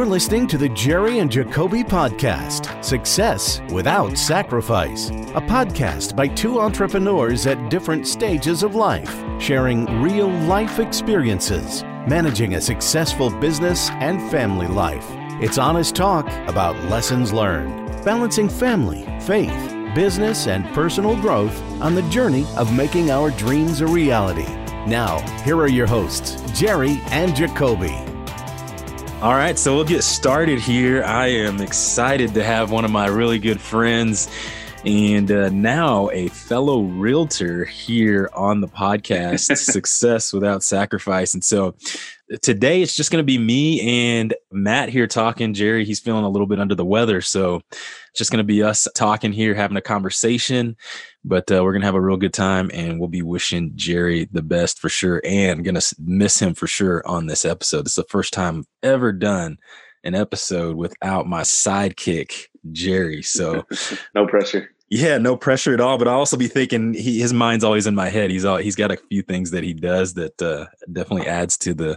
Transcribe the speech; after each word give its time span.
You're 0.00 0.08
listening 0.08 0.46
to 0.46 0.56
the 0.56 0.70
Jerry 0.70 1.18
and 1.18 1.30
Jacobe 1.30 1.84
Podcast 1.84 2.82
Success 2.82 3.60
Without 3.70 4.16
Sacrifice, 4.16 5.10
a 5.10 5.42
podcast 5.42 6.16
by 6.16 6.26
two 6.26 6.58
entrepreneurs 6.58 7.46
at 7.46 7.68
different 7.68 8.06
stages 8.06 8.62
of 8.62 8.74
life, 8.74 9.14
sharing 9.38 9.84
real 10.00 10.30
life 10.30 10.78
experiences, 10.78 11.82
managing 12.08 12.54
a 12.54 12.62
successful 12.62 13.28
business 13.28 13.90
and 13.90 14.30
family 14.30 14.68
life. 14.68 15.04
It's 15.42 15.58
honest 15.58 15.96
talk 15.96 16.26
about 16.48 16.82
lessons 16.84 17.30
learned, 17.30 18.02
balancing 18.02 18.48
family, 18.48 19.04
faith, 19.20 19.94
business, 19.94 20.46
and 20.46 20.64
personal 20.68 21.14
growth 21.14 21.60
on 21.82 21.94
the 21.94 22.08
journey 22.08 22.46
of 22.56 22.74
making 22.74 23.10
our 23.10 23.32
dreams 23.32 23.82
a 23.82 23.86
reality. 23.86 24.48
Now, 24.86 25.18
here 25.42 25.58
are 25.58 25.68
your 25.68 25.86
hosts, 25.86 26.40
Jerry 26.58 27.02
and 27.10 27.36
Jacobe. 27.36 28.19
All 29.22 29.34
right, 29.34 29.58
so 29.58 29.74
we'll 29.74 29.84
get 29.84 30.02
started 30.02 30.60
here. 30.60 31.04
I 31.04 31.26
am 31.26 31.60
excited 31.60 32.32
to 32.32 32.42
have 32.42 32.70
one 32.70 32.86
of 32.86 32.90
my 32.90 33.06
really 33.06 33.38
good 33.38 33.60
friends 33.60 34.30
and 34.86 35.30
uh, 35.30 35.50
now 35.50 36.08
a 36.08 36.28
fellow 36.28 36.80
realtor 36.80 37.66
here 37.66 38.30
on 38.32 38.62
the 38.62 38.66
podcast, 38.66 39.54
Success 39.58 40.32
Without 40.32 40.62
Sacrifice. 40.62 41.34
And 41.34 41.44
so 41.44 41.74
today 42.40 42.80
it's 42.80 42.96
just 42.96 43.10
going 43.10 43.20
to 43.20 43.26
be 43.26 43.36
me 43.36 44.16
and 44.16 44.32
Matt 44.50 44.88
here 44.88 45.06
talking. 45.06 45.52
Jerry, 45.52 45.84
he's 45.84 46.00
feeling 46.00 46.24
a 46.24 46.30
little 46.30 46.46
bit 46.46 46.58
under 46.58 46.74
the 46.74 46.86
weather. 46.86 47.20
So 47.20 47.60
it's 47.70 48.16
just 48.16 48.30
going 48.30 48.38
to 48.38 48.44
be 48.44 48.62
us 48.62 48.88
talking 48.94 49.32
here, 49.32 49.54
having 49.54 49.76
a 49.76 49.82
conversation. 49.82 50.78
But 51.24 51.50
uh, 51.52 51.62
we're 51.62 51.72
to 51.82 51.86
have 51.86 51.94
a 51.94 52.00
real 52.00 52.16
good 52.16 52.32
time 52.32 52.70
and 52.72 52.98
we'll 52.98 53.08
be 53.08 53.22
wishing 53.22 53.72
Jerry 53.74 54.28
the 54.32 54.42
best 54.42 54.78
for 54.78 54.88
sure 54.88 55.20
and 55.24 55.62
to 55.74 55.94
miss 55.98 56.40
him 56.40 56.54
for 56.54 56.66
sure 56.66 57.06
on 57.06 57.26
this 57.26 57.44
episode. 57.44 57.86
It's 57.86 57.96
the 57.96 58.04
first 58.04 58.32
time 58.32 58.58
I've 58.60 58.90
ever 58.90 59.12
done 59.12 59.58
an 60.02 60.14
episode 60.14 60.76
without 60.76 61.26
my 61.26 61.42
sidekick, 61.42 62.46
Jerry. 62.72 63.22
So 63.22 63.66
no 64.14 64.26
pressure. 64.26 64.70
Yeah, 64.92 65.18
no 65.18 65.36
pressure 65.36 65.72
at 65.72 65.80
all. 65.80 65.98
But 65.98 66.08
I 66.08 66.12
also 66.12 66.36
be 66.36 66.48
thinking 66.48 66.94
he, 66.94 67.20
his 67.20 67.32
mind's 67.32 67.62
always 67.62 67.86
in 67.86 67.94
my 67.94 68.08
head. 68.08 68.28
He's 68.28 68.44
all 68.44 68.56
he's 68.56 68.74
got 68.74 68.90
a 68.90 68.96
few 68.96 69.22
things 69.22 69.52
that 69.52 69.62
he 69.62 69.72
does 69.72 70.14
that 70.14 70.42
uh, 70.42 70.66
definitely 70.92 71.28
adds 71.28 71.56
to 71.58 71.74
the 71.74 71.96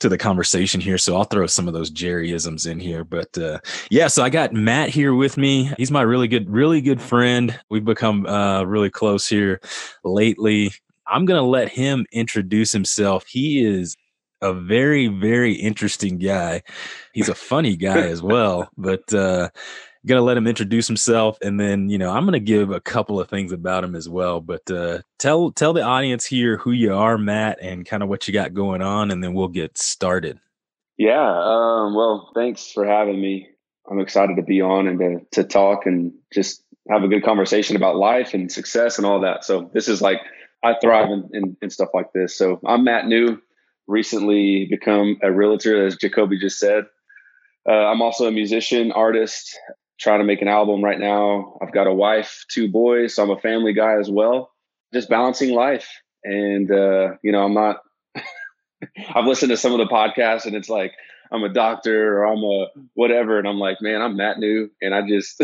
to 0.00 0.10
the 0.10 0.18
conversation 0.18 0.78
here. 0.78 0.98
So 0.98 1.16
I'll 1.16 1.24
throw 1.24 1.46
some 1.46 1.68
of 1.68 1.74
those 1.74 1.90
Jerryisms 1.90 2.70
in 2.70 2.80
here. 2.80 3.02
But 3.02 3.36
uh, 3.38 3.60
yeah, 3.90 4.08
so 4.08 4.22
I 4.22 4.28
got 4.28 4.52
Matt 4.52 4.90
here 4.90 5.14
with 5.14 5.38
me. 5.38 5.72
He's 5.78 5.90
my 5.90 6.02
really 6.02 6.28
good, 6.28 6.50
really 6.50 6.82
good 6.82 7.00
friend. 7.00 7.58
We've 7.70 7.84
become 7.84 8.26
uh, 8.26 8.64
really 8.64 8.90
close 8.90 9.26
here 9.26 9.62
lately. 10.04 10.70
I'm 11.06 11.24
gonna 11.24 11.40
let 11.40 11.70
him 11.70 12.04
introduce 12.12 12.72
himself. 12.72 13.24
He 13.26 13.64
is 13.64 13.96
a 14.42 14.52
very 14.52 15.08
very 15.08 15.54
interesting 15.54 16.18
guy. 16.18 16.62
He's 17.14 17.30
a 17.30 17.34
funny 17.34 17.74
guy 17.74 18.06
as 18.06 18.22
well, 18.22 18.68
but 18.76 19.12
uh, 19.14 19.48
gonna 20.06 20.22
let 20.22 20.36
him 20.36 20.46
introduce 20.46 20.86
himself, 20.86 21.38
and 21.42 21.58
then 21.58 21.88
you 21.88 21.98
know 21.98 22.10
I'm 22.10 22.24
gonna 22.24 22.40
give 22.40 22.70
a 22.70 22.80
couple 22.80 23.20
of 23.20 23.28
things 23.28 23.52
about 23.52 23.84
him 23.84 23.94
as 23.94 24.08
well. 24.08 24.40
But 24.40 24.70
uh, 24.70 25.00
tell 25.18 25.50
tell 25.52 25.72
the 25.72 25.82
audience 25.82 26.24
here 26.24 26.58
who 26.58 26.72
you 26.72 26.94
are, 26.94 27.18
Matt, 27.18 27.58
and 27.60 27.86
kind 27.86 28.02
of 28.02 28.08
what 28.08 28.26
you 28.26 28.34
got 28.34 28.54
going 28.54 28.82
on, 28.82 29.10
and 29.10 29.22
then 29.22 29.34
we'll 29.34 29.48
get 29.48 29.78
started. 29.78 30.38
Yeah. 30.96 31.28
Um, 31.28 31.94
well, 31.94 32.32
thanks 32.34 32.70
for 32.70 32.84
having 32.84 33.20
me. 33.20 33.48
I'm 33.90 34.00
excited 34.00 34.36
to 34.36 34.42
be 34.42 34.60
on 34.60 34.88
and 34.88 34.98
to 34.98 35.42
to 35.42 35.48
talk 35.48 35.86
and 35.86 36.12
just 36.32 36.62
have 36.90 37.02
a 37.02 37.08
good 37.08 37.24
conversation 37.24 37.76
about 37.76 37.96
life 37.96 38.34
and 38.34 38.50
success 38.50 38.98
and 38.98 39.06
all 39.06 39.20
that. 39.20 39.44
So 39.44 39.70
this 39.74 39.88
is 39.88 40.00
like 40.00 40.20
I 40.62 40.74
thrive 40.80 41.10
in, 41.10 41.28
in, 41.32 41.56
in 41.62 41.70
stuff 41.70 41.90
like 41.94 42.12
this. 42.12 42.36
So 42.36 42.60
I'm 42.66 42.84
Matt 42.84 43.06
New, 43.06 43.40
recently 43.86 44.66
become 44.68 45.18
a 45.22 45.30
realtor, 45.30 45.86
as 45.86 45.96
Jacobe 45.96 46.32
just 46.40 46.58
said. 46.58 46.84
Uh, 47.68 47.72
I'm 47.72 48.02
also 48.02 48.26
a 48.26 48.32
musician, 48.32 48.92
artist, 48.92 49.58
trying 49.98 50.20
to 50.20 50.24
make 50.24 50.42
an 50.42 50.48
album 50.48 50.82
right 50.82 50.98
now. 50.98 51.58
I've 51.60 51.72
got 51.72 51.86
a 51.86 51.92
wife, 51.92 52.44
two 52.50 52.70
boys, 52.70 53.14
so 53.14 53.24
I'm 53.24 53.30
a 53.30 53.40
family 53.40 53.72
guy 53.72 53.98
as 53.98 54.10
well. 54.10 54.50
Just 54.92 55.08
balancing 55.08 55.54
life. 55.54 55.88
And 56.24 56.70
uh, 56.70 57.14
you 57.22 57.32
know, 57.32 57.44
I'm 57.44 57.54
not 57.54 57.78
I've 59.14 59.26
listened 59.26 59.50
to 59.50 59.56
some 59.56 59.72
of 59.72 59.78
the 59.78 59.92
podcasts 59.92 60.46
and 60.46 60.54
it's 60.54 60.68
like 60.68 60.92
I'm 61.30 61.42
a 61.42 61.52
doctor 61.52 62.18
or 62.18 62.26
I'm 62.26 62.42
a 62.42 62.66
whatever. 62.94 63.38
And 63.38 63.46
I'm 63.46 63.58
like, 63.58 63.78
man, 63.80 64.00
I'm 64.02 64.16
Matt 64.16 64.38
New. 64.38 64.70
And 64.80 64.94
I 64.94 65.06
just 65.06 65.42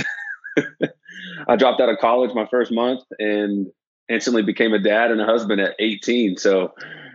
I 1.49 1.57
dropped 1.57 1.81
out 1.81 1.89
of 1.89 1.99
college 1.99 2.35
my 2.35 2.47
first 2.51 2.73
month 2.73 3.03
and 3.19 3.69
instantly 4.09 4.43
became 4.43 4.73
a 4.73 4.79
dad 4.79 5.11
and 5.11 5.21
a 5.21 5.27
husband 5.27 5.61
at 5.61 5.75
18. 5.79 6.37
So 6.37 6.73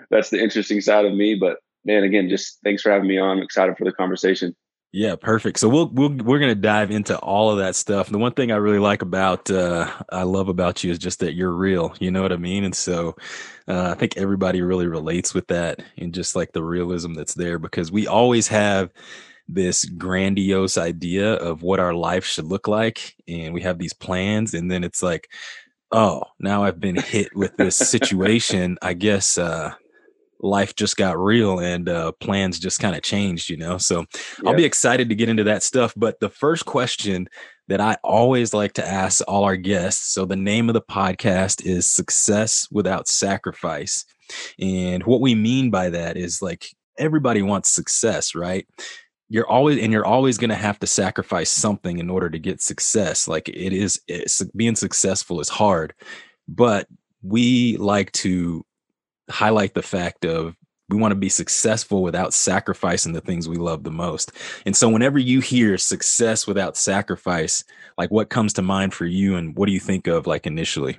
that's 0.10 0.30
the 0.30 0.42
interesting 0.42 0.82
side 0.82 1.06
of 1.06 1.14
me. 1.14 1.36
But 1.36 1.58
man, 1.86 2.04
again, 2.04 2.30
just 2.30 2.60
thanks 2.64 2.82
for 2.82 2.92
having 2.92 3.08
me 3.08 3.18
on. 3.18 3.38
I'm 3.38 3.44
excited 3.44 3.78
for 3.78 3.86
the 3.86 3.92
conversation. 3.92 4.56
Yeah, 4.92 5.16
perfect. 5.16 5.60
So 5.60 5.70
we'll 5.70 5.88
we'll 5.90 6.10
we're 6.10 6.40
gonna 6.40 6.56
dive 6.56 6.90
into 6.90 7.16
all 7.20 7.52
of 7.52 7.60
that 7.60 7.76
stuff. 7.76 8.10
The 8.10 8.18
one 8.18 8.34
thing 8.34 8.52
I 8.52 8.56
really 8.56 8.80
like 8.80 9.04
about 9.04 9.50
uh, 9.52 9.92
I 10.12 10.24
love 10.24 10.50
about 10.50 10.84
you 10.84 10.90
is 10.90 10.98
just 10.98 11.20
that 11.20 11.34
you're 11.36 11.52
real. 11.52 11.94
You 12.00 12.10
know 12.10 12.24
what 12.24 12.34
I 12.34 12.38
mean? 12.38 12.64
And 12.64 12.76
so 12.76 13.16
uh, 13.68 13.92
I 13.92 13.94
think 13.94 14.18
everybody 14.18 14.64
really 14.64 14.88
relates 14.88 15.32
with 15.34 15.46
that 15.48 15.84
and 15.98 16.12
just 16.12 16.36
like 16.36 16.54
the 16.54 16.64
realism 16.64 17.14
that's 17.14 17.36
there 17.36 17.60
because 17.60 17.92
we 17.92 18.08
always 18.08 18.48
have 18.48 18.90
this 19.48 19.86
grandiose 19.86 20.78
idea 20.78 21.34
of 21.36 21.62
what 21.62 21.80
our 21.80 21.94
life 21.94 22.26
should 22.26 22.46
look 22.46 22.68
like, 22.68 23.16
and 23.28 23.54
we 23.54 23.62
have 23.62 23.78
these 23.78 23.94
plans, 23.94 24.56
and 24.56 24.72
then 24.72 24.84
it's 24.84 25.04
like, 25.04 25.30
oh, 25.92 26.24
now 26.40 26.64
I've 26.64 26.80
been 26.80 26.96
hit 26.96 27.36
with 27.36 27.56
this 27.58 27.76
situation. 27.78 28.78
I 28.82 28.94
guess 28.94 29.38
uh, 29.38 29.74
life 30.40 30.76
just 30.76 30.98
got 30.98 31.18
real 31.18 31.60
and 31.60 31.90
uh, 31.90 32.12
plans 32.14 32.60
just 32.60 32.80
kind 32.80 32.96
of 32.96 33.02
changed, 33.02 33.50
you 33.50 33.58
know? 33.58 33.78
So 33.78 34.06
I'll 34.46 34.56
be 34.56 34.66
excited 34.66 35.10
to 35.10 35.16
get 35.16 35.30
into 35.30 35.44
that 35.46 35.64
stuff. 35.64 35.94
But 35.96 36.20
the 36.20 36.30
first 36.30 36.66
question 36.66 37.28
that 37.68 37.82
I 37.82 37.98
always 38.04 38.54
like 38.54 38.74
to 38.74 38.88
ask 38.88 39.22
all 39.28 39.44
our 39.44 39.56
guests 39.56 40.12
so 40.12 40.26
the 40.26 40.36
name 40.36 40.70
of 40.70 40.74
the 40.74 40.82
podcast 40.82 41.66
is 41.66 41.86
Success 41.86 42.68
Without 42.72 43.08
Sacrifice. 43.08 44.06
And 44.60 45.04
what 45.04 45.22
we 45.22 45.36
mean 45.36 45.70
by 45.70 45.90
that 45.90 46.18
is 46.18 46.42
like 46.42 46.68
everybody 46.98 47.42
wants 47.42 47.70
success, 47.70 48.34
right? 48.34 48.68
You're 49.30 49.48
always 49.48 49.78
and 49.82 49.94
you're 49.94 50.06
always 50.06 50.38
going 50.40 50.50
to 50.50 50.56
have 50.56 50.80
to 50.80 50.88
sacrifice 50.88 51.52
something 51.52 52.00
in 52.00 52.10
order 52.10 52.30
to 52.30 52.40
get 52.40 52.62
success. 52.62 53.28
Like 53.28 53.48
it 53.48 53.74
is 53.74 54.02
it's, 54.08 54.42
being 54.56 54.76
successful 54.76 55.40
is 55.40 55.50
hard, 55.50 55.94
but 56.48 56.88
we 57.22 57.78
like 57.78 58.12
to 58.14 58.66
highlight 59.30 59.74
the 59.74 59.82
fact 59.82 60.26
of 60.26 60.56
we 60.90 60.98
want 60.98 61.12
to 61.12 61.16
be 61.16 61.30
successful 61.30 62.02
without 62.02 62.34
sacrificing 62.34 63.14
the 63.14 63.22
things 63.22 63.48
we 63.48 63.58
love 63.58 63.84
the 63.84 63.92
most. 63.92 64.32
And 64.66 64.76
so 64.76 64.90
whenever 64.90 65.20
you 65.20 65.40
hear 65.40 65.78
success 65.78 66.48
without 66.48 66.76
sacrifice, 66.76 67.64
like 67.98 68.10
what 68.10 68.30
comes 68.30 68.54
to 68.54 68.62
mind 68.62 68.94
for 68.94 69.06
you 69.06 69.36
and 69.36 69.56
what 69.56 69.68
do 69.68 69.72
you 69.72 69.80
think 69.80 70.08
of 70.08 70.26
like 70.26 70.48
initially? 70.48 70.98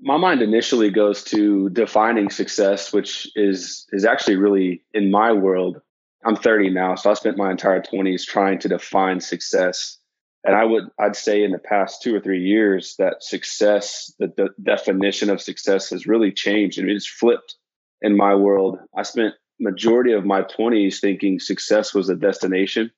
My 0.00 0.16
mind 0.16 0.42
initially 0.42 0.90
goes 0.90 1.22
to 1.24 1.70
defining 1.70 2.30
success, 2.30 2.92
which 2.92 3.30
is 3.36 3.86
is 3.92 4.04
actually 4.04 4.36
really 4.36 4.82
in 4.92 5.12
my 5.12 5.32
world. 5.32 5.80
I'm 6.24 6.34
30 6.34 6.70
now, 6.70 6.96
so 6.96 7.10
I 7.10 7.14
spent 7.14 7.36
my 7.36 7.50
entire 7.50 7.80
20s 7.80 8.24
trying 8.24 8.58
to 8.60 8.68
define 8.68 9.20
success. 9.20 9.98
And 10.44 10.56
I 10.56 10.64
would 10.64 10.84
I'd 10.98 11.16
say 11.16 11.44
in 11.44 11.52
the 11.52 11.58
past 11.58 12.02
2 12.02 12.14
or 12.14 12.20
3 12.20 12.40
years 12.40 12.96
that 12.98 13.22
success, 13.22 14.12
the, 14.18 14.32
the 14.36 14.48
definition 14.62 15.30
of 15.30 15.40
success 15.40 15.90
has 15.90 16.06
really 16.06 16.32
changed. 16.32 16.78
I 16.78 16.82
mean, 16.82 16.96
it's 16.96 17.08
flipped 17.08 17.54
in 18.00 18.16
my 18.16 18.34
world. 18.34 18.78
I 18.96 19.02
spent 19.02 19.34
majority 19.60 20.12
of 20.12 20.24
my 20.24 20.42
20s 20.42 21.00
thinking 21.00 21.38
success 21.38 21.94
was 21.94 22.08
a 22.08 22.16
destination, 22.16 22.90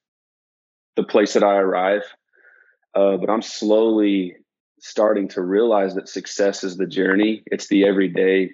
the 0.97 1.05
place 1.05 1.35
that 1.35 1.45
I 1.45 1.57
arrive. 1.57 2.03
Uh, 2.95 3.17
but 3.19 3.29
I'm 3.29 3.43
slowly 3.43 4.37
starting 4.81 5.29
to 5.29 5.43
realize 5.43 5.95
that 5.95 6.09
success 6.09 6.65
is 6.65 6.77
the 6.77 6.87
journey. 6.87 7.43
It's 7.47 7.69
the 7.69 7.87
everyday. 7.87 8.53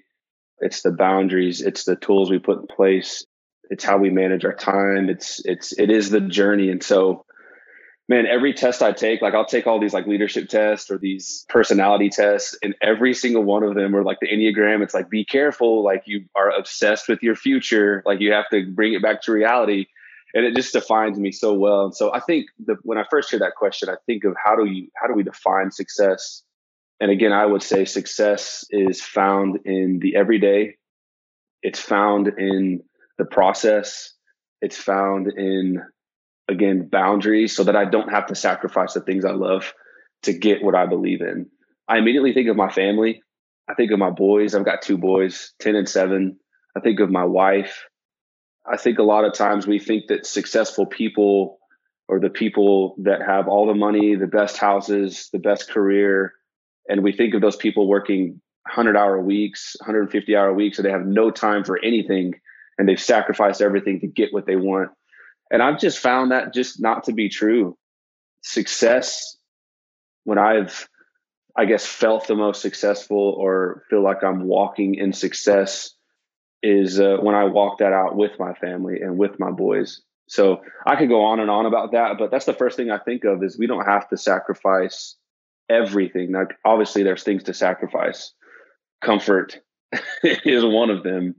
It's 0.58 0.82
the 0.82 0.92
boundaries. 0.92 1.60
It's 1.60 1.84
the 1.84 1.96
tools 1.96 2.30
we 2.30 2.38
put 2.38 2.60
in 2.60 2.66
place. 2.66 3.24
It's 3.70 3.84
how 3.84 3.98
we 3.98 4.10
manage 4.10 4.44
our 4.44 4.54
time. 4.54 5.08
It's 5.08 5.40
it's 5.44 5.72
it 5.78 5.90
is 5.90 6.10
the 6.10 6.20
journey. 6.20 6.70
And 6.70 6.82
so 6.82 7.24
man, 8.10 8.26
every 8.26 8.52
test 8.52 8.82
I 8.82 8.90
take, 8.90 9.22
like 9.22 9.34
I'll 9.34 9.46
take 9.46 9.68
all 9.68 9.78
these 9.78 9.94
like 9.94 10.08
leadership 10.08 10.48
tests 10.48 10.90
or 10.90 10.98
these 10.98 11.46
personality 11.48 12.10
tests, 12.10 12.58
and 12.60 12.74
every 12.82 13.14
single 13.14 13.44
one 13.44 13.62
of 13.62 13.76
them, 13.76 13.94
or 13.94 14.02
like 14.02 14.18
the 14.20 14.26
Enneagram, 14.26 14.82
it's 14.82 14.92
like, 14.92 15.08
be 15.08 15.24
careful. 15.24 15.84
Like 15.84 16.02
you 16.06 16.24
are 16.34 16.50
obsessed 16.50 17.08
with 17.08 17.22
your 17.22 17.36
future. 17.36 18.02
Like 18.04 18.18
you 18.20 18.32
have 18.32 18.48
to 18.50 18.66
bring 18.66 18.94
it 18.94 19.00
back 19.00 19.22
to 19.22 19.32
reality. 19.32 19.86
And 20.34 20.44
it 20.44 20.56
just 20.56 20.72
defines 20.72 21.20
me 21.20 21.30
so 21.30 21.54
well. 21.54 21.84
And 21.84 21.94
so 21.94 22.12
I 22.12 22.18
think 22.18 22.46
the, 22.64 22.76
when 22.82 22.98
I 22.98 23.04
first 23.08 23.30
hear 23.30 23.38
that 23.38 23.54
question, 23.54 23.88
I 23.88 23.94
think 24.06 24.24
of 24.24 24.34
how 24.44 24.56
do 24.56 24.64
you, 24.64 24.88
how 25.00 25.06
do 25.06 25.14
we 25.14 25.22
define 25.22 25.70
success? 25.70 26.42
And 26.98 27.12
again, 27.12 27.32
I 27.32 27.46
would 27.46 27.62
say 27.62 27.84
success 27.84 28.64
is 28.70 29.00
found 29.00 29.60
in 29.64 30.00
the 30.00 30.16
everyday. 30.16 30.76
It's 31.62 31.80
found 31.80 32.26
in 32.26 32.82
the 33.18 33.24
process. 33.24 34.12
It's 34.60 34.76
found 34.76 35.28
in 35.28 35.80
again 36.50 36.88
boundaries 36.88 37.54
so 37.54 37.64
that 37.64 37.76
I 37.76 37.84
don't 37.84 38.10
have 38.10 38.26
to 38.26 38.34
sacrifice 38.34 38.94
the 38.94 39.00
things 39.00 39.24
I 39.24 39.32
love 39.32 39.72
to 40.22 40.32
get 40.32 40.62
what 40.62 40.74
I 40.74 40.86
believe 40.86 41.20
in. 41.20 41.46
I 41.88 41.98
immediately 41.98 42.32
think 42.32 42.48
of 42.48 42.56
my 42.56 42.70
family. 42.70 43.22
I 43.68 43.74
think 43.74 43.90
of 43.92 43.98
my 43.98 44.10
boys. 44.10 44.54
I've 44.54 44.64
got 44.64 44.82
two 44.82 44.98
boys, 44.98 45.54
10 45.60 45.76
and 45.76 45.88
7. 45.88 46.38
I 46.76 46.80
think 46.80 47.00
of 47.00 47.10
my 47.10 47.24
wife. 47.24 47.84
I 48.70 48.76
think 48.76 48.98
a 48.98 49.04
lot 49.04 49.24
of 49.24 49.32
times 49.32 49.66
we 49.66 49.78
think 49.78 50.08
that 50.08 50.26
successful 50.26 50.86
people 50.86 51.58
or 52.08 52.20
the 52.20 52.30
people 52.30 52.96
that 53.04 53.22
have 53.22 53.48
all 53.48 53.66
the 53.66 53.74
money, 53.74 54.16
the 54.16 54.26
best 54.26 54.56
houses, 54.56 55.28
the 55.32 55.38
best 55.38 55.70
career, 55.70 56.34
and 56.88 57.02
we 57.02 57.12
think 57.12 57.34
of 57.34 57.40
those 57.40 57.56
people 57.56 57.88
working 57.88 58.40
100 58.66 58.96
hour 58.96 59.20
weeks, 59.20 59.76
150 59.80 60.36
hour 60.36 60.52
weeks, 60.52 60.78
and 60.78 60.86
they 60.86 60.90
have 60.90 61.06
no 61.06 61.30
time 61.30 61.64
for 61.64 61.78
anything 61.82 62.34
and 62.80 62.88
they've 62.88 63.00
sacrificed 63.00 63.60
everything 63.60 64.00
to 64.00 64.06
get 64.06 64.32
what 64.32 64.46
they 64.46 64.56
want. 64.56 64.90
And 65.50 65.62
I've 65.62 65.80
just 65.80 65.98
found 65.98 66.32
that 66.32 66.54
just 66.54 66.80
not 66.80 67.04
to 67.04 67.12
be 67.12 67.28
true. 67.28 67.76
Success, 68.42 69.36
when 70.24 70.38
I've, 70.38 70.88
I 71.56 71.64
guess, 71.64 71.84
felt 71.84 72.26
the 72.26 72.36
most 72.36 72.62
successful 72.62 73.34
or 73.36 73.84
feel 73.90 74.02
like 74.02 74.22
I'm 74.22 74.44
walking 74.44 74.94
in 74.94 75.12
success, 75.12 75.92
is 76.62 77.00
uh, 77.00 77.16
when 77.20 77.34
I 77.34 77.44
walk 77.44 77.78
that 77.78 77.92
out 77.92 78.16
with 78.16 78.32
my 78.38 78.54
family 78.54 79.00
and 79.00 79.16
with 79.16 79.38
my 79.40 79.50
boys. 79.50 80.02
So 80.28 80.60
I 80.86 80.96
could 80.96 81.08
go 81.08 81.22
on 81.24 81.40
and 81.40 81.50
on 81.50 81.66
about 81.66 81.92
that, 81.92 82.18
but 82.18 82.30
that's 82.30 82.44
the 82.44 82.52
first 82.52 82.76
thing 82.76 82.90
I 82.90 82.98
think 82.98 83.24
of 83.24 83.42
is 83.42 83.58
we 83.58 83.66
don't 83.66 83.86
have 83.86 84.08
to 84.10 84.16
sacrifice 84.16 85.16
everything. 85.68 86.32
Like 86.32 86.54
obviously 86.64 87.02
there's 87.02 87.24
things 87.24 87.44
to 87.44 87.54
sacrifice. 87.54 88.32
Comfort 89.00 89.58
is 90.22 90.64
one 90.64 90.90
of 90.90 91.02
them. 91.02 91.34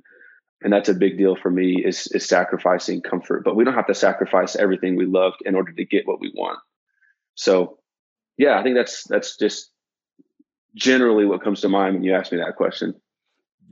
And 0.62 0.72
that's 0.72 0.90
a 0.90 0.94
big 0.94 1.18
deal 1.18 1.36
for 1.36 1.50
me 1.50 1.84
is, 1.84 2.08
is 2.08 2.28
sacrificing 2.28 3.02
comfort, 3.02 3.44
but 3.44 3.56
we 3.56 3.64
don't 3.64 3.74
have 3.74 3.88
to 3.88 3.96
sacrifice 3.96 4.56
everything 4.56 4.96
we 4.96 5.06
loved 5.06 5.38
in 5.46 5.56
order 5.56 5.72
to 5.72 5.86
get 5.86 6.08
what 6.08 6.20
we 6.20 6.32
want. 6.36 6.60
So 7.36 7.80
yeah, 8.38 8.60
I 8.60 8.64
think 8.64 8.76
that's, 8.76 9.04
that's 9.06 9.38
just 9.38 9.72
generally 10.76 11.26
what 11.26 11.44
comes 11.44 11.62
to 11.62 11.70
mind 11.70 11.96
when 11.96 12.04
you 12.04 12.14
ask 12.14 12.32
me 12.32 12.38
that 12.38 12.56
question. 12.58 12.94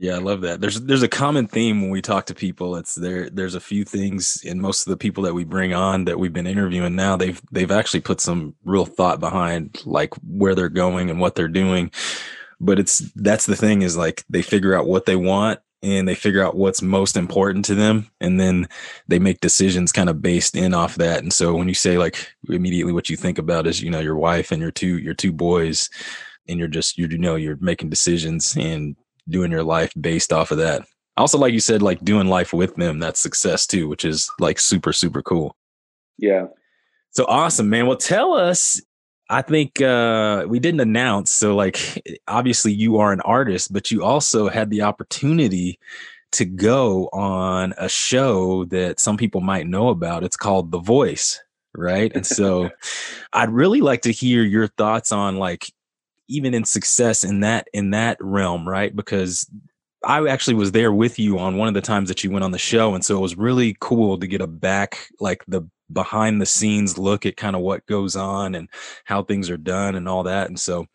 Yeah, 0.00 0.14
I 0.14 0.18
love 0.18 0.40
that. 0.40 0.62
There's 0.62 0.80
there's 0.80 1.02
a 1.02 1.08
common 1.08 1.46
theme 1.46 1.82
when 1.82 1.90
we 1.90 2.00
talk 2.00 2.24
to 2.26 2.34
people. 2.34 2.76
It's 2.76 2.94
there 2.94 3.28
there's 3.28 3.54
a 3.54 3.60
few 3.60 3.84
things 3.84 4.42
in 4.42 4.58
most 4.58 4.86
of 4.86 4.90
the 4.90 4.96
people 4.96 5.24
that 5.24 5.34
we 5.34 5.44
bring 5.44 5.74
on 5.74 6.06
that 6.06 6.18
we've 6.18 6.32
been 6.32 6.46
interviewing 6.46 6.96
now, 6.96 7.18
they've 7.18 7.38
they've 7.52 7.70
actually 7.70 8.00
put 8.00 8.18
some 8.18 8.54
real 8.64 8.86
thought 8.86 9.20
behind 9.20 9.82
like 9.84 10.14
where 10.26 10.54
they're 10.54 10.70
going 10.70 11.10
and 11.10 11.20
what 11.20 11.34
they're 11.34 11.48
doing. 11.48 11.90
But 12.58 12.78
it's 12.78 13.00
that's 13.14 13.44
the 13.44 13.56
thing 13.56 13.82
is 13.82 13.94
like 13.94 14.24
they 14.30 14.40
figure 14.40 14.74
out 14.74 14.86
what 14.86 15.04
they 15.04 15.16
want 15.16 15.60
and 15.82 16.06
they 16.06 16.14
figure 16.14 16.44
out 16.44 16.56
what's 16.56 16.82
most 16.82 17.16
important 17.16 17.64
to 17.64 17.74
them 17.74 18.10
and 18.20 18.38
then 18.38 18.68
they 19.08 19.18
make 19.18 19.40
decisions 19.40 19.92
kind 19.92 20.10
of 20.10 20.20
based 20.20 20.54
in 20.54 20.74
off 20.74 20.96
that. 20.96 21.22
And 21.22 21.32
so 21.32 21.54
when 21.54 21.68
you 21.68 21.74
say 21.74 21.96
like 21.96 22.32
immediately 22.48 22.92
what 22.92 23.08
you 23.08 23.16
think 23.16 23.38
about 23.38 23.66
is, 23.66 23.82
you 23.82 23.90
know, 23.90 24.00
your 24.00 24.16
wife 24.16 24.52
and 24.52 24.60
your 24.60 24.70
two 24.70 24.98
your 24.98 25.14
two 25.14 25.32
boys 25.32 25.88
and 26.48 26.58
you're 26.58 26.68
just 26.68 26.98
you 26.98 27.08
know 27.16 27.36
you're 27.36 27.56
making 27.60 27.88
decisions 27.88 28.56
and 28.56 28.96
doing 29.28 29.50
your 29.50 29.64
life 29.64 29.92
based 29.98 30.32
off 30.32 30.50
of 30.50 30.58
that. 30.58 30.82
Also, 31.16 31.38
like 31.38 31.52
you 31.52 31.60
said, 31.60 31.82
like 31.82 32.04
doing 32.04 32.28
life 32.28 32.52
with 32.52 32.74
them, 32.76 32.98
that's 32.98 33.20
success 33.20 33.66
too, 33.66 33.88
which 33.88 34.04
is 34.04 34.30
like 34.38 34.58
super, 34.58 34.92
super 34.92 35.22
cool. 35.22 35.56
Yeah. 36.18 36.46
So 37.10 37.24
awesome, 37.26 37.68
man. 37.68 37.86
Well, 37.86 37.96
tell 37.96 38.34
us. 38.34 38.80
I 39.30 39.42
think 39.42 39.80
uh, 39.80 40.44
we 40.48 40.58
didn't 40.58 40.80
announce. 40.80 41.30
So, 41.30 41.54
like, 41.54 42.02
obviously, 42.26 42.72
you 42.72 42.98
are 42.98 43.12
an 43.12 43.20
artist, 43.20 43.72
but 43.72 43.90
you 43.92 44.02
also 44.02 44.48
had 44.48 44.70
the 44.70 44.82
opportunity 44.82 45.78
to 46.32 46.44
go 46.44 47.08
on 47.12 47.72
a 47.78 47.88
show 47.88 48.64
that 48.66 48.98
some 48.98 49.16
people 49.16 49.40
might 49.40 49.68
know 49.68 49.88
about. 49.88 50.24
It's 50.24 50.36
called 50.36 50.72
The 50.72 50.80
Voice, 50.80 51.40
right? 51.74 52.10
And 52.12 52.26
so, 52.26 52.70
I'd 53.32 53.50
really 53.50 53.80
like 53.80 54.02
to 54.02 54.12
hear 54.12 54.42
your 54.42 54.66
thoughts 54.66 55.12
on 55.12 55.36
like 55.36 55.72
even 56.26 56.52
in 56.52 56.64
success 56.64 57.22
in 57.22 57.40
that 57.40 57.68
in 57.72 57.90
that 57.90 58.16
realm, 58.20 58.68
right? 58.68 58.94
Because 58.94 59.48
I 60.04 60.26
actually 60.26 60.54
was 60.54 60.72
there 60.72 60.92
with 60.92 61.20
you 61.20 61.38
on 61.38 61.56
one 61.56 61.68
of 61.68 61.74
the 61.74 61.80
times 61.80 62.08
that 62.08 62.24
you 62.24 62.32
went 62.32 62.44
on 62.44 62.50
the 62.50 62.58
show, 62.58 62.94
and 62.94 63.04
so 63.04 63.16
it 63.16 63.20
was 63.20 63.36
really 63.36 63.76
cool 63.78 64.18
to 64.18 64.26
get 64.26 64.40
a 64.40 64.48
back 64.48 65.06
like 65.20 65.44
the 65.46 65.68
behind 65.92 66.40
the 66.40 66.46
scenes 66.46 66.98
look 66.98 67.26
at 67.26 67.36
kind 67.36 67.56
of 67.56 67.62
what 67.62 67.86
goes 67.86 68.16
on 68.16 68.54
and 68.54 68.68
how 69.04 69.22
things 69.22 69.50
are 69.50 69.56
done 69.56 69.94
and 69.94 70.08
all 70.08 70.22
that. 70.24 70.48
And 70.48 70.58
so, 70.58 70.86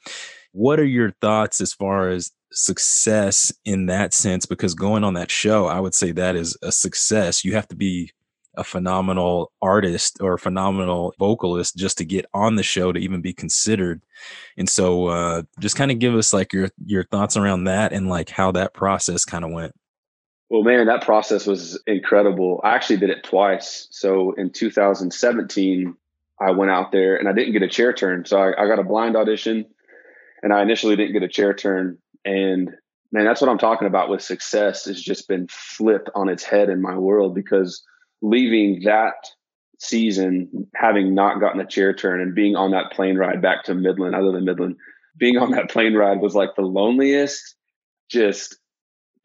what 0.52 0.80
are 0.80 0.86
your 0.86 1.12
thoughts 1.22 1.60
as 1.60 1.74
far 1.74 2.10
as 2.10 2.32
success 2.52 3.54
in 3.66 3.88
that 3.88 4.14
sense? 4.14 4.46
Because 4.46 4.74
going 4.74 5.04
on 5.04 5.16
that 5.16 5.32
show, 5.32 5.66
I 5.66 5.80
would 5.80 5.94
say 5.94 6.12
that 6.12 6.36
is 6.36 6.58
a 6.62 6.72
success. 6.72 7.44
You 7.44 7.54
have 7.56 7.68
to 7.70 7.76
be 7.76 8.12
a 8.58 8.64
phenomenal 8.64 9.52
artist 9.62 10.18
or 10.22 10.34
a 10.34 10.40
phenomenal 10.40 11.14
vocalist 11.20 11.76
just 11.76 11.98
to 11.98 12.06
get 12.06 12.26
on 12.34 12.56
the 12.56 12.64
show 12.64 12.92
to 12.92 13.00
even 13.00 13.22
be 13.22 13.34
considered. 13.34 14.02
And 14.58 14.70
so 14.70 15.08
uh, 15.08 15.44
just 15.60 15.76
kind 15.76 15.92
of 15.92 16.00
give 16.00 16.16
us 16.16 16.34
like 16.34 16.54
your 16.54 16.70
your 16.86 17.04
thoughts 17.04 17.38
around 17.38 17.66
that 17.66 17.94
and 17.94 18.10
like 18.10 18.30
how 18.30 18.52
that 18.54 18.74
process 18.74 19.26
kind 19.26 19.44
of 19.44 19.52
went. 19.52 19.74
Well, 20.50 20.64
man, 20.64 20.86
that 20.88 21.04
process 21.04 21.48
was 21.48 21.82
incredible. 21.88 22.62
I 22.64 22.76
actually 22.76 22.98
did 22.98 23.10
it 23.10 23.24
twice. 23.24 23.88
So 23.92 24.34
in 24.34 24.52
2017, 24.52 25.96
I 26.40 26.52
went 26.52 26.72
out 26.72 26.92
there 26.92 27.16
and 27.16 27.28
I 27.28 27.34
didn't 27.34 27.54
get 27.54 27.64
a 27.64 27.68
chair 27.68 27.94
turn. 27.94 28.26
So 28.26 28.38
I, 28.38 28.64
I 28.64 28.68
got 28.68 28.80
a 28.80 28.84
blind 28.84 29.16
audition 29.16 29.66
and 30.44 30.54
I 30.54 30.62
initially 30.62 30.96
didn't 30.96 31.14
get 31.14 31.24
a 31.24 31.28
chair 31.28 31.54
turn. 31.54 31.98
And 32.24 32.72
man, 33.12 33.26
that's 33.26 33.42
what 33.42 33.50
I'm 33.50 33.58
talking 33.58 33.88
about 33.88 34.10
with 34.10 34.22
success 34.22 34.86
has 34.86 35.02
just 35.02 35.28
been 35.28 35.48
flipped 35.50 36.10
on 36.14 36.30
its 36.30 36.44
head 36.44 36.70
in 36.70 36.82
my 36.82 36.98
world 36.98 37.34
because 37.34 37.84
leaving 38.22 38.82
that 38.84 39.16
season, 39.80 40.68
having 40.76 41.16
not 41.16 41.40
gotten 41.40 41.62
a 41.62 41.68
chair 41.68 41.94
turn 41.94 42.22
and 42.22 42.36
being 42.36 42.56
on 42.56 42.72
that 42.72 42.92
plane 42.92 43.18
ride 43.18 43.42
back 43.42 43.64
to 43.64 43.74
Midland, 43.74 44.16
other 44.16 44.32
than 44.32 44.46
Midland, 44.46 44.76
being 45.18 45.38
on 45.38 45.52
that 45.52 45.70
plane 45.70 45.96
ride 45.96 46.20
was 46.20 46.36
like 46.36 46.56
the 46.56 46.62
loneliest. 46.62 47.56
Just 48.10 48.58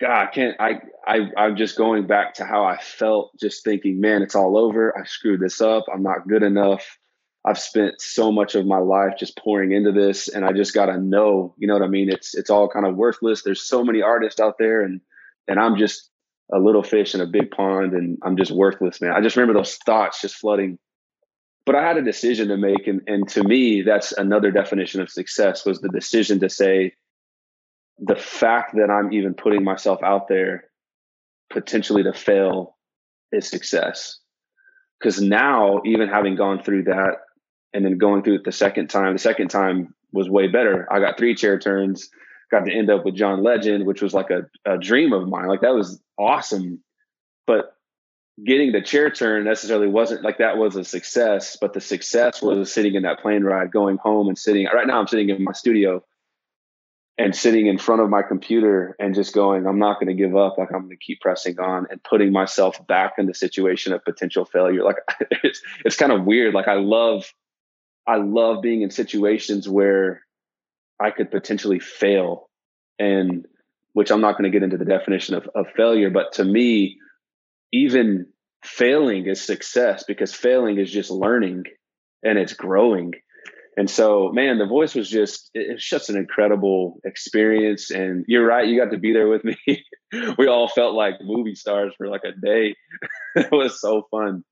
God, 0.00 0.10
I 0.10 0.26
can't. 0.26 0.56
I 0.58 0.80
I 1.06 1.30
I'm 1.36 1.56
just 1.56 1.76
going 1.76 2.06
back 2.06 2.34
to 2.34 2.44
how 2.44 2.64
I 2.64 2.78
felt, 2.78 3.32
just 3.38 3.64
thinking, 3.64 4.00
man, 4.00 4.22
it's 4.22 4.34
all 4.34 4.56
over. 4.56 4.96
I 4.98 5.04
screwed 5.04 5.40
this 5.40 5.60
up. 5.60 5.84
I'm 5.92 6.02
not 6.02 6.26
good 6.26 6.42
enough. 6.42 6.98
I've 7.44 7.58
spent 7.58 8.00
so 8.00 8.30
much 8.30 8.54
of 8.54 8.66
my 8.66 8.78
life 8.78 9.14
just 9.18 9.36
pouring 9.38 9.72
into 9.72 9.92
this, 9.92 10.28
and 10.28 10.44
I 10.44 10.52
just 10.52 10.74
got 10.74 10.86
to 10.86 10.98
know. 10.98 11.54
You 11.58 11.68
know 11.68 11.74
what 11.74 11.82
I 11.82 11.88
mean? 11.88 12.10
It's 12.10 12.34
it's 12.34 12.50
all 12.50 12.68
kind 12.68 12.86
of 12.86 12.96
worthless. 12.96 13.42
There's 13.42 13.62
so 13.62 13.84
many 13.84 14.02
artists 14.02 14.40
out 14.40 14.56
there, 14.58 14.82
and 14.82 15.00
and 15.46 15.60
I'm 15.60 15.76
just 15.76 16.10
a 16.52 16.58
little 16.58 16.82
fish 16.82 17.14
in 17.14 17.20
a 17.20 17.26
big 17.26 17.50
pond 17.50 17.92
and 17.92 18.18
I'm 18.22 18.36
just 18.36 18.50
worthless, 18.50 19.00
man. 19.00 19.12
I 19.12 19.20
just 19.20 19.36
remember 19.36 19.58
those 19.58 19.76
thoughts 19.76 20.20
just 20.20 20.36
flooding. 20.36 20.78
But 21.66 21.76
I 21.76 21.86
had 21.86 21.98
a 21.98 22.02
decision 22.02 22.48
to 22.48 22.56
make. 22.56 22.86
And, 22.86 23.02
and 23.06 23.28
to 23.30 23.44
me, 23.44 23.82
that's 23.82 24.12
another 24.12 24.50
definition 24.50 25.00
of 25.00 25.10
success 25.10 25.64
was 25.64 25.80
the 25.80 25.90
decision 25.90 26.40
to 26.40 26.48
say, 26.48 26.94
the 28.00 28.16
fact 28.16 28.74
that 28.76 28.90
I'm 28.90 29.12
even 29.12 29.34
putting 29.34 29.62
myself 29.64 30.02
out 30.02 30.28
there 30.28 30.64
potentially 31.50 32.02
to 32.02 32.12
fail 32.12 32.76
is 33.32 33.48
success. 33.48 34.18
Because 34.98 35.20
now, 35.20 35.80
even 35.84 36.08
having 36.08 36.36
gone 36.36 36.62
through 36.62 36.84
that 36.84 37.18
and 37.72 37.84
then 37.84 37.98
going 37.98 38.22
through 38.22 38.36
it 38.36 38.44
the 38.44 38.52
second 38.52 38.88
time, 38.88 39.12
the 39.12 39.18
second 39.18 39.48
time 39.48 39.94
was 40.12 40.28
way 40.28 40.48
better. 40.48 40.86
I 40.90 41.00
got 41.00 41.16
three 41.16 41.34
chair 41.34 41.58
turns 41.58 42.10
got 42.50 42.66
to 42.66 42.72
end 42.72 42.90
up 42.90 43.04
with 43.04 43.14
John 43.14 43.42
Legend, 43.42 43.86
which 43.86 44.02
was 44.02 44.12
like 44.12 44.30
a, 44.30 44.42
a 44.70 44.76
dream 44.76 45.12
of 45.12 45.28
mine. 45.28 45.48
Like 45.48 45.60
that 45.60 45.74
was 45.74 46.00
awesome. 46.18 46.82
But 47.46 47.72
getting 48.44 48.72
the 48.72 48.82
chair 48.82 49.10
turn 49.10 49.44
necessarily 49.44 49.86
wasn't 49.86 50.24
like 50.24 50.38
that 50.38 50.58
was 50.58 50.76
a 50.76 50.84
success, 50.84 51.56
but 51.60 51.72
the 51.72 51.80
success 51.80 52.42
was 52.42 52.72
sitting 52.72 52.94
in 52.94 53.04
that 53.04 53.20
plane 53.20 53.44
ride, 53.44 53.70
going 53.70 53.98
home 53.98 54.28
and 54.28 54.36
sitting. 54.36 54.66
Right 54.66 54.86
now, 54.86 55.00
I'm 55.00 55.06
sitting 55.06 55.30
in 55.30 55.44
my 55.44 55.52
studio 55.52 56.02
and 57.18 57.34
sitting 57.34 57.66
in 57.66 57.78
front 57.78 58.00
of 58.00 58.08
my 58.08 58.22
computer 58.22 58.96
and 58.98 59.14
just 59.14 59.34
going, 59.34 59.66
I'm 59.66 59.78
not 59.78 60.00
going 60.00 60.08
to 60.08 60.20
give 60.20 60.36
up. 60.36 60.56
Like 60.56 60.68
I'm 60.72 60.82
going 60.82 60.90
to 60.90 60.96
keep 60.96 61.20
pressing 61.20 61.58
on 61.60 61.86
and 61.90 62.02
putting 62.02 62.32
myself 62.32 62.86
back 62.86 63.14
in 63.18 63.26
the 63.26 63.34
situation 63.34 63.92
of 63.92 64.04
potential 64.04 64.44
failure. 64.44 64.84
Like 64.84 64.96
it's 65.42 65.60
it's 65.84 65.96
kind 65.96 66.12
of 66.12 66.24
weird. 66.24 66.54
Like 66.54 66.68
I 66.68 66.76
love 66.76 67.30
I 68.06 68.16
love 68.16 68.62
being 68.62 68.82
in 68.82 68.90
situations 68.90 69.68
where 69.68 70.22
I 70.98 71.10
could 71.10 71.30
potentially 71.30 71.78
fail. 71.78 72.48
And 72.98 73.46
which 73.92 74.10
I'm 74.10 74.20
not 74.20 74.32
going 74.32 74.44
to 74.44 74.50
get 74.50 74.62
into 74.62 74.76
the 74.76 74.84
definition 74.84 75.34
of, 75.34 75.48
of 75.54 75.66
failure, 75.76 76.10
but 76.10 76.34
to 76.34 76.44
me, 76.44 76.98
even 77.72 78.26
failing 78.64 79.26
is 79.26 79.40
success 79.40 80.04
because 80.06 80.32
failing 80.32 80.78
is 80.78 80.90
just 80.90 81.10
learning 81.10 81.64
and 82.22 82.38
it's 82.38 82.52
growing. 82.52 83.14
And 83.76 83.88
so, 83.88 84.30
man, 84.32 84.58
the 84.58 84.66
voice 84.66 84.94
was 84.94 85.08
just, 85.08 85.50
it's 85.54 85.88
just 85.88 86.10
an 86.10 86.16
incredible 86.16 87.00
experience. 87.04 87.90
And 87.90 88.24
you're 88.26 88.44
right, 88.44 88.66
you 88.66 88.78
got 88.78 88.90
to 88.90 88.98
be 88.98 89.12
there 89.12 89.28
with 89.28 89.44
me. 89.44 89.56
we 90.38 90.48
all 90.48 90.68
felt 90.68 90.94
like 90.94 91.14
movie 91.22 91.54
stars 91.54 91.94
for 91.96 92.08
like 92.08 92.24
a 92.24 92.32
day. 92.32 92.74
it 93.36 93.52
was 93.52 93.80
so 93.80 94.06
fun. 94.10 94.44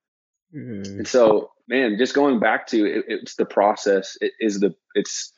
Mm. 0.55 0.87
And 0.87 1.09
so, 1.09 1.51
man, 1.69 1.97
just 1.99 2.15
going 2.15 2.39
back 2.39 2.69
to 2.69 2.85
it, 2.85 3.05
it's 3.09 3.35
the 3.35 3.45
process. 3.45 4.17
It 4.21 4.33
is 4.41 4.61
the, 4.61 4.75
it's, 4.95 5.33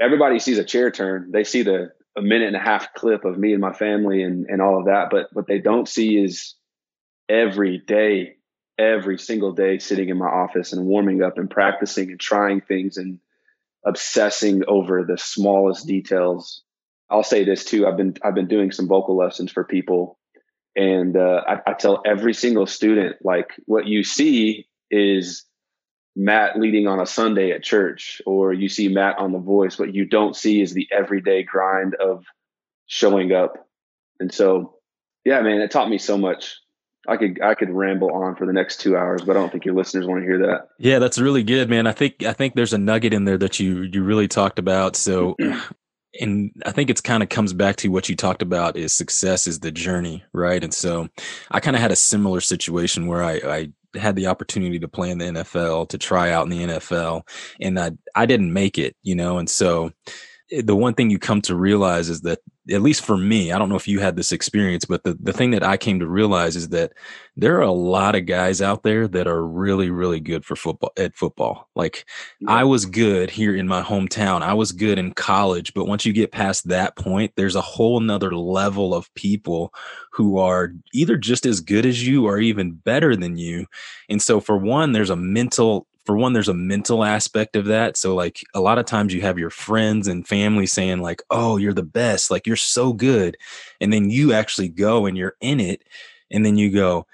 everybody 0.00 0.38
sees 0.38 0.58
a 0.58 0.64
chair 0.64 0.90
turn. 0.90 1.30
They 1.32 1.44
see 1.44 1.62
the 1.62 1.92
a 2.16 2.22
minute 2.22 2.48
and 2.48 2.56
a 2.56 2.60
half 2.60 2.92
clip 2.94 3.24
of 3.24 3.38
me 3.38 3.52
and 3.52 3.60
my 3.60 3.72
family 3.72 4.22
and, 4.22 4.46
and 4.46 4.60
all 4.60 4.78
of 4.78 4.86
that. 4.86 5.08
But 5.10 5.28
what 5.32 5.46
they 5.46 5.58
don't 5.58 5.88
see 5.88 6.18
is 6.18 6.54
every 7.28 7.78
day, 7.78 8.36
every 8.82 9.18
single 9.18 9.52
day 9.52 9.78
sitting 9.78 10.08
in 10.10 10.18
my 10.18 10.26
office 10.44 10.72
and 10.72 10.86
warming 10.86 11.22
up 11.22 11.38
and 11.38 11.48
practicing 11.48 12.10
and 12.10 12.20
trying 12.20 12.60
things 12.60 12.96
and 12.96 13.20
obsessing 13.84 14.62
over 14.66 15.04
the 15.04 15.18
smallest 15.18 15.86
details. 15.86 16.62
I'll 17.08 17.22
say 17.22 17.44
this 17.44 17.64
too. 17.64 17.86
I've 17.86 17.96
been 17.96 18.14
I've 18.24 18.34
been 18.34 18.48
doing 18.48 18.72
some 18.72 18.88
vocal 18.88 19.16
lessons 19.16 19.52
for 19.52 19.64
people 19.64 20.18
And 20.74 21.16
uh, 21.16 21.42
I, 21.46 21.70
I 21.70 21.72
tell 21.74 22.02
every 22.06 22.34
single 22.34 22.66
student, 22.66 23.16
like, 23.22 23.50
what 23.66 23.86
you 23.86 24.04
see 24.04 24.66
is 24.90 25.44
Matt 26.16 26.58
leading 26.58 26.86
on 26.86 27.00
a 27.00 27.06
Sunday 27.06 27.52
at 27.52 27.62
church, 27.62 28.22
or 28.26 28.52
you 28.52 28.68
see 28.68 28.88
Matt 28.88 29.18
on 29.18 29.32
The 29.32 29.38
Voice. 29.38 29.78
What 29.78 29.94
you 29.94 30.06
don't 30.06 30.36
see 30.36 30.62
is 30.62 30.72
the 30.72 30.88
everyday 30.90 31.42
grind 31.42 31.94
of 31.94 32.24
showing 32.86 33.32
up. 33.32 33.68
And 34.18 34.32
so, 34.32 34.76
yeah, 35.24 35.40
man, 35.42 35.60
it 35.60 35.70
taught 35.70 35.90
me 35.90 35.98
so 35.98 36.16
much. 36.16 36.56
I 37.08 37.16
could 37.16 37.40
I 37.42 37.54
could 37.54 37.70
ramble 37.70 38.12
on 38.12 38.36
for 38.36 38.46
the 38.46 38.52
next 38.52 38.80
two 38.80 38.96
hours, 38.96 39.22
but 39.22 39.36
I 39.36 39.40
don't 39.40 39.50
think 39.50 39.64
your 39.64 39.74
listeners 39.74 40.06
want 40.06 40.20
to 40.20 40.26
hear 40.26 40.38
that. 40.46 40.68
Yeah, 40.78 40.98
that's 40.98 41.18
really 41.18 41.42
good, 41.42 41.68
man. 41.68 41.86
I 41.86 41.92
think 41.92 42.22
I 42.22 42.32
think 42.32 42.54
there's 42.54 42.72
a 42.72 42.78
nugget 42.78 43.12
in 43.12 43.24
there 43.24 43.38
that 43.38 43.58
you 43.58 43.82
you 43.82 44.04
really 44.04 44.28
talked 44.28 44.58
about. 44.58 44.94
So 44.94 45.36
and 46.20 46.52
I 46.66 46.72
think 46.72 46.90
it's 46.90 47.00
kind 47.00 47.22
of 47.22 47.28
comes 47.28 47.52
back 47.52 47.76
to 47.76 47.88
what 47.88 48.08
you 48.08 48.16
talked 48.16 48.42
about 48.42 48.76
is 48.76 48.92
success 48.92 49.46
is 49.46 49.60
the 49.60 49.70
journey, 49.72 50.22
right? 50.32 50.62
And 50.62 50.72
so 50.72 51.08
I 51.50 51.60
kind 51.60 51.74
of 51.74 51.82
had 51.82 51.92
a 51.92 51.96
similar 51.96 52.40
situation 52.40 53.06
where 53.06 53.22
I, 53.22 53.32
I 53.44 53.98
had 53.98 54.16
the 54.16 54.26
opportunity 54.26 54.78
to 54.78 54.88
play 54.88 55.10
in 55.10 55.18
the 55.18 55.26
NFL, 55.26 55.88
to 55.88 55.98
try 55.98 56.30
out 56.30 56.44
in 56.44 56.50
the 56.50 56.74
NFL, 56.74 57.22
and 57.60 57.78
I 57.78 57.92
I 58.14 58.26
didn't 58.26 58.52
make 58.52 58.78
it, 58.78 58.96
you 59.02 59.14
know, 59.14 59.38
and 59.38 59.48
so 59.48 59.92
eh, 60.50 60.62
the 60.64 60.76
one 60.76 60.94
thing 60.94 61.10
you 61.10 61.18
come 61.18 61.40
to 61.42 61.56
realize 61.56 62.08
is 62.08 62.20
that 62.22 62.40
at 62.70 62.82
least 62.82 63.04
for 63.04 63.16
me, 63.16 63.50
I 63.50 63.58
don't 63.58 63.68
know 63.68 63.76
if 63.76 63.88
you 63.88 63.98
had 63.98 64.14
this 64.14 64.30
experience, 64.30 64.84
but 64.84 65.02
the, 65.02 65.18
the 65.20 65.32
thing 65.32 65.50
that 65.50 65.64
I 65.64 65.76
came 65.76 65.98
to 65.98 66.06
realize 66.06 66.54
is 66.54 66.68
that 66.68 66.92
there 67.36 67.56
are 67.58 67.62
a 67.62 67.72
lot 67.72 68.14
of 68.14 68.26
guys 68.26 68.62
out 68.62 68.84
there 68.84 69.08
that 69.08 69.26
are 69.26 69.44
really, 69.44 69.90
really 69.90 70.20
good 70.20 70.44
for 70.44 70.54
football 70.54 70.92
at 70.96 71.16
football. 71.16 71.68
Like 71.74 72.04
yeah. 72.40 72.52
I 72.52 72.64
was 72.64 72.86
good 72.86 73.30
here 73.30 73.56
in 73.56 73.66
my 73.66 73.82
hometown. 73.82 74.42
I 74.42 74.54
was 74.54 74.70
good 74.70 74.96
in 74.96 75.12
college, 75.12 75.74
but 75.74 75.86
once 75.86 76.06
you 76.06 76.12
get 76.12 76.30
past 76.30 76.68
that 76.68 76.94
point, 76.94 77.32
there's 77.34 77.56
a 77.56 77.60
whole 77.60 77.98
nother 77.98 78.32
level 78.32 78.94
of 78.94 79.12
people 79.14 79.74
who 80.12 80.38
are 80.38 80.72
either 80.94 81.16
just 81.16 81.46
as 81.46 81.60
good 81.60 81.84
as 81.84 82.06
you 82.06 82.26
or 82.26 82.38
even 82.38 82.72
better 82.72 83.16
than 83.16 83.36
you. 83.36 83.66
And 84.08 84.22
so 84.22 84.38
for 84.40 84.56
one, 84.56 84.92
there's 84.92 85.10
a 85.10 85.16
mental 85.16 85.88
for 86.04 86.16
one 86.16 86.32
there's 86.32 86.48
a 86.48 86.54
mental 86.54 87.04
aspect 87.04 87.56
of 87.56 87.66
that 87.66 87.96
so 87.96 88.14
like 88.14 88.40
a 88.54 88.60
lot 88.60 88.78
of 88.78 88.84
times 88.84 89.14
you 89.14 89.20
have 89.20 89.38
your 89.38 89.50
friends 89.50 90.08
and 90.08 90.26
family 90.26 90.66
saying 90.66 91.00
like 91.00 91.22
oh 91.30 91.56
you're 91.56 91.72
the 91.72 91.82
best 91.82 92.30
like 92.30 92.46
you're 92.46 92.56
so 92.56 92.92
good 92.92 93.36
and 93.80 93.92
then 93.92 94.10
you 94.10 94.32
actually 94.32 94.68
go 94.68 95.06
and 95.06 95.16
you're 95.16 95.36
in 95.40 95.60
it 95.60 95.82
and 96.30 96.44
then 96.44 96.56
you 96.56 96.70
go 96.70 97.06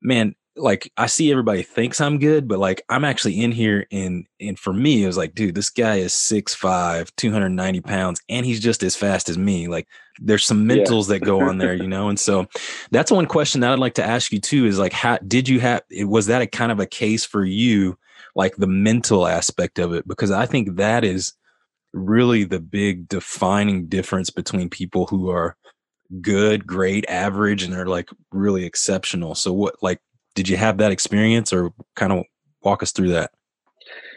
man 0.00 0.34
like 0.56 0.90
I 0.96 1.06
see 1.06 1.30
everybody 1.30 1.62
thinks 1.62 2.00
I'm 2.00 2.18
good, 2.18 2.48
but 2.48 2.58
like 2.58 2.82
I'm 2.88 3.04
actually 3.04 3.42
in 3.42 3.52
here 3.52 3.86
and 3.92 4.26
and 4.40 4.58
for 4.58 4.72
me 4.72 5.04
it 5.04 5.06
was 5.06 5.16
like, 5.16 5.34
dude, 5.34 5.54
this 5.54 5.70
guy 5.70 5.96
is 5.96 6.12
6'5, 6.12 7.10
290 7.16 7.80
pounds, 7.82 8.20
and 8.28 8.46
he's 8.46 8.60
just 8.60 8.82
as 8.82 8.96
fast 8.96 9.28
as 9.28 9.36
me. 9.36 9.68
Like 9.68 9.86
there's 10.18 10.44
some 10.44 10.66
mentals 10.66 11.08
yeah. 11.08 11.18
that 11.18 11.26
go 11.26 11.42
on 11.42 11.58
there, 11.58 11.74
you 11.74 11.86
know. 11.86 12.08
And 12.08 12.18
so 12.18 12.46
that's 12.90 13.12
one 13.12 13.26
question 13.26 13.60
that 13.60 13.72
I'd 13.72 13.78
like 13.78 13.94
to 13.94 14.04
ask 14.04 14.32
you 14.32 14.40
too 14.40 14.66
is 14.66 14.78
like 14.78 14.92
how 14.92 15.18
did 15.18 15.48
you 15.48 15.60
have 15.60 15.82
was 16.00 16.26
that 16.26 16.42
a 16.42 16.46
kind 16.46 16.72
of 16.72 16.80
a 16.80 16.86
case 16.86 17.24
for 17.24 17.44
you 17.44 17.98
like 18.36 18.54
the 18.56 18.66
mental 18.66 19.26
aspect 19.26 19.78
of 19.80 19.92
it 19.92 20.06
because 20.06 20.30
I 20.30 20.46
think 20.46 20.76
that 20.76 21.02
is 21.02 21.32
really 21.92 22.44
the 22.44 22.60
big 22.60 23.08
defining 23.08 23.86
difference 23.86 24.30
between 24.30 24.68
people 24.68 25.06
who 25.06 25.30
are 25.30 25.56
good, 26.20 26.66
great, 26.66 27.08
average, 27.08 27.62
and 27.62 27.74
are 27.74 27.86
like 27.86 28.10
really 28.30 28.64
exceptional. 28.64 29.34
So, 29.34 29.52
what 29.52 29.82
like 29.82 30.00
did 30.34 30.48
you 30.48 30.56
have 30.58 30.78
that 30.78 30.92
experience, 30.92 31.52
or 31.52 31.72
kind 31.96 32.12
of 32.12 32.24
walk 32.62 32.82
us 32.82 32.92
through 32.92 33.08
that? 33.08 33.32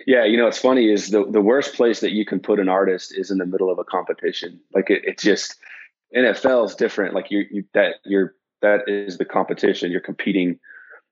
Yeah, 0.05 0.25
you 0.25 0.37
know, 0.37 0.45
what's 0.45 0.59
funny 0.59 0.91
is 0.91 1.09
the 1.09 1.25
the 1.25 1.41
worst 1.41 1.73
place 1.73 2.01
that 2.01 2.11
you 2.11 2.25
can 2.25 2.39
put 2.39 2.59
an 2.59 2.69
artist 2.69 3.17
is 3.17 3.31
in 3.31 3.37
the 3.37 3.45
middle 3.45 3.71
of 3.71 3.79
a 3.79 3.83
competition. 3.85 4.59
Like 4.73 4.89
it, 4.89 5.01
it's 5.05 5.23
just 5.23 5.55
NFL 6.15 6.65
is 6.65 6.75
different. 6.75 7.15
Like 7.15 7.31
you, 7.31 7.45
you 7.49 7.63
that 7.73 7.95
you're 8.05 8.35
that 8.61 8.81
is 8.87 9.17
the 9.17 9.25
competition. 9.25 9.91
You're 9.91 10.01
competing. 10.01 10.59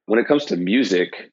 When 0.06 0.20
it 0.20 0.28
comes 0.28 0.46
to 0.46 0.56
music, 0.56 1.32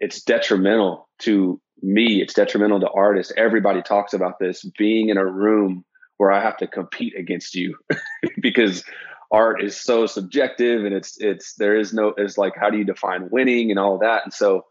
it's 0.00 0.22
detrimental 0.22 1.08
to 1.20 1.60
me. 1.82 2.20
It's 2.20 2.34
detrimental 2.34 2.80
to 2.80 2.90
artists. 2.90 3.32
Everybody 3.36 3.82
talks 3.82 4.12
about 4.12 4.38
this 4.38 4.64
being 4.76 5.10
in 5.10 5.18
a 5.18 5.24
room 5.24 5.84
where 6.16 6.32
I 6.32 6.42
have 6.42 6.56
to 6.58 6.66
compete 6.66 7.14
against 7.16 7.54
you 7.54 7.78
because 8.42 8.84
art 9.30 9.62
is 9.62 9.80
so 9.80 10.06
subjective 10.06 10.84
and 10.84 10.94
it's 10.94 11.16
it's 11.20 11.54
there 11.54 11.76
is 11.76 11.92
no 11.92 12.12
it's 12.16 12.36
like 12.36 12.54
how 12.56 12.68
do 12.68 12.78
you 12.78 12.84
define 12.84 13.30
winning 13.30 13.70
and 13.70 13.78
all 13.78 13.98
that 13.98 14.24
and 14.24 14.32
so 14.32 14.64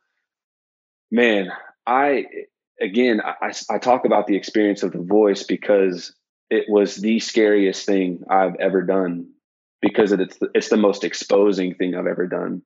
man 1.12 1.50
i 1.88 2.26
again 2.82 3.22
I, 3.22 3.54
I 3.70 3.78
talk 3.78 4.04
about 4.04 4.28
the 4.28 4.36
experience 4.36 4.84
of 4.84 4.92
the 4.92 5.02
voice 5.02 5.44
because 5.44 6.14
it 6.50 6.66
was 6.68 6.98
the 6.98 7.20
scariest 7.20 7.86
thing 7.86 8.24
i've 8.30 8.56
ever 8.60 8.82
done 8.82 9.30
because 9.82 10.12
it's 10.12 10.38
the, 10.40 10.50
it's 10.54 10.70
the 10.70 10.78
most 10.78 11.06
exposing 11.06 11.76
thing 11.76 11.96
i've 11.96 12.06
ever 12.06 12.28
done 12.28 12.62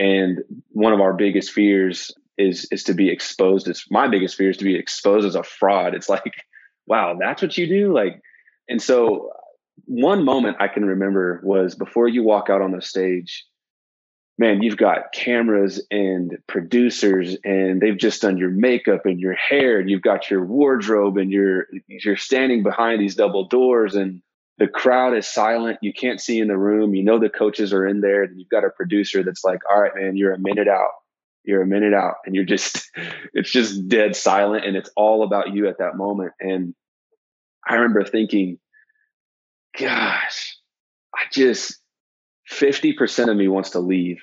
and 0.00 0.38
one 0.70 0.94
of 0.94 1.00
our 1.00 1.12
biggest 1.12 1.52
fears 1.52 2.10
is 2.38 2.66
is 2.72 2.82
to 2.84 2.94
be 2.94 3.10
exposed 3.10 3.68
as 3.68 3.84
my 3.90 4.08
biggest 4.08 4.34
fear 4.34 4.48
is 4.48 4.56
to 4.56 4.64
be 4.64 4.74
exposed 4.74 5.26
as 5.26 5.34
a 5.34 5.42
fraud. 5.44 5.94
It's 5.94 6.08
like, 6.08 6.32
wow, 6.86 7.16
that's 7.20 7.42
what 7.42 7.56
you 7.58 7.68
do? 7.68 7.92
Like, 7.94 8.20
and 8.68 8.80
so 8.80 9.30
one 9.84 10.24
moment 10.24 10.56
I 10.58 10.68
can 10.68 10.86
remember 10.86 11.40
was 11.44 11.74
before 11.74 12.08
you 12.08 12.22
walk 12.22 12.48
out 12.48 12.62
on 12.62 12.72
the 12.72 12.80
stage, 12.80 13.44
man, 14.38 14.62
you've 14.62 14.78
got 14.78 15.12
cameras 15.12 15.86
and 15.90 16.38
producers 16.46 17.36
and 17.44 17.82
they've 17.82 17.98
just 17.98 18.22
done 18.22 18.38
your 18.38 18.50
makeup 18.50 19.04
and 19.04 19.20
your 19.20 19.34
hair 19.34 19.78
and 19.78 19.90
you've 19.90 20.00
got 20.00 20.30
your 20.30 20.42
wardrobe 20.42 21.18
and 21.18 21.30
you're 21.30 21.66
you're 21.88 22.16
standing 22.16 22.62
behind 22.62 23.02
these 23.02 23.16
double 23.16 23.48
doors 23.48 23.94
and 23.94 24.22
the 24.60 24.68
crowd 24.68 25.16
is 25.16 25.26
silent. 25.26 25.78
You 25.80 25.92
can't 25.92 26.20
see 26.20 26.38
in 26.38 26.48
the 26.48 26.56
room. 26.56 26.94
You 26.94 27.02
know 27.02 27.18
the 27.18 27.30
coaches 27.30 27.72
are 27.72 27.86
in 27.86 28.02
there. 28.02 28.22
And 28.22 28.38
you've 28.38 28.50
got 28.50 28.62
a 28.62 28.68
producer 28.68 29.22
that's 29.22 29.42
like, 29.42 29.60
all 29.68 29.80
right, 29.80 29.96
man, 29.96 30.18
you're 30.18 30.34
a 30.34 30.38
minute 30.38 30.68
out. 30.68 30.90
You're 31.44 31.62
a 31.62 31.66
minute 31.66 31.94
out. 31.94 32.16
And 32.26 32.34
you're 32.34 32.44
just, 32.44 32.90
it's 33.32 33.50
just 33.50 33.88
dead 33.88 34.14
silent. 34.14 34.66
And 34.66 34.76
it's 34.76 34.90
all 34.96 35.24
about 35.24 35.54
you 35.54 35.66
at 35.66 35.78
that 35.78 35.96
moment. 35.96 36.32
And 36.40 36.74
I 37.66 37.76
remember 37.76 38.04
thinking, 38.04 38.58
gosh, 39.78 40.58
I 41.14 41.22
just, 41.32 41.78
50% 42.52 43.30
of 43.30 43.36
me 43.36 43.48
wants 43.48 43.70
to 43.70 43.80
leave 43.80 44.18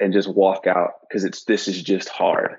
and 0.00 0.14
just 0.14 0.28
walk 0.28 0.66
out 0.66 0.92
because 1.06 1.24
it's, 1.24 1.44
this 1.44 1.68
is 1.68 1.82
just 1.82 2.08
hard. 2.08 2.56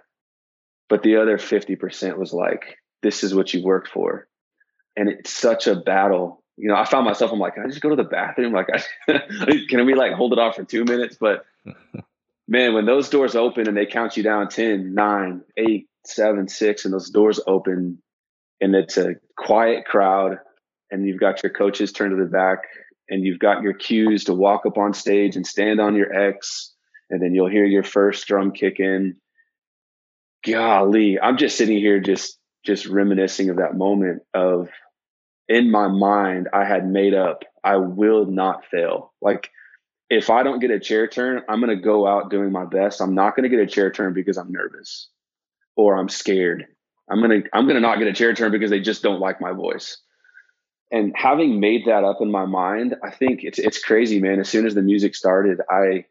But 0.87 1.01
the 1.01 1.15
other 1.15 1.39
50% 1.39 2.17
was 2.17 2.31
like, 2.31 2.77
this 3.01 3.23
is 3.23 3.33
what 3.33 3.55
you 3.55 3.63
worked 3.63 3.87
for. 3.87 4.27
And 4.95 5.09
it's 5.09 5.33
such 5.33 5.65
a 5.65 5.75
battle 5.75 6.43
you 6.57 6.69
know, 6.69 6.75
I 6.75 6.85
found 6.85 7.05
myself, 7.05 7.31
I'm 7.31 7.39
like, 7.39 7.55
can 7.55 7.63
I 7.63 7.67
just 7.67 7.81
go 7.81 7.89
to 7.89 7.95
the 7.95 8.03
bathroom? 8.03 8.53
Like, 8.53 8.67
I, 8.73 9.19
can 9.69 9.85
we 9.85 9.93
like 9.93 10.13
hold 10.13 10.33
it 10.33 10.39
off 10.39 10.55
for 10.55 10.63
two 10.63 10.85
minutes? 10.85 11.17
But 11.19 11.45
man, 12.47 12.73
when 12.73 12.85
those 12.85 13.09
doors 13.09 13.35
open 13.35 13.67
and 13.67 13.75
they 13.75 13.85
count 13.85 14.15
you 14.17 14.23
down 14.23 14.47
10, 14.49 14.93
9, 14.93 15.41
8, 15.57 15.89
7, 16.05 16.47
6, 16.47 16.85
and 16.85 16.93
those 16.93 17.09
doors 17.09 17.39
open 17.45 18.01
and 18.61 18.75
it's 18.75 18.97
a 18.97 19.15
quiet 19.37 19.85
crowd 19.85 20.39
and 20.91 21.05
you've 21.05 21.19
got 21.19 21.43
your 21.43 21.51
coaches 21.51 21.91
turned 21.91 22.17
to 22.17 22.23
the 22.23 22.29
back 22.29 22.59
and 23.09 23.23
you've 23.23 23.39
got 23.39 23.61
your 23.61 23.73
cues 23.73 24.23
to 24.25 24.33
walk 24.33 24.65
up 24.65 24.77
on 24.77 24.93
stage 24.93 25.35
and 25.35 25.45
stand 25.45 25.81
on 25.81 25.95
your 25.95 26.13
X 26.13 26.73
and 27.09 27.21
then 27.21 27.35
you'll 27.35 27.49
hear 27.49 27.65
your 27.65 27.83
first 27.83 28.25
drum 28.27 28.51
kick 28.51 28.79
in. 28.79 29.17
Golly, 30.45 31.19
I'm 31.19 31.37
just 31.37 31.57
sitting 31.57 31.77
here 31.77 31.99
just 31.99 32.37
just 32.65 32.87
reminiscing 32.87 33.49
of 33.49 33.57
that 33.57 33.75
moment 33.75 34.23
of 34.33 34.69
in 35.47 35.71
my 35.71 35.87
mind, 35.87 36.49
I 36.53 36.65
had 36.65 36.87
made 36.87 37.13
up, 37.13 37.43
I 37.63 37.77
will 37.77 38.25
not 38.25 38.65
fail. 38.65 39.13
Like, 39.21 39.49
if 40.09 40.29
I 40.29 40.43
don't 40.43 40.59
get 40.59 40.71
a 40.71 40.79
chair 40.79 41.07
turn, 41.07 41.41
I'm 41.49 41.59
going 41.59 41.75
to 41.75 41.83
go 41.83 42.07
out 42.07 42.29
doing 42.29 42.51
my 42.51 42.65
best. 42.65 43.01
I'm 43.01 43.15
not 43.15 43.35
going 43.35 43.43
to 43.43 43.55
get 43.55 43.59
a 43.59 43.67
chair 43.67 43.91
turn 43.91 44.13
because 44.13 44.37
I'm 44.37 44.51
nervous 44.51 45.09
or 45.75 45.97
I'm 45.97 46.09
scared. 46.09 46.67
I'm 47.09 47.21
going 47.21 47.43
to, 47.43 47.49
I'm 47.53 47.65
going 47.65 47.75
to 47.75 47.81
not 47.81 47.99
get 47.99 48.07
a 48.07 48.13
chair 48.13 48.33
turn 48.33 48.51
because 48.51 48.69
they 48.69 48.79
just 48.79 49.03
don't 49.03 49.19
like 49.19 49.41
my 49.41 49.51
voice. 49.51 49.97
And 50.91 51.13
having 51.15 51.59
made 51.59 51.85
that 51.87 52.03
up 52.03 52.17
in 52.21 52.31
my 52.31 52.45
mind, 52.45 52.95
I 53.03 53.11
think 53.11 53.43
it's, 53.43 53.59
it's 53.59 53.83
crazy, 53.83 54.19
man. 54.19 54.39
As 54.39 54.49
soon 54.49 54.65
as 54.65 54.75
the 54.75 54.81
music 54.81 55.15
started, 55.15 55.59
I, 55.69 56.05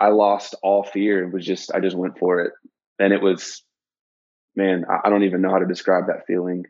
I 0.00 0.08
lost 0.08 0.54
all 0.62 0.82
fear 0.82 1.22
and 1.22 1.32
was 1.32 1.44
just, 1.44 1.70
I 1.74 1.80
just 1.80 1.96
went 1.96 2.18
for 2.18 2.40
it. 2.40 2.52
And 2.98 3.12
it 3.12 3.20
was, 3.20 3.62
man, 4.54 4.86
I 5.04 5.10
don't 5.10 5.24
even 5.24 5.42
know 5.42 5.50
how 5.50 5.58
to 5.58 5.66
describe 5.66 6.06
that 6.06 6.26
feeling 6.26 6.64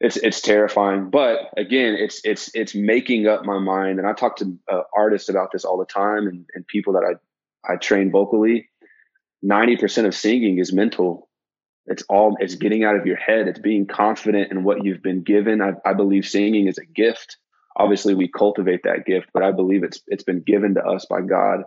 it's 0.00 0.16
it's 0.16 0.40
terrifying. 0.40 1.10
But 1.10 1.50
again 1.56 1.94
it's 1.98 2.20
it's 2.24 2.50
it's 2.54 2.74
making 2.74 3.26
up 3.26 3.44
my 3.44 3.58
mind. 3.58 3.98
And 3.98 4.06
i 4.06 4.12
talk 4.12 4.36
to 4.36 4.58
uh, 4.70 4.82
artists 4.94 5.28
about 5.28 5.52
this 5.52 5.64
all 5.64 5.78
the 5.78 5.86
time 5.86 6.26
and, 6.26 6.46
and 6.54 6.66
people 6.66 6.94
that 6.94 7.04
i 7.04 7.72
i 7.72 7.76
train 7.76 8.10
vocally. 8.10 8.68
90% 9.44 10.06
of 10.06 10.14
singing 10.14 10.58
is 10.58 10.72
mental. 10.72 11.28
It's 11.86 12.02
all 12.08 12.36
it's 12.40 12.56
getting 12.56 12.84
out 12.84 12.96
of 12.96 13.06
your 13.06 13.16
head. 13.16 13.48
It's 13.48 13.58
being 13.58 13.86
confident 13.86 14.50
in 14.50 14.64
what 14.64 14.84
you've 14.84 15.02
been 15.02 15.22
given. 15.22 15.62
I, 15.62 15.72
I 15.84 15.92
believe 15.94 16.26
singing 16.26 16.66
is 16.66 16.78
a 16.78 16.84
gift. 16.84 17.36
Obviously 17.76 18.14
we 18.14 18.28
cultivate 18.28 18.82
that 18.84 19.04
gift 19.06 19.28
but 19.32 19.42
i 19.42 19.52
believe 19.52 19.84
it's 19.84 20.00
it's 20.06 20.24
been 20.24 20.42
given 20.42 20.74
to 20.74 20.84
us 20.84 21.06
by 21.06 21.20
god. 21.22 21.64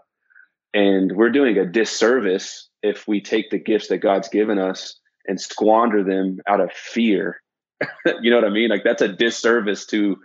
And 0.71 1.11
we're 1.15 1.31
doing 1.31 1.57
a 1.57 1.65
disservice 1.65 2.69
if 2.83 3.07
we 3.07 3.21
take 3.21 3.49
the 3.49 3.57
gifts 3.57 3.87
that 3.87 3.97
god's 3.97 4.29
given 4.29 4.59
us 4.59 4.99
and 5.25 5.41
squander 5.41 6.03
them 6.03 6.39
out 6.47 6.61
of 6.61 6.71
fear 6.71 7.41
you 8.21 8.29
know 8.31 8.37
what 8.37 8.45
I 8.45 8.49
mean? 8.49 8.69
Like 8.69 8.83
that's 8.83 9.01
a 9.01 9.07
disservice 9.07 9.85
to 9.87 10.17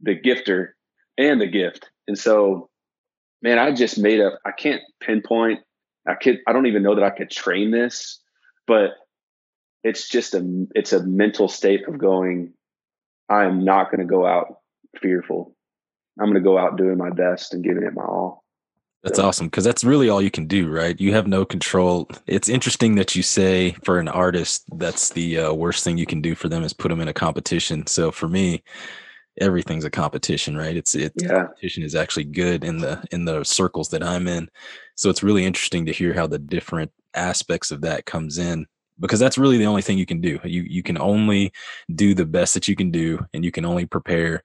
the 0.00 0.18
gifter 0.18 0.70
and 1.18 1.40
the 1.40 1.46
gift. 1.46 1.90
And 2.08 2.18
so 2.18 2.70
man, 3.42 3.58
I 3.58 3.72
just 3.72 3.98
made 3.98 4.20
up. 4.20 4.38
I 4.44 4.52
can't 4.52 4.82
pinpoint. 5.00 5.60
I 6.08 6.14
could. 6.14 6.38
I 6.46 6.52
don't 6.52 6.66
even 6.66 6.82
know 6.82 6.94
that 6.94 7.04
I 7.04 7.10
could 7.10 7.30
train 7.30 7.70
this, 7.70 8.20
but 8.66 8.90
it's 9.82 10.08
just 10.08 10.34
a. 10.34 10.66
It's 10.74 10.92
a 10.92 11.04
mental 11.04 11.48
state 11.48 11.86
of 11.88 11.98
going. 11.98 12.54
I 13.28 13.44
am 13.44 13.64
not 13.64 13.90
going 13.90 14.00
to 14.00 14.12
go 14.12 14.26
out 14.26 14.58
fearful. 15.00 15.54
I'm 16.18 16.26
going 16.26 16.42
to 16.42 16.48
go 16.48 16.58
out 16.58 16.78
doing 16.78 16.96
my 16.96 17.10
best 17.10 17.54
and 17.54 17.64
giving 17.64 17.82
it 17.82 17.94
my 17.94 18.02
all. 18.02 18.44
That's 19.06 19.20
awesome 19.20 19.46
because 19.46 19.62
that's 19.62 19.84
really 19.84 20.08
all 20.08 20.20
you 20.20 20.32
can 20.32 20.48
do, 20.48 20.68
right? 20.68 21.00
You 21.00 21.12
have 21.12 21.28
no 21.28 21.44
control. 21.44 22.08
It's 22.26 22.48
interesting 22.48 22.96
that 22.96 23.14
you 23.14 23.22
say 23.22 23.76
for 23.84 24.00
an 24.00 24.08
artist, 24.08 24.64
that's 24.78 25.10
the 25.10 25.38
uh, 25.38 25.52
worst 25.52 25.84
thing 25.84 25.96
you 25.96 26.06
can 26.06 26.20
do 26.20 26.34
for 26.34 26.48
them 26.48 26.64
is 26.64 26.72
put 26.72 26.88
them 26.88 27.00
in 27.00 27.06
a 27.06 27.12
competition. 27.12 27.86
So 27.86 28.10
for 28.10 28.26
me, 28.26 28.64
everything's 29.40 29.84
a 29.84 29.90
competition, 29.90 30.56
right? 30.56 30.76
It's 30.76 30.96
it 30.96 31.12
yeah. 31.16 31.44
competition 31.44 31.84
is 31.84 31.94
actually 31.94 32.24
good 32.24 32.64
in 32.64 32.78
the 32.78 33.00
in 33.12 33.24
the 33.24 33.44
circles 33.44 33.90
that 33.90 34.02
I'm 34.02 34.26
in. 34.26 34.50
So 34.96 35.08
it's 35.08 35.22
really 35.22 35.44
interesting 35.44 35.86
to 35.86 35.92
hear 35.92 36.12
how 36.12 36.26
the 36.26 36.40
different 36.40 36.90
aspects 37.14 37.70
of 37.70 37.82
that 37.82 38.06
comes 38.06 38.38
in 38.38 38.66
because 38.98 39.20
that's 39.20 39.38
really 39.38 39.56
the 39.56 39.66
only 39.66 39.82
thing 39.82 39.98
you 39.98 40.06
can 40.06 40.20
do. 40.20 40.40
You 40.42 40.62
you 40.62 40.82
can 40.82 40.98
only 40.98 41.52
do 41.94 42.12
the 42.12 42.26
best 42.26 42.54
that 42.54 42.66
you 42.66 42.74
can 42.74 42.90
do 42.90 43.24
and 43.32 43.44
you 43.44 43.52
can 43.52 43.64
only 43.64 43.86
prepare 43.86 44.42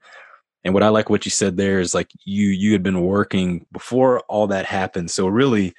and 0.64 0.74
what 0.74 0.84
I 0.84 0.90
like 0.90 1.10
what 1.10 1.26
you 1.26 1.32
said 1.32 1.58
there 1.58 1.80
is 1.80 1.94
like 1.94 2.12
you 2.24 2.48
you 2.48 2.72
had 2.72 2.84
been 2.84 3.02
working 3.02 3.66
before 3.72 4.20
all 4.22 4.48
that 4.48 4.66
happened. 4.66 5.12
So 5.12 5.28
really 5.28 5.74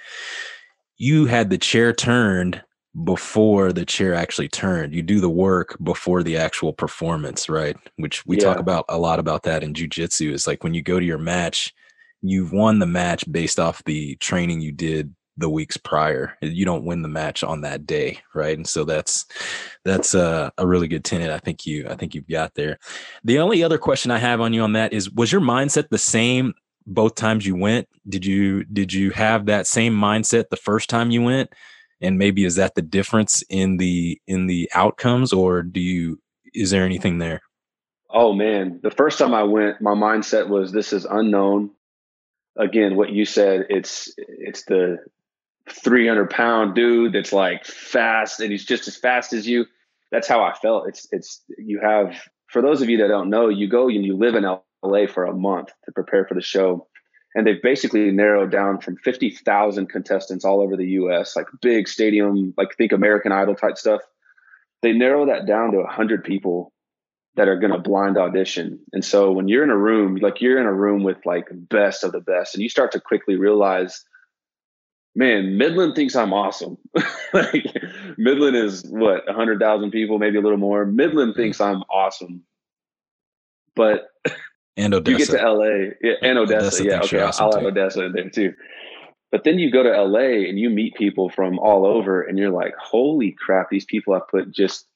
you 0.99 1.27
had 1.27 1.51
the 1.51 1.59
chair 1.59 1.93
turned 1.93 2.62
before 3.05 3.73
the 3.73 3.87
chair 3.87 4.15
actually 4.15 4.49
turned. 4.49 4.95
You 4.95 5.03
do 5.03 5.21
the 5.21 5.31
work 5.31 5.77
before 5.83 6.23
the 6.23 6.37
actual 6.37 6.73
performance, 6.73 7.49
right? 7.49 7.77
Which 7.97 8.27
we 8.27 8.37
yeah. 8.37 8.45
talk 8.45 8.59
about 8.59 8.85
a 8.89 8.99
lot 8.99 9.19
about 9.19 9.45
that 9.45 9.62
in 9.62 9.73
jujitsu. 9.73 10.33
Is 10.33 10.47
like 10.47 10.62
when 10.62 10.75
you 10.75 10.83
go 10.83 11.01
to 11.01 11.07
your 11.07 11.19
match, 11.19 11.75
you've 12.21 12.53
won 12.53 12.79
the 12.79 12.87
match 12.87 13.31
based 13.31 13.59
off 13.59 13.85
the 13.85 14.17
training 14.17 14.61
you 14.61 14.73
did 14.73 15.15
the 15.37 15.49
weeks 15.49 15.77
prior. 15.77 16.37
You 16.41 16.65
don't 16.65 16.85
win 16.85 17.03
the 17.03 17.09
match 17.09 17.43
on 17.43 17.62
that 17.62 17.87
day, 17.87 18.19
right? 18.35 18.57
And 18.57 18.67
so 18.67 18.85
that's 18.85 19.27
that's 19.85 20.15
a, 20.15 20.53
a 20.59 20.67
really 20.67 20.89
good 20.89 21.05
tenet. 21.05 21.31
I 21.31 21.39
think 21.39 21.67
you 21.67 21.87
I 21.89 21.95
think 21.95 22.15
you've 22.15 22.29
got 22.29 22.55
there. 22.55 22.79
The 23.25 23.39
only 23.39 23.62
other 23.62 23.79
question 23.79 24.11
I 24.11 24.19
have 24.19 24.41
on 24.41 24.53
you 24.53 24.62
on 24.62 24.75
that 24.75 24.93
is 24.93 25.11
was 25.11 25.33
your 25.33 25.41
mindset 25.41 25.89
the 25.89 25.99
same 25.99 26.55
both 26.87 27.15
times 27.15 27.47
you 27.47 27.57
went? 27.57 27.89
Did 28.09 28.27
you 28.27 28.65
did 28.65 28.93
you 28.93 29.11
have 29.11 29.47
that 29.47 29.67
same 29.67 29.95
mindset 29.95 30.49
the 30.49 30.57
first 30.57 30.91
time 30.91 31.11
you 31.11 31.23
went? 31.23 31.53
And 32.01 32.19
maybe 32.19 32.45
is 32.45 32.57
that 32.57 32.75
the 32.75 32.83
difference 32.83 33.43
in 33.49 33.77
the 33.77 34.21
in 34.27 34.47
the 34.47 34.71
outcomes 34.75 35.33
or 35.33 35.62
do 35.62 35.81
you 35.81 36.21
is 36.53 36.71
there 36.71 36.85
anything 36.85 37.19
there? 37.19 37.41
Oh 38.11 38.35
man, 38.35 38.81
the 38.83 38.91
first 38.91 39.19
time 39.19 39.33
I 39.33 39.45
went, 39.45 39.81
my 39.81 39.95
mindset 39.95 40.49
was 40.49 40.73
this 40.73 40.93
is 40.93 41.07
unknown 41.07 41.71
again 42.57 42.97
what 42.97 43.11
you 43.11 43.25
said 43.25 43.67
it's 43.71 44.12
it's 44.19 44.65
the 44.65 44.99
300 45.71 46.31
pound 46.31 46.75
dude 46.75 47.12
that's 47.12 47.33
like 47.33 47.64
fast 47.64 48.40
and 48.40 48.50
he's 48.50 48.64
just 48.64 48.88
as 48.88 48.97
fast 48.97 49.33
as 49.33 49.47
you. 49.47 49.66
That's 50.11 50.28
how 50.28 50.42
I 50.42 50.52
felt. 50.54 50.88
It's, 50.88 51.07
it's, 51.11 51.42
you 51.59 51.81
have, 51.81 52.14
for 52.49 52.61
those 52.61 52.83
of 52.83 52.90
you 52.90 52.99
that 52.99 53.09
don't 53.09 53.31
know, 53.31 53.49
you 53.49 53.69
go 53.69 53.88
and 53.88 54.04
you 54.04 54.16
live 54.16 54.35
in 54.35 54.45
LA 54.83 55.07
for 55.07 55.25
a 55.25 55.35
month 55.35 55.71
to 55.85 55.92
prepare 55.92 56.26
for 56.26 56.35
the 56.35 56.42
show. 56.42 56.87
And 57.35 57.47
they've 57.47 57.62
basically 57.62 58.11
narrowed 58.11 58.50
down 58.50 58.81
from 58.81 58.97
50,000 58.97 59.88
contestants 59.88 60.45
all 60.45 60.61
over 60.61 60.76
the 60.76 60.88
US, 60.88 61.35
like 61.35 61.47
big 61.62 61.88
stadium, 61.88 62.52
like 62.59 62.76
think 62.76 62.92
American 62.92 63.33
Idol 63.33 63.54
type 63.54 63.78
stuff. 63.78 64.02
They 64.83 64.92
narrow 64.92 65.26
that 65.26 65.47
down 65.47 65.73
to 65.73 65.78
100 65.78 66.25
people 66.25 66.73
that 67.37 67.49
are 67.49 67.59
going 67.59 67.73
to 67.73 67.78
blind 67.78 68.19
audition. 68.19 68.81
And 68.92 69.04
so 69.04 69.33
when 69.33 69.49
you're 69.49 69.64
in 69.64 69.71
a 69.71 69.76
room, 69.76 70.16
like 70.16 70.40
you're 70.40 70.61
in 70.61 70.66
a 70.66 70.73
room 70.73 71.02
with 71.02 71.25
like 71.25 71.49
best 71.50 72.04
of 72.04 72.12
the 72.12 72.21
best, 72.21 72.54
and 72.54 72.62
you 72.62 72.69
start 72.69 72.92
to 72.92 73.00
quickly 73.00 73.37
realize 73.37 74.04
man, 75.14 75.57
Midland 75.57 75.95
thinks 75.95 76.16
I'm 76.16 76.33
awesome. 76.33 76.78
like 77.33 77.66
Midland 78.16 78.57
is 78.57 78.85
what, 78.88 79.29
a 79.29 79.33
hundred 79.33 79.61
thousand 79.61 79.90
people, 79.90 80.18
maybe 80.18 80.38
a 80.38 80.40
little 80.40 80.59
more. 80.59 80.85
Midland 80.85 81.33
mm-hmm. 81.33 81.40
thinks 81.40 81.61
I'm 81.61 81.83
awesome. 81.90 82.42
But 83.75 84.09
and 84.77 84.94
Odessa. 84.94 85.11
you 85.11 85.18
get 85.18 85.38
to 85.38 85.51
LA, 85.51 85.90
yeah, 86.03 86.14
and 86.22 86.38
Odessa, 86.38 86.66
Odessa 86.66 86.85
yeah, 86.85 87.01
okay, 87.01 87.20
awesome 87.20 87.46
I'll 87.46 87.53
have 87.53 87.64
Odessa 87.64 88.05
in 88.05 88.12
there 88.12 88.31
too. 88.31 88.55
But 89.31 89.44
then 89.44 89.59
you 89.59 89.70
go 89.70 89.83
to 89.83 90.03
LA 90.03 90.46
and 90.48 90.59
you 90.59 90.68
meet 90.68 90.94
people 90.94 91.31
from 91.31 91.59
all 91.59 91.87
over, 91.87 92.22
and 92.22 92.38
you're 92.38 92.51
like, 92.51 92.75
holy 92.79 93.33
crap, 93.33 93.70
these 93.70 93.87
people 93.87 94.12
have 94.14 94.29
put 94.29 94.51
just 94.51 94.87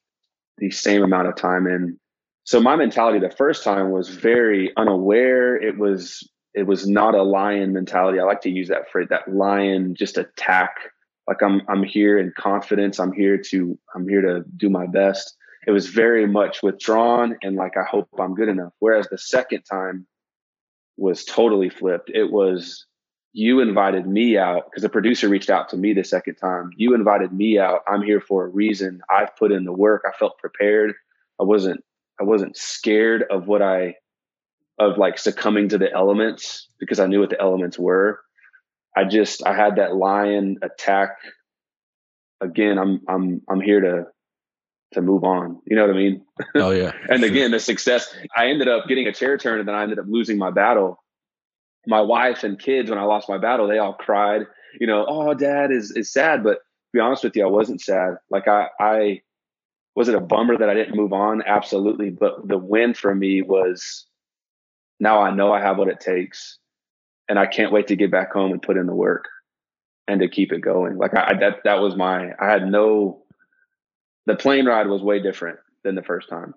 the 0.59 0.70
same 0.70 1.02
amount 1.02 1.29
of 1.29 1.37
time 1.37 1.66
in. 1.66 1.98
So 2.44 2.61
my 2.61 2.76
mentality 2.76 3.18
the 3.18 3.35
first 3.35 3.64
time 3.64 3.90
was 3.90 4.09
very 4.09 4.72
unaware. 4.76 5.57
It 5.57 5.79
was 5.79 6.29
it 6.57 6.66
was 6.66 6.88
not 6.88 7.14
a 7.14 7.23
lion 7.23 7.75
mentality. 7.75 8.19
I 8.19 8.25
like 8.25 8.40
to 8.40 8.51
use 8.51 8.69
that 8.69 8.90
phrase, 8.90 9.09
that 9.11 9.33
lion 9.33 9.95
just 9.95 10.16
attack. 10.16 10.75
Like 11.29 11.42
I'm 11.42 11.61
I'm 11.69 11.83
here 11.83 12.19
in 12.19 12.33
confidence. 12.37 12.99
I'm 12.99 13.12
here 13.12 13.37
to 13.51 13.79
I'm 13.95 14.09
here 14.09 14.23
to 14.23 14.42
do 14.57 14.71
my 14.71 14.87
best. 14.87 15.37
It 15.66 15.73
was 15.73 15.88
very 15.88 16.27
much 16.27 16.62
withdrawn 16.62 17.37
and 17.42 17.57
like 17.57 17.77
I 17.77 17.85
hope 17.85 18.09
I'm 18.19 18.35
good 18.35 18.49
enough. 18.49 18.73
Whereas 18.79 19.07
the 19.09 19.19
second 19.19 19.62
time 19.62 20.07
was 20.97 21.25
totally 21.25 21.69
flipped. 21.69 22.11
It 22.14 22.33
was 22.33 22.87
you 23.33 23.61
invited 23.61 24.07
me 24.07 24.38
out 24.38 24.64
because 24.64 24.83
the 24.83 24.88
producer 24.88 25.29
reached 25.29 25.51
out 25.51 25.69
to 25.69 25.77
me 25.77 25.92
the 25.92 26.05
second 26.05 26.37
time. 26.37 26.71
You 26.77 26.95
invited 26.95 27.35
me 27.35 27.59
out. 27.59 27.83
I'm 27.87 28.01
here 28.01 28.21
for 28.21 28.47
a 28.47 28.49
reason. 28.49 29.03
I've 29.11 29.37
put 29.37 29.53
in 29.53 29.64
the 29.64 29.75
work. 29.75 30.05
I 30.09 30.16
felt 30.16 30.38
prepared. 30.38 30.95
I 31.38 31.45
wasn't 31.45 31.85
I 32.19 32.25
wasn't 32.25 32.57
scared 32.57 33.25
of 33.31 33.47
what 33.47 33.61
I 33.61 33.97
of 34.78 34.98
like 34.98 35.18
succumbing 35.18 35.70
to 35.70 35.78
the 35.78 35.92
elements 35.92 36.68
because 36.78 37.00
I 37.00 37.06
knew 37.06 37.20
what 37.20 37.30
the 37.30 37.40
elements 37.40 37.78
were. 37.78 38.20
I 38.96 39.04
just 39.04 39.46
I 39.46 39.54
had 39.54 39.76
that 39.76 39.94
lion 39.94 40.58
attack. 40.62 41.16
Again, 42.40 42.78
I'm 42.78 43.00
I'm 43.08 43.42
I'm 43.48 43.60
here 43.60 43.80
to 43.80 44.06
to 44.92 45.02
move 45.02 45.24
on. 45.24 45.60
You 45.66 45.76
know 45.76 45.86
what 45.86 45.94
I 45.94 45.98
mean? 45.98 46.22
Oh 46.54 46.70
yeah. 46.70 46.92
and 47.08 47.24
again, 47.24 47.50
the 47.50 47.60
success. 47.60 48.14
I 48.36 48.48
ended 48.48 48.68
up 48.68 48.86
getting 48.88 49.06
a 49.06 49.12
chair 49.12 49.38
turn, 49.38 49.58
and 49.58 49.68
then 49.68 49.74
I 49.74 49.82
ended 49.82 49.98
up 49.98 50.06
losing 50.08 50.38
my 50.38 50.50
battle. 50.50 51.02
My 51.86 52.00
wife 52.00 52.42
and 52.42 52.58
kids, 52.58 52.90
when 52.90 52.98
I 52.98 53.04
lost 53.04 53.28
my 53.28 53.38
battle, 53.38 53.68
they 53.68 53.78
all 53.78 53.94
cried. 53.94 54.42
You 54.80 54.86
know, 54.86 55.06
oh, 55.08 55.34
dad 55.34 55.70
is 55.70 55.92
is 55.92 56.12
sad. 56.12 56.42
But 56.42 56.54
to 56.54 56.92
be 56.92 57.00
honest 57.00 57.24
with 57.24 57.36
you, 57.36 57.44
I 57.44 57.50
wasn't 57.50 57.80
sad. 57.80 58.16
Like 58.30 58.48
I 58.48 58.68
I 58.80 59.22
was 59.94 60.08
it 60.08 60.14
a 60.14 60.20
bummer 60.20 60.58
that 60.58 60.68
I 60.68 60.74
didn't 60.74 60.96
move 60.96 61.12
on? 61.12 61.42
Absolutely. 61.46 62.10
But 62.10 62.46
the 62.46 62.58
win 62.58 62.92
for 62.92 63.14
me 63.14 63.40
was 63.40 64.06
now 65.00 65.20
I 65.20 65.30
know 65.30 65.52
I 65.52 65.61
have 65.61 65.78
what 65.78 65.88
it 65.88 66.00
takes, 66.00 66.59
and 67.28 67.38
I 67.38 67.46
can't 67.46 67.72
wait 67.72 67.88
to 67.88 67.96
get 67.96 68.11
back 68.11 68.32
home 68.32 68.52
and 68.52 68.62
put 68.62 68.76
in 68.76 68.87
the 68.87 68.94
work 68.94 69.28
and 70.09 70.20
to 70.20 70.28
keep 70.28 70.52
it 70.52 70.61
going. 70.61 70.96
Like 70.96 71.14
I 71.16 71.35
that 71.40 71.61
that 71.64 71.80
was 71.80 71.96
my 71.96 72.32
I 72.40 72.50
had 72.50 72.66
no 72.68 73.22
the 74.26 74.37
plane 74.37 74.66
ride 74.66 74.88
was 74.88 75.02
way 75.02 75.20
different 75.20 75.59
than 75.85 75.94
the 75.94 76.02
first 76.02 76.28
time. 76.28 76.54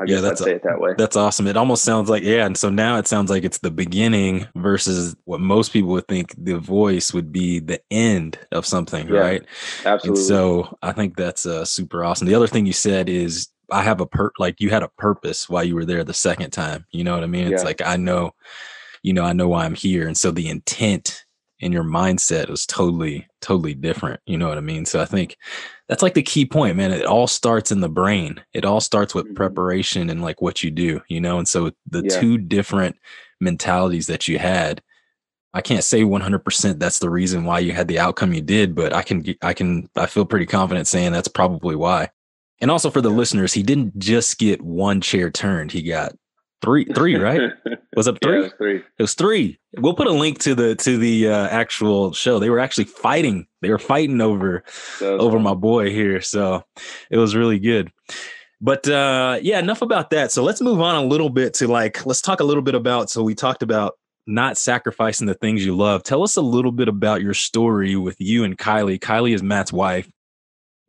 I 0.00 0.04
yeah, 0.06 0.20
that's 0.20 0.40
I'd 0.40 0.44
say 0.44 0.52
it 0.52 0.62
that 0.62 0.80
way. 0.80 0.94
That's 0.96 1.16
awesome. 1.16 1.46
It 1.46 1.56
almost 1.56 1.84
sounds 1.84 2.08
like 2.08 2.22
yeah, 2.22 2.46
and 2.46 2.56
so 2.56 2.70
now 2.70 2.96
it 2.96 3.06
sounds 3.06 3.30
like 3.30 3.44
it's 3.44 3.58
the 3.58 3.70
beginning 3.70 4.46
versus 4.54 5.14
what 5.24 5.40
most 5.40 5.70
people 5.70 5.90
would 5.90 6.08
think 6.08 6.34
the 6.38 6.58
voice 6.58 7.12
would 7.12 7.30
be 7.30 7.58
the 7.60 7.80
end 7.90 8.38
of 8.52 8.64
something, 8.64 9.08
yeah, 9.08 9.18
right? 9.18 9.42
Absolutely. 9.84 10.20
And 10.20 10.28
so 10.28 10.78
I 10.82 10.92
think 10.92 11.16
that's 11.16 11.44
uh, 11.44 11.66
super 11.66 12.02
awesome. 12.04 12.26
The 12.26 12.34
other 12.34 12.46
thing 12.46 12.64
you 12.64 12.72
said 12.72 13.10
is 13.10 13.48
I 13.70 13.82
have 13.82 14.00
a 14.00 14.06
per 14.06 14.30
like 14.38 14.60
you 14.60 14.70
had 14.70 14.82
a 14.82 14.90
purpose 14.96 15.48
while 15.48 15.64
you 15.64 15.74
were 15.74 15.84
there 15.84 16.04
the 16.04 16.14
second 16.14 16.50
time. 16.50 16.86
You 16.90 17.04
know 17.04 17.14
what 17.14 17.24
I 17.24 17.26
mean? 17.26 17.52
It's 17.52 17.64
like 17.64 17.82
I 17.82 17.96
know, 17.96 18.32
you 19.02 19.12
know, 19.12 19.24
I 19.24 19.32
know 19.32 19.48
why 19.48 19.64
I'm 19.64 19.74
here. 19.74 20.06
And 20.06 20.16
so 20.16 20.30
the 20.30 20.48
intent 20.48 21.24
in 21.60 21.72
your 21.72 21.84
mindset 21.84 22.48
was 22.50 22.66
totally, 22.66 23.26
totally 23.40 23.74
different. 23.74 24.20
You 24.26 24.36
know 24.36 24.48
what 24.48 24.58
I 24.58 24.62
mean? 24.62 24.84
So 24.84 25.00
I 25.00 25.06
think 25.06 25.36
that's 25.88 26.02
like 26.02 26.14
the 26.14 26.22
key 26.22 26.44
point, 26.44 26.76
man. 26.76 26.92
It 26.92 27.06
all 27.06 27.26
starts 27.26 27.72
in 27.72 27.80
the 27.80 27.88
brain. 27.88 28.42
It 28.52 28.64
all 28.64 28.80
starts 28.80 29.14
with 29.14 29.26
mm-hmm. 29.26 29.34
preparation 29.34 30.10
and 30.10 30.22
like 30.22 30.42
what 30.42 30.62
you 30.62 30.70
do, 30.70 31.00
you 31.08 31.20
know? 31.20 31.38
And 31.38 31.48
so 31.48 31.72
the 31.86 32.02
yeah. 32.04 32.20
two 32.20 32.38
different 32.38 32.96
mentalities 33.40 34.06
that 34.08 34.28
you 34.28 34.38
had, 34.38 34.82
I 35.54 35.62
can't 35.62 35.84
say 35.84 36.02
100% 36.02 36.78
that's 36.78 36.98
the 36.98 37.08
reason 37.08 37.44
why 37.44 37.60
you 37.60 37.72
had 37.72 37.88
the 37.88 37.98
outcome 37.98 38.34
you 38.34 38.42
did, 38.42 38.74
but 38.74 38.92
I 38.92 39.02
can, 39.02 39.24
I 39.40 39.54
can, 39.54 39.88
I 39.96 40.04
feel 40.04 40.26
pretty 40.26 40.46
confident 40.46 40.86
saying 40.86 41.12
that's 41.12 41.28
probably 41.28 41.76
why. 41.76 42.10
And 42.60 42.70
also 42.70 42.90
for 42.90 43.00
the 43.00 43.10
listeners, 43.10 43.52
he 43.52 43.62
didn't 43.62 43.98
just 43.98 44.38
get 44.38 44.62
one 44.62 45.00
chair 45.00 45.30
turned. 45.30 45.72
He 45.72 45.82
got 45.82 46.14
three, 46.62 46.84
three, 46.86 47.16
right? 47.16 47.52
Was 47.96 48.06
it 48.06 48.18
three? 48.22 48.32
Yeah, 48.32 48.38
it 48.38 48.42
was 48.42 48.52
three. 48.58 48.76
It 48.76 49.02
was 49.02 49.14
three. 49.14 49.58
We'll 49.78 49.94
put 49.94 50.06
a 50.06 50.12
link 50.12 50.38
to 50.40 50.54
the 50.54 50.74
to 50.76 50.98
the 50.98 51.30
uh, 51.30 51.48
actual 51.48 52.12
show. 52.12 52.38
They 52.38 52.50
were 52.50 52.58
actually 52.58 52.84
fighting. 52.84 53.46
They 53.62 53.70
were 53.70 53.78
fighting 53.78 54.20
over 54.20 54.64
over 55.00 55.38
my 55.38 55.54
boy 55.54 55.90
here. 55.90 56.20
So 56.20 56.62
it 57.10 57.16
was 57.16 57.34
really 57.34 57.58
good. 57.58 57.90
But 58.60 58.86
uh 58.86 59.38
yeah, 59.40 59.58
enough 59.58 59.80
about 59.80 60.10
that. 60.10 60.30
So 60.30 60.42
let's 60.42 60.60
move 60.60 60.80
on 60.80 60.96
a 60.96 61.04
little 61.04 61.30
bit 61.30 61.54
to 61.54 61.68
like 61.68 62.04
let's 62.04 62.20
talk 62.20 62.40
a 62.40 62.44
little 62.44 62.62
bit 62.62 62.74
about 62.74 63.08
so 63.08 63.22
we 63.22 63.34
talked 63.34 63.62
about 63.62 63.94
not 64.26 64.58
sacrificing 64.58 65.26
the 65.26 65.34
things 65.34 65.64
you 65.64 65.74
love. 65.74 66.02
Tell 66.02 66.22
us 66.22 66.36
a 66.36 66.42
little 66.42 66.72
bit 66.72 66.88
about 66.88 67.22
your 67.22 67.34
story 67.34 67.96
with 67.96 68.16
you 68.18 68.44
and 68.44 68.58
Kylie. 68.58 68.98
Kylie 68.98 69.34
is 69.34 69.42
Matt's 69.42 69.72
wife 69.72 70.10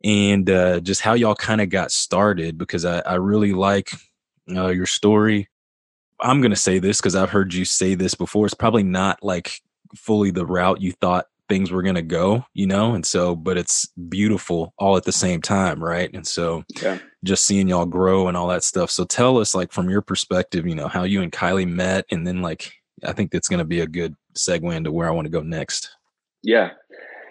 and 0.04 0.48
uh, 0.48 0.80
just 0.80 1.00
how 1.00 1.14
y'all 1.14 1.34
kind 1.34 1.60
of 1.60 1.68
got 1.68 1.90
started 1.90 2.56
because 2.56 2.84
I, 2.84 3.00
I 3.00 3.14
really 3.14 3.52
like 3.52 3.92
uh, 4.50 4.68
your 4.68 4.86
story. 4.86 5.48
I'm 6.20 6.40
going 6.40 6.50
to 6.50 6.56
say 6.56 6.78
this 6.78 7.00
because 7.00 7.14
I've 7.14 7.30
heard 7.30 7.54
you 7.54 7.64
say 7.64 7.94
this 7.94 8.14
before. 8.14 8.46
It's 8.46 8.54
probably 8.54 8.82
not 8.82 9.22
like 9.22 9.60
fully 9.94 10.30
the 10.30 10.46
route 10.46 10.80
you 10.80 10.92
thought 10.92 11.26
things 11.48 11.70
were 11.70 11.82
going 11.82 11.94
to 11.94 12.02
go, 12.02 12.44
you 12.54 12.66
know? 12.66 12.94
And 12.94 13.04
so, 13.04 13.34
but 13.34 13.56
it's 13.56 13.86
beautiful 14.08 14.74
all 14.78 14.96
at 14.96 15.04
the 15.04 15.12
same 15.12 15.40
time, 15.40 15.82
right? 15.82 16.12
And 16.12 16.26
so, 16.26 16.64
yeah. 16.82 16.98
just 17.24 17.44
seeing 17.44 17.68
y'all 17.68 17.86
grow 17.86 18.28
and 18.28 18.36
all 18.36 18.48
that 18.48 18.64
stuff. 18.64 18.90
So, 18.90 19.04
tell 19.04 19.38
us, 19.38 19.54
like, 19.54 19.72
from 19.72 19.88
your 19.88 20.02
perspective, 20.02 20.66
you 20.66 20.74
know, 20.74 20.88
how 20.88 21.04
you 21.04 21.22
and 21.22 21.32
Kylie 21.32 21.68
met. 21.68 22.04
And 22.10 22.26
then, 22.26 22.42
like, 22.42 22.72
I 23.04 23.12
think 23.12 23.30
that's 23.30 23.48
going 23.48 23.58
to 23.58 23.64
be 23.64 23.80
a 23.80 23.86
good 23.86 24.14
segue 24.36 24.74
into 24.74 24.92
where 24.92 25.08
I 25.08 25.12
want 25.12 25.26
to 25.26 25.30
go 25.30 25.42
next. 25.42 25.90
Yeah. 26.42 26.70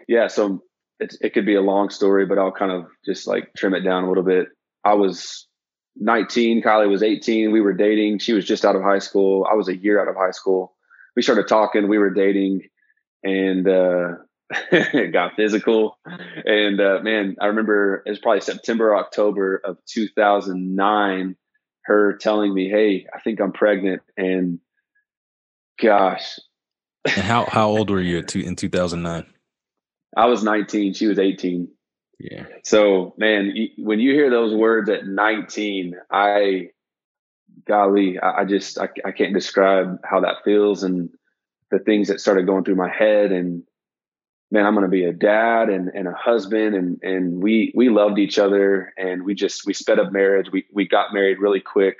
Yeah. 0.07 0.27
So, 0.27 0.63
it's, 0.99 1.17
it 1.21 1.33
could 1.33 1.45
be 1.45 1.55
a 1.55 1.61
long 1.61 1.89
story, 1.89 2.25
but 2.25 2.37
I'll 2.37 2.51
kind 2.51 2.71
of 2.71 2.87
just 3.05 3.27
like 3.27 3.51
trim 3.55 3.73
it 3.73 3.81
down 3.81 4.03
a 4.03 4.07
little 4.07 4.23
bit. 4.23 4.49
I 4.83 4.93
was 4.93 5.47
19, 5.97 6.61
Kylie 6.61 6.89
was 6.89 7.03
18. 7.03 7.51
We 7.51 7.61
were 7.61 7.73
dating. 7.73 8.19
She 8.19 8.33
was 8.33 8.45
just 8.45 8.65
out 8.65 8.75
of 8.75 8.83
high 8.83 8.99
school. 8.99 9.47
I 9.49 9.55
was 9.55 9.67
a 9.67 9.75
year 9.75 10.01
out 10.01 10.07
of 10.07 10.15
high 10.15 10.31
school. 10.31 10.75
We 11.15 11.21
started 11.21 11.47
talking, 11.47 11.87
we 11.87 11.97
were 11.97 12.11
dating 12.11 12.69
and 13.23 13.67
uh, 13.67 14.09
it 14.71 15.11
got 15.11 15.35
physical. 15.35 15.97
And 16.05 16.79
uh, 16.79 16.99
man, 17.01 17.35
I 17.39 17.47
remember 17.47 18.03
it 18.05 18.09
was 18.09 18.19
probably 18.19 18.41
September, 18.41 18.95
October 18.95 19.61
of 19.63 19.77
2009. 19.87 21.35
Her 21.83 22.17
telling 22.17 22.53
me, 22.53 22.69
"Hey, 22.69 23.07
I 23.13 23.21
think 23.21 23.39
I'm 23.39 23.53
pregnant," 23.53 24.01
and 24.17 24.59
gosh. 25.81 26.37
and 27.05 27.13
how 27.13 27.45
how 27.45 27.69
old 27.69 27.89
were 27.89 28.01
you 28.01 28.17
in 28.17 28.55
2009? 28.57 29.25
I 30.17 30.25
was 30.25 30.43
19. 30.43 30.93
She 30.93 31.07
was 31.07 31.19
18. 31.19 31.67
Yeah. 32.19 32.45
So, 32.63 33.13
man, 33.17 33.53
when 33.77 33.99
you 33.99 34.13
hear 34.13 34.31
those 34.31 34.53
words 34.53 34.89
at 34.89 35.05
19, 35.05 35.95
I, 36.11 36.69
golly, 37.67 38.19
I, 38.19 38.43
just 38.45 38.79
I, 38.79 38.89
I 39.05 39.11
can't 39.11 39.33
describe 39.33 39.99
how 40.03 40.21
that 40.21 40.43
feels 40.43 40.83
and 40.83 41.11
the 41.69 41.79
things 41.79 42.07
that 42.07 42.19
started 42.19 42.47
going 42.47 42.63
through 42.63 42.75
my 42.75 42.89
head 42.89 43.31
and 43.31 43.63
man 44.51 44.65
i'm 44.65 44.73
going 44.73 44.85
to 44.85 44.89
be 44.89 45.03
a 45.03 45.13
dad 45.13 45.69
and, 45.69 45.89
and 45.93 46.07
a 46.07 46.13
husband 46.13 46.75
and 46.75 46.99
and 47.03 47.41
we 47.41 47.73
we 47.75 47.89
loved 47.89 48.19
each 48.19 48.39
other 48.39 48.93
and 48.97 49.23
we 49.23 49.33
just 49.33 49.65
we 49.65 49.73
sped 49.73 49.99
up 49.99 50.11
marriage 50.11 50.47
we 50.51 50.65
we 50.73 50.87
got 50.87 51.13
married 51.13 51.39
really 51.39 51.59
quick 51.59 51.97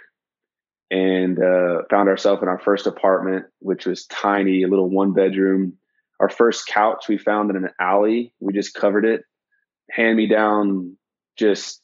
and 0.89 1.37
uh, 1.37 1.81
found 1.89 2.07
ourselves 2.07 2.41
in 2.41 2.47
our 2.47 2.59
first 2.59 2.87
apartment 2.87 3.45
which 3.59 3.85
was 3.85 4.05
tiny 4.05 4.63
a 4.63 4.67
little 4.67 4.89
one 4.89 5.13
bedroom 5.13 5.73
our 6.19 6.29
first 6.29 6.67
couch 6.67 7.05
we 7.07 7.17
found 7.17 7.49
in 7.49 7.57
an 7.57 7.69
alley. 7.79 8.33
We 8.39 8.53
just 8.53 8.73
covered 8.73 9.05
it 9.05 9.21
hand 9.89 10.17
me 10.17 10.27
down 10.27 10.97
just 11.37 11.81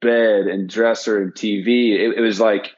bed 0.00 0.46
and 0.46 0.68
dresser 0.68 1.20
and 1.20 1.34
tv 1.34 1.90
it, 1.98 2.16
it 2.16 2.20
was 2.20 2.38
like 2.38 2.70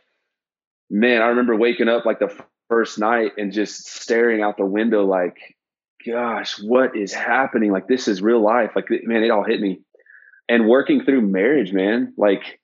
man 0.89 1.21
i 1.21 1.27
remember 1.27 1.55
waking 1.55 1.87
up 1.87 2.07
like 2.07 2.19
the 2.19 2.35
first 2.71 2.99
night 2.99 3.33
and 3.37 3.53
just 3.53 3.87
staring 3.87 4.43
out 4.43 4.57
the 4.57 4.65
window 4.65 5.05
like 5.05 5.37
gosh 6.07 6.61
what 6.63 6.97
is 6.97 7.13
happening? 7.13 7.73
Like 7.73 7.89
this 7.89 8.09
is 8.09 8.23
real 8.23 8.43
life. 8.43 8.71
Like 8.77 8.87
man 8.91 9.23
it 9.23 9.31
all 9.31 9.45
hit 9.45 9.61
me. 9.61 9.81
And 10.49 10.69
working 10.69 11.05
through 11.05 11.23
marriage 11.23 11.73
man 11.73 12.13
like 12.17 12.61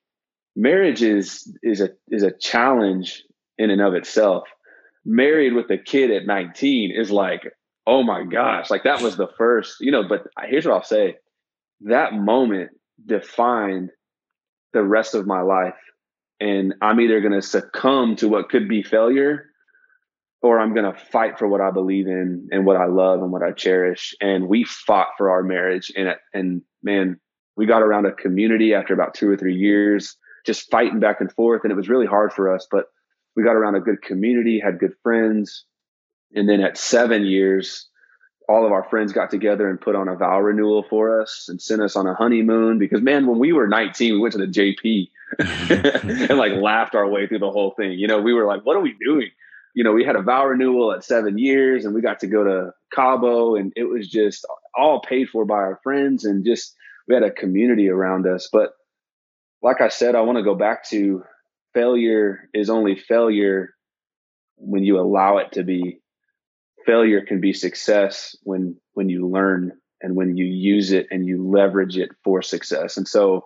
marriage 0.55 1.01
is 1.01 1.51
is 1.63 1.81
a 1.81 1.89
is 2.09 2.23
a 2.23 2.31
challenge 2.31 3.23
in 3.57 3.69
and 3.69 3.81
of 3.81 3.93
itself. 3.93 4.47
Married 5.03 5.53
with 5.53 5.69
a 5.71 5.77
kid 5.77 6.11
at 6.11 6.27
19 6.27 6.91
is 6.95 7.09
like 7.09 7.51
oh 7.87 8.03
my 8.03 8.23
gosh 8.23 8.69
like 8.69 8.83
that 8.83 9.01
was 9.01 9.17
the 9.17 9.29
first 9.37 9.77
you 9.79 9.91
know 9.91 10.03
but 10.07 10.27
here's 10.43 10.65
what 10.65 10.73
i'll 10.73 10.83
say 10.83 11.15
that 11.81 12.13
moment 12.13 12.71
defined 13.05 13.89
the 14.73 14.83
rest 14.83 15.15
of 15.15 15.25
my 15.25 15.41
life 15.41 15.73
and 16.39 16.73
i'm 16.81 16.99
either 16.99 17.21
going 17.21 17.33
to 17.33 17.41
succumb 17.41 18.15
to 18.15 18.27
what 18.27 18.49
could 18.49 18.67
be 18.67 18.83
failure 18.83 19.51
or 20.41 20.59
I'm 20.59 20.73
going 20.73 20.91
to 20.91 20.99
fight 20.99 21.37
for 21.37 21.47
what 21.47 21.61
I 21.61 21.71
believe 21.71 22.07
in 22.07 22.47
and 22.51 22.65
what 22.65 22.77
I 22.77 22.85
love 22.85 23.21
and 23.21 23.31
what 23.31 23.43
I 23.43 23.51
cherish. 23.51 24.15
And 24.21 24.47
we 24.47 24.63
fought 24.63 25.09
for 25.17 25.29
our 25.29 25.43
marriage. 25.43 25.91
And, 25.95 26.15
and 26.33 26.61
man, 26.81 27.19
we 27.55 27.65
got 27.67 27.83
around 27.83 28.07
a 28.07 28.11
community 28.11 28.73
after 28.73 28.93
about 28.93 29.13
two 29.13 29.29
or 29.29 29.37
three 29.37 29.55
years, 29.55 30.17
just 30.45 30.69
fighting 30.71 30.99
back 30.99 31.21
and 31.21 31.31
forth. 31.31 31.61
And 31.63 31.71
it 31.71 31.75
was 31.75 31.89
really 31.89 32.07
hard 32.07 32.33
for 32.33 32.53
us, 32.53 32.67
but 32.71 32.85
we 33.35 33.43
got 33.43 33.55
around 33.55 33.75
a 33.75 33.81
good 33.81 34.01
community, 34.01 34.59
had 34.59 34.79
good 34.79 34.93
friends. 35.03 35.65
And 36.33 36.47
then 36.47 36.61
at 36.61 36.77
seven 36.77 37.25
years, 37.25 37.87
all 38.47 38.65
of 38.65 38.71
our 38.71 38.83
friends 38.89 39.13
got 39.13 39.29
together 39.29 39.69
and 39.69 39.79
put 39.79 39.95
on 39.95 40.07
a 40.07 40.15
vow 40.15 40.39
renewal 40.39 40.83
for 40.89 41.21
us 41.21 41.47
and 41.47 41.61
sent 41.61 41.81
us 41.81 41.95
on 41.95 42.07
a 42.07 42.13
honeymoon 42.13 42.79
because 42.79 43.01
man 43.01 43.25
when 43.27 43.39
we 43.39 43.53
were 43.53 43.67
19 43.67 44.13
we 44.13 44.19
went 44.19 44.33
to 44.33 44.39
the 44.39 44.47
jp 44.47 45.09
and 46.29 46.37
like 46.37 46.51
laughed 46.53 46.93
our 46.93 47.07
way 47.07 47.27
through 47.27 47.39
the 47.39 47.49
whole 47.49 47.73
thing 47.77 47.93
you 47.93 48.07
know 48.07 48.19
we 48.19 48.33
were 48.33 48.45
like 48.45 48.65
what 48.65 48.75
are 48.75 48.81
we 48.81 48.93
doing 49.05 49.29
you 49.73 49.83
know, 49.83 49.93
we 49.93 50.03
had 50.03 50.15
a 50.15 50.21
vow 50.21 50.45
renewal 50.45 50.91
at 50.91 51.03
seven 51.03 51.37
years 51.37 51.85
and 51.85 51.93
we 51.93 52.01
got 52.01 52.19
to 52.21 52.27
go 52.27 52.43
to 52.43 52.71
Cabo 52.93 53.55
and 53.55 53.71
it 53.75 53.85
was 53.85 54.09
just 54.09 54.45
all 54.77 55.01
paid 55.01 55.29
for 55.29 55.45
by 55.45 55.55
our 55.55 55.79
friends 55.83 56.25
and 56.25 56.45
just 56.45 56.75
we 57.07 57.15
had 57.15 57.23
a 57.23 57.31
community 57.31 57.89
around 57.89 58.27
us. 58.27 58.49
But 58.51 58.73
like 59.61 59.81
I 59.81 59.89
said, 59.89 60.15
I 60.15 60.21
want 60.21 60.37
to 60.37 60.43
go 60.43 60.55
back 60.55 60.89
to 60.89 61.23
failure 61.73 62.49
is 62.53 62.69
only 62.69 62.97
failure 62.97 63.73
when 64.57 64.83
you 64.83 64.99
allow 64.99 65.37
it 65.37 65.53
to 65.53 65.63
be. 65.63 66.00
Failure 66.85 67.21
can 67.21 67.39
be 67.41 67.53
success 67.53 68.35
when 68.43 68.77
when 68.93 69.09
you 69.09 69.27
learn 69.27 69.73
and 70.01 70.15
when 70.15 70.35
you 70.35 70.45
use 70.45 70.91
it 70.91 71.07
and 71.11 71.25
you 71.25 71.47
leverage 71.47 71.97
it 71.97 72.09
for 72.23 72.41
success. 72.41 72.97
And 72.97 73.07
so 73.07 73.45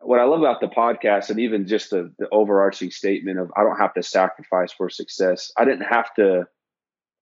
what 0.00 0.20
I 0.20 0.24
love 0.24 0.40
about 0.40 0.60
the 0.60 0.68
podcast 0.68 1.30
and 1.30 1.40
even 1.40 1.66
just 1.66 1.90
the, 1.90 2.12
the 2.18 2.28
overarching 2.30 2.90
statement 2.90 3.38
of 3.38 3.50
I 3.56 3.62
don't 3.62 3.78
have 3.78 3.94
to 3.94 4.02
sacrifice 4.02 4.72
for 4.72 4.90
success. 4.90 5.52
I 5.56 5.64
didn't 5.64 5.86
have 5.86 6.12
to 6.14 6.46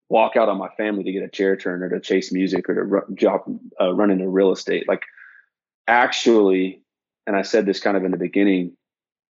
walk 0.10 0.36
out 0.36 0.50
on 0.50 0.58
my 0.58 0.70
family 0.78 1.04
to 1.04 1.12
get 1.12 1.24
a 1.24 1.30
chair 1.30 1.56
turn 1.56 1.82
or 1.82 1.90
to 1.90 2.00
chase 2.00 2.32
music 2.32 2.70
or 2.70 2.76
to 2.76 2.84
run, 2.84 3.16
job, 3.16 3.42
uh, 3.80 3.94
run 3.94 4.12
into 4.12 4.28
real 4.28 4.52
estate. 4.52 4.88
Like 4.88 5.04
actually, 5.88 6.82
and 7.26 7.36
I 7.36 7.42
said 7.44 7.66
this 7.66 7.80
kind 7.80 7.98
of 7.98 8.04
in 8.04 8.12
the 8.12 8.18
beginning, 8.18 8.76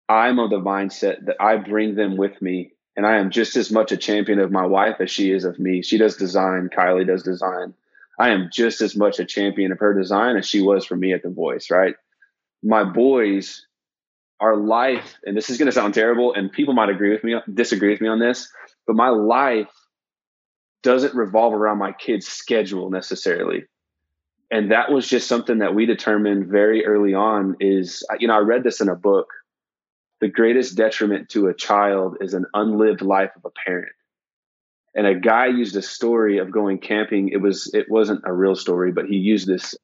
I'm 0.08 0.40
of 0.40 0.50
the 0.50 0.60
mindset 0.60 1.26
that 1.26 1.38
I 1.40 1.58
bring 1.58 1.96
them 1.96 2.18
with 2.18 2.42
me 2.42 2.72
and 2.96 3.06
I 3.06 3.18
am 3.18 3.32
just 3.32 3.56
as 3.56 3.72
much 3.72 3.92
a 3.92 3.98
champion 3.98 4.40
of 4.40 4.52
my 4.52 4.66
wife 4.66 4.98
as 5.00 5.10
she 5.10 5.32
is 5.32 5.46
of 5.46 5.60
me. 5.60 5.82
She 5.82 5.98
does 5.98 6.18
design. 6.18 6.70
Kylie 6.76 7.08
does 7.08 7.24
design. 7.24 7.74
I 8.20 8.30
am 8.32 8.50
just 8.52 8.82
as 8.82 8.96
much 8.96 9.20
a 9.20 9.26
champion 9.26 9.72
of 9.72 9.80
her 9.80 9.94
design 9.94 10.36
as 10.36 10.46
she 10.46 10.62
was 10.62 10.86
for 10.86 10.96
me 10.96 11.14
at 11.14 11.24
the 11.24 11.30
voice. 11.30 11.72
Right 11.72 11.96
my 12.64 12.84
boys, 12.84 13.66
our 14.40 14.56
life, 14.56 15.18
and 15.26 15.36
this 15.36 15.50
is 15.50 15.58
going 15.58 15.68
to 15.68 15.72
sound 15.72 15.94
terrible, 15.94 16.34
and 16.34 16.52
people 16.52 16.74
might 16.74 16.90
agree 16.90 17.12
with 17.12 17.24
me, 17.24 17.36
disagree 17.54 17.92
with 17.92 18.02
me 18.02 18.08
on 18.08 18.20
this, 18.20 18.50
but 18.88 18.96
my 18.96 19.10
life 19.10 19.70
doesn't 20.82 21.16
revolve 21.16 21.54
around 21.54 21.78
my 21.78 21.92
kids' 21.92 22.28
schedule 22.28 22.90
necessarily. 22.90 23.66
And 24.52 24.72
that 24.72 24.92
was 24.92 25.08
just 25.08 25.28
something 25.28 25.60
that 25.60 25.76
we 25.76 25.86
determined 25.86 26.48
very 26.48 26.86
early 26.86 27.14
on 27.14 27.58
is, 27.60 28.04
you 28.20 28.28
know, 28.28 28.36
I 28.36 28.40
read 28.40 28.64
this 28.64 28.82
in 28.82 28.90
a 28.90 28.96
book. 28.96 29.28
The 30.22 30.28
greatest 30.28 30.76
detriment 30.76 31.30
to 31.30 31.48
a 31.48 31.54
child 31.54 32.18
is 32.22 32.34
an 32.34 32.46
unlived 32.54 33.02
life 33.02 33.32
of 33.36 33.46
a 33.46 33.52
parent. 33.66 33.94
And 34.96 35.08
a 35.08 35.16
guy 35.16 35.48
used 35.48 35.76
a 35.76 35.82
story 35.82 36.40
of 36.40 36.52
going 36.52 36.80
camping. 36.80 37.30
It 37.30 37.42
was, 37.42 37.72
it 37.74 37.90
wasn't 37.90 38.24
a 38.26 38.34
real 38.34 38.56
story, 38.56 38.92
but 38.92 39.06
he 39.06 39.16
used 39.16 39.48
this 39.48 39.76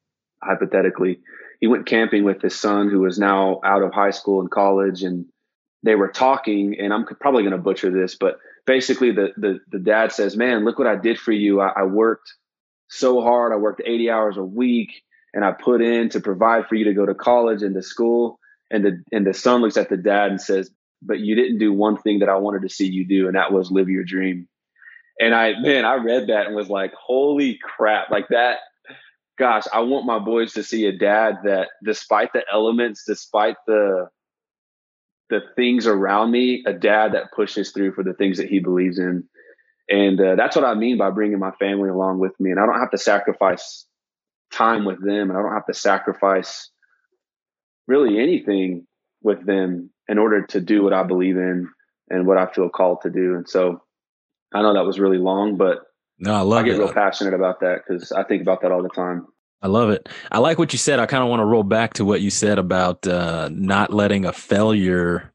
hypothetically 0.42 1.20
he 1.60 1.66
went 1.66 1.86
camping 1.86 2.24
with 2.24 2.42
his 2.42 2.58
son 2.58 2.90
who 2.90 3.00
was 3.00 3.18
now 3.18 3.60
out 3.64 3.82
of 3.82 3.92
high 3.92 4.10
school 4.10 4.40
and 4.40 4.50
college 4.50 5.02
and 5.02 5.26
they 5.82 5.94
were 5.94 6.08
talking 6.08 6.76
and 6.78 6.92
i'm 6.92 7.06
probably 7.20 7.42
going 7.42 7.52
to 7.52 7.58
butcher 7.58 7.90
this 7.90 8.16
but 8.18 8.38
basically 8.66 9.12
the, 9.12 9.28
the, 9.36 9.60
the 9.70 9.78
dad 9.78 10.12
says 10.12 10.36
man 10.36 10.64
look 10.64 10.78
what 10.78 10.88
i 10.88 10.96
did 10.96 11.18
for 11.18 11.32
you 11.32 11.60
I, 11.60 11.68
I 11.76 11.82
worked 11.84 12.34
so 12.88 13.22
hard 13.22 13.52
i 13.52 13.56
worked 13.56 13.82
80 13.84 14.10
hours 14.10 14.36
a 14.36 14.44
week 14.44 15.02
and 15.32 15.44
i 15.44 15.52
put 15.52 15.80
in 15.80 16.08
to 16.10 16.20
provide 16.20 16.66
for 16.66 16.74
you 16.74 16.84
to 16.84 16.94
go 16.94 17.06
to 17.06 17.14
college 17.14 17.62
and 17.62 17.74
to 17.74 17.82
school 17.82 18.38
and 18.70 18.84
the 18.84 19.02
and 19.12 19.26
the 19.26 19.34
son 19.34 19.60
looks 19.60 19.76
at 19.76 19.88
the 19.88 19.96
dad 19.96 20.30
and 20.30 20.40
says 20.40 20.70
but 21.02 21.20
you 21.20 21.34
didn't 21.34 21.58
do 21.58 21.72
one 21.72 21.96
thing 21.96 22.20
that 22.20 22.28
i 22.28 22.36
wanted 22.36 22.62
to 22.62 22.68
see 22.68 22.86
you 22.86 23.06
do 23.06 23.26
and 23.26 23.36
that 23.36 23.52
was 23.52 23.70
live 23.70 23.88
your 23.88 24.04
dream 24.04 24.48
and 25.20 25.34
i 25.34 25.52
man 25.60 25.84
i 25.84 25.94
read 25.94 26.28
that 26.28 26.46
and 26.46 26.54
was 26.54 26.68
like 26.68 26.92
holy 26.94 27.58
crap 27.62 28.10
like 28.10 28.28
that 28.28 28.58
gosh, 29.38 29.64
I 29.72 29.80
want 29.80 30.06
my 30.06 30.18
boys 30.18 30.54
to 30.54 30.62
see 30.62 30.86
a 30.86 30.96
dad 30.96 31.38
that 31.44 31.68
despite 31.84 32.32
the 32.32 32.42
elements, 32.52 33.04
despite 33.06 33.56
the 33.66 34.08
the 35.28 35.40
things 35.56 35.86
around 35.88 36.30
me, 36.30 36.62
a 36.66 36.72
dad 36.72 37.12
that 37.12 37.32
pushes 37.34 37.72
through 37.72 37.92
for 37.92 38.04
the 38.04 38.14
things 38.14 38.38
that 38.38 38.48
he 38.48 38.60
believes 38.60 38.96
in. 38.96 39.24
And 39.88 40.20
uh, 40.20 40.36
that's 40.36 40.54
what 40.54 40.64
I 40.64 40.74
mean 40.74 40.98
by 40.98 41.10
bringing 41.10 41.40
my 41.40 41.50
family 41.52 41.88
along 41.88 42.20
with 42.20 42.38
me. 42.38 42.52
And 42.52 42.60
I 42.60 42.66
don't 42.66 42.78
have 42.78 42.92
to 42.92 42.98
sacrifice 42.98 43.86
time 44.52 44.84
with 44.84 45.04
them, 45.04 45.30
and 45.30 45.36
I 45.36 45.42
don't 45.42 45.52
have 45.52 45.66
to 45.66 45.74
sacrifice 45.74 46.70
really 47.86 48.20
anything 48.20 48.86
with 49.22 49.44
them 49.44 49.90
in 50.08 50.18
order 50.18 50.46
to 50.46 50.60
do 50.60 50.82
what 50.82 50.92
I 50.92 51.02
believe 51.02 51.36
in 51.36 51.68
and 52.08 52.26
what 52.26 52.38
I 52.38 52.46
feel 52.46 52.68
called 52.68 53.02
to 53.02 53.10
do. 53.10 53.34
And 53.34 53.48
so 53.48 53.82
I 54.54 54.62
know 54.62 54.74
that 54.74 54.84
was 54.84 54.98
really 54.98 55.18
long, 55.18 55.56
but 55.56 55.78
no, 56.18 56.34
I 56.34 56.40
love 56.40 56.60
I 56.60 56.68
get 56.68 56.76
it. 56.76 56.78
real 56.78 56.92
passionate 56.92 57.34
about 57.34 57.60
that 57.60 57.82
because 57.86 58.12
I 58.12 58.22
think 58.22 58.42
about 58.42 58.62
that 58.62 58.72
all 58.72 58.82
the 58.82 58.88
time. 58.88 59.26
I 59.62 59.68
love 59.68 59.90
it. 59.90 60.08
I 60.30 60.38
like 60.38 60.58
what 60.58 60.72
you 60.72 60.78
said. 60.78 61.00
I 61.00 61.06
kind 61.06 61.22
of 61.22 61.28
want 61.28 61.40
to 61.40 61.44
roll 61.44 61.62
back 61.62 61.94
to 61.94 62.04
what 62.04 62.20
you 62.20 62.30
said 62.30 62.58
about 62.58 63.06
uh, 63.06 63.48
not 63.52 63.92
letting 63.92 64.24
a 64.24 64.32
failure 64.32 65.32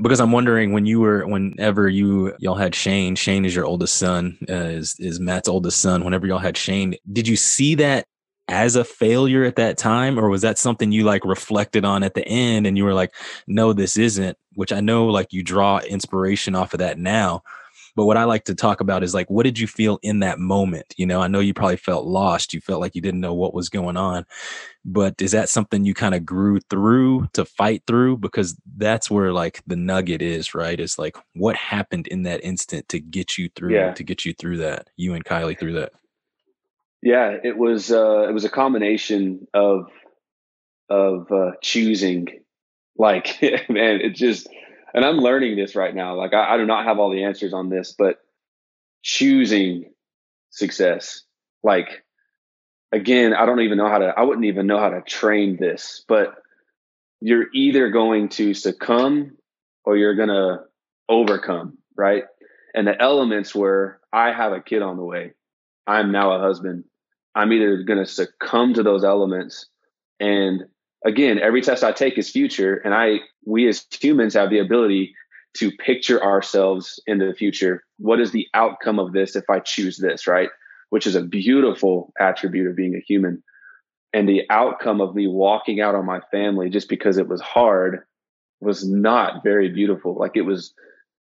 because 0.00 0.20
I'm 0.20 0.32
wondering 0.32 0.72
when 0.72 0.86
you 0.86 1.00
were, 1.00 1.26
whenever 1.26 1.88
you 1.88 2.34
y'all 2.38 2.54
had 2.54 2.74
Shane, 2.74 3.14
Shane 3.14 3.44
is 3.44 3.54
your 3.54 3.66
oldest 3.66 3.96
son, 3.96 4.38
uh, 4.48 4.54
is 4.54 4.96
is 4.98 5.20
Matt's 5.20 5.48
oldest 5.48 5.80
son. 5.80 6.04
Whenever 6.04 6.26
y'all 6.26 6.38
had 6.38 6.56
Shane, 6.56 6.94
did 7.12 7.28
you 7.28 7.36
see 7.36 7.74
that 7.76 8.06
as 8.52 8.76
a 8.76 8.84
failure 8.84 9.44
at 9.44 9.56
that 9.56 9.78
time, 9.78 10.18
or 10.18 10.28
was 10.28 10.42
that 10.42 10.58
something 10.58 10.92
you 10.92 11.04
like 11.04 11.24
reflected 11.24 11.86
on 11.86 12.02
at 12.02 12.12
the 12.12 12.28
end 12.28 12.66
and 12.66 12.76
you 12.76 12.84
were 12.84 12.92
like, 12.92 13.14
no, 13.46 13.72
this 13.72 13.96
isn't? 13.96 14.36
Which 14.56 14.72
I 14.72 14.80
know 14.80 15.06
like 15.06 15.32
you 15.32 15.42
draw 15.42 15.78
inspiration 15.78 16.54
off 16.54 16.74
of 16.74 16.78
that 16.80 16.98
now. 16.98 17.42
But 17.96 18.04
what 18.04 18.18
I 18.18 18.24
like 18.24 18.44
to 18.44 18.54
talk 18.54 18.80
about 18.80 19.02
is 19.02 19.14
like, 19.14 19.28
what 19.30 19.44
did 19.44 19.58
you 19.58 19.66
feel 19.66 19.98
in 20.02 20.20
that 20.20 20.38
moment? 20.38 20.94
You 20.98 21.06
know, 21.06 21.22
I 21.22 21.28
know 21.28 21.40
you 21.40 21.54
probably 21.54 21.76
felt 21.76 22.06
lost. 22.06 22.52
You 22.52 22.60
felt 22.60 22.80
like 22.80 22.94
you 22.94 23.00
didn't 23.00 23.20
know 23.20 23.34
what 23.34 23.54
was 23.54 23.70
going 23.70 23.96
on. 23.96 24.26
But 24.84 25.20
is 25.20 25.32
that 25.32 25.48
something 25.48 25.84
you 25.84 25.94
kind 25.94 26.14
of 26.14 26.24
grew 26.26 26.60
through 26.68 27.28
to 27.32 27.46
fight 27.46 27.82
through? 27.86 28.18
Because 28.18 28.58
that's 28.76 29.10
where 29.10 29.32
like 29.32 29.62
the 29.66 29.76
nugget 29.76 30.20
is, 30.20 30.54
right? 30.54 30.78
Is 30.78 30.98
like 30.98 31.16
what 31.34 31.56
happened 31.56 32.06
in 32.08 32.22
that 32.24 32.44
instant 32.44 32.88
to 32.90 33.00
get 33.00 33.38
you 33.38 33.48
through, 33.54 33.74
yeah. 33.74 33.92
to 33.92 34.04
get 34.04 34.26
you 34.26 34.34
through 34.34 34.58
that, 34.58 34.88
you 34.96 35.14
and 35.14 35.24
Kylie 35.24 35.58
through 35.58 35.74
that. 35.74 35.92
Yeah, 37.02 37.36
it 37.42 37.56
was 37.58 37.90
uh 37.92 38.28
it 38.28 38.32
was 38.32 38.44
a 38.44 38.50
combination 38.50 39.46
of 39.54 39.90
of 40.88 41.30
uh 41.32 41.52
choosing 41.62 42.28
like 42.96 43.38
man, 43.68 44.00
it 44.00 44.14
just 44.14 44.48
and 44.94 45.04
I'm 45.04 45.18
learning 45.18 45.56
this 45.56 45.74
right 45.76 45.94
now. 45.94 46.16
Like 46.16 46.34
I, 46.34 46.54
I 46.54 46.56
do 46.58 46.66
not 46.66 46.84
have 46.86 46.98
all 46.98 47.10
the 47.10 47.24
answers 47.24 47.52
on 47.54 47.68
this, 47.70 47.94
but 47.96 48.18
choosing 49.02 49.92
success. 50.50 51.22
Like 51.62 52.04
again, 52.92 53.34
I 53.34 53.46
don't 53.46 53.60
even 53.60 53.78
know 53.78 53.88
how 53.88 53.98
to, 53.98 54.14
I 54.16 54.22
wouldn't 54.22 54.46
even 54.46 54.66
know 54.66 54.78
how 54.78 54.90
to 54.90 55.02
train 55.02 55.56
this, 55.58 56.04
but 56.08 56.34
you're 57.20 57.46
either 57.54 57.90
going 57.90 58.28
to 58.30 58.54
succumb 58.54 59.36
or 59.84 59.96
you're 59.96 60.14
going 60.16 60.28
to 60.28 60.60
overcome, 61.08 61.78
right? 61.96 62.24
And 62.74 62.86
the 62.86 63.00
elements 63.00 63.54
were 63.54 64.00
I 64.12 64.32
have 64.32 64.52
a 64.52 64.60
kid 64.60 64.82
on 64.82 64.96
the 64.96 65.04
way. 65.04 65.32
I'm 65.86 66.12
now 66.12 66.32
a 66.32 66.40
husband. 66.40 66.84
I'm 67.34 67.52
either 67.52 67.82
going 67.82 67.98
to 67.98 68.06
succumb 68.06 68.74
to 68.74 68.82
those 68.82 69.04
elements 69.04 69.66
and 70.20 70.64
again, 71.04 71.38
every 71.38 71.62
test 71.62 71.84
I 71.84 71.92
take 71.92 72.16
is 72.16 72.30
future, 72.30 72.76
and 72.76 72.94
I 72.94 73.20
we 73.44 73.68
as 73.68 73.84
humans 73.90 74.34
have 74.34 74.50
the 74.50 74.60
ability 74.60 75.14
to 75.54 75.70
picture 75.72 76.22
ourselves 76.22 77.00
in 77.06 77.18
the 77.18 77.34
future. 77.34 77.84
What 77.98 78.20
is 78.20 78.30
the 78.30 78.46
outcome 78.54 78.98
of 78.98 79.12
this 79.12 79.36
if 79.36 79.44
I 79.50 79.58
choose 79.58 79.98
this, 79.98 80.26
right? 80.26 80.48
Which 80.90 81.06
is 81.06 81.14
a 81.14 81.22
beautiful 81.22 82.12
attribute 82.18 82.68
of 82.68 82.76
being 82.76 82.94
a 82.94 83.00
human. 83.00 83.42
And 84.14 84.28
the 84.28 84.44
outcome 84.48 85.00
of 85.00 85.14
me 85.14 85.26
walking 85.26 85.80
out 85.80 85.94
on 85.94 86.06
my 86.06 86.20
family 86.30 86.70
just 86.70 86.88
because 86.88 87.18
it 87.18 87.28
was 87.28 87.40
hard 87.40 88.04
was 88.60 88.88
not 88.88 89.42
very 89.42 89.70
beautiful. 89.70 90.14
Like 90.14 90.36
it 90.36 90.42
was 90.42 90.72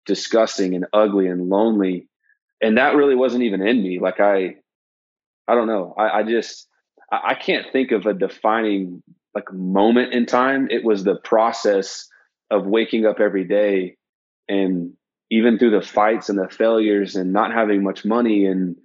disgusting 0.06 0.74
and 0.74 0.86
ugly 0.92 1.28
and 1.28 1.48
lonely. 1.48 2.08
And 2.60 2.78
that 2.78 2.96
really 2.96 3.14
wasn't 3.14 3.44
even 3.44 3.66
in 3.66 3.82
me. 3.82 4.00
Like 4.00 4.20
I, 4.20 4.56
I 5.48 5.54
don't 5.54 5.66
know. 5.66 5.94
I, 5.96 6.20
I 6.20 6.22
just, 6.22 6.68
I 7.10 7.34
can't 7.34 7.66
think 7.72 7.90
of 7.90 8.06
a 8.06 8.12
defining 8.12 9.02
like 9.34 9.52
moment 9.52 10.12
in 10.12 10.26
time. 10.26 10.68
It 10.70 10.84
was 10.84 11.04
the 11.04 11.16
process 11.16 12.06
of 12.50 12.66
waking 12.66 13.06
up 13.06 13.20
every 13.20 13.44
day 13.44 13.96
and 14.48 14.92
even 15.30 15.58
through 15.58 15.70
the 15.78 15.86
fights 15.86 16.28
and 16.28 16.38
the 16.38 16.48
failures 16.48 17.16
and 17.16 17.32
not 17.32 17.52
having 17.52 17.82
much 17.82 18.04
money 18.04 18.46
and 18.46 18.76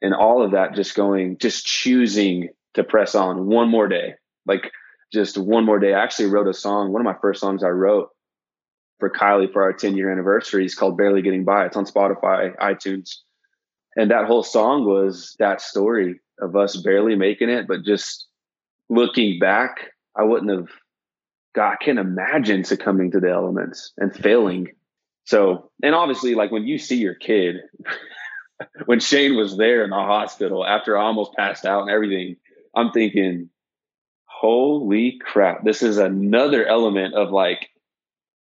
and 0.00 0.14
all 0.14 0.44
of 0.44 0.52
that 0.52 0.74
just 0.74 0.94
going 0.94 1.38
just 1.38 1.66
choosing 1.66 2.48
to 2.74 2.84
press 2.84 3.14
on 3.14 3.46
one 3.46 3.68
more 3.68 3.88
day 3.88 4.14
like 4.46 4.70
just 5.12 5.36
one 5.36 5.64
more 5.64 5.78
day 5.78 5.92
i 5.92 6.02
actually 6.02 6.26
wrote 6.26 6.46
a 6.46 6.54
song 6.54 6.92
one 6.92 7.00
of 7.00 7.04
my 7.04 7.16
first 7.20 7.40
songs 7.40 7.64
i 7.64 7.68
wrote 7.68 8.10
for 9.00 9.10
kylie 9.10 9.52
for 9.52 9.62
our 9.62 9.72
10 9.72 9.96
year 9.96 10.12
anniversary 10.12 10.64
is 10.64 10.74
called 10.74 10.96
barely 10.96 11.22
getting 11.22 11.44
by 11.44 11.66
it's 11.66 11.76
on 11.76 11.84
spotify 11.84 12.56
itunes 12.58 13.16
and 13.98 14.10
that 14.10 14.24
whole 14.24 14.42
song 14.42 14.86
was 14.86 15.36
that 15.38 15.60
story 15.60 16.20
of 16.40 16.56
us 16.56 16.76
barely 16.76 17.16
making 17.16 17.50
it 17.50 17.66
but 17.68 17.84
just 17.84 18.26
looking 18.88 19.38
back 19.38 19.90
I 20.18 20.24
wouldn't 20.24 20.50
have. 20.50 20.68
God, 21.54 21.72
I 21.72 21.84
can't 21.84 21.98
imagine 21.98 22.64
succumbing 22.64 23.12
to 23.12 23.20
the 23.20 23.30
elements 23.30 23.92
and 23.96 24.14
failing. 24.14 24.68
So, 25.24 25.70
and 25.82 25.94
obviously, 25.94 26.34
like 26.34 26.50
when 26.50 26.66
you 26.66 26.78
see 26.78 26.96
your 26.96 27.14
kid, 27.14 27.56
when 28.86 29.00
Shane 29.00 29.36
was 29.36 29.56
there 29.56 29.84
in 29.84 29.90
the 29.90 29.96
hospital 29.96 30.66
after 30.66 30.98
I 30.98 31.04
almost 31.04 31.34
passed 31.34 31.64
out 31.64 31.82
and 31.82 31.90
everything, 31.90 32.36
I'm 32.74 32.90
thinking, 32.90 33.48
holy 34.24 35.20
crap, 35.24 35.64
this 35.64 35.82
is 35.82 35.98
another 35.98 36.66
element 36.66 37.14
of 37.14 37.30
like, 37.30 37.68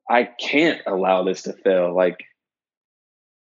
I 0.09 0.25
can't 0.25 0.81
allow 0.87 1.25
this 1.25 1.43
to 1.43 1.53
fail. 1.53 1.95
Like, 1.95 2.25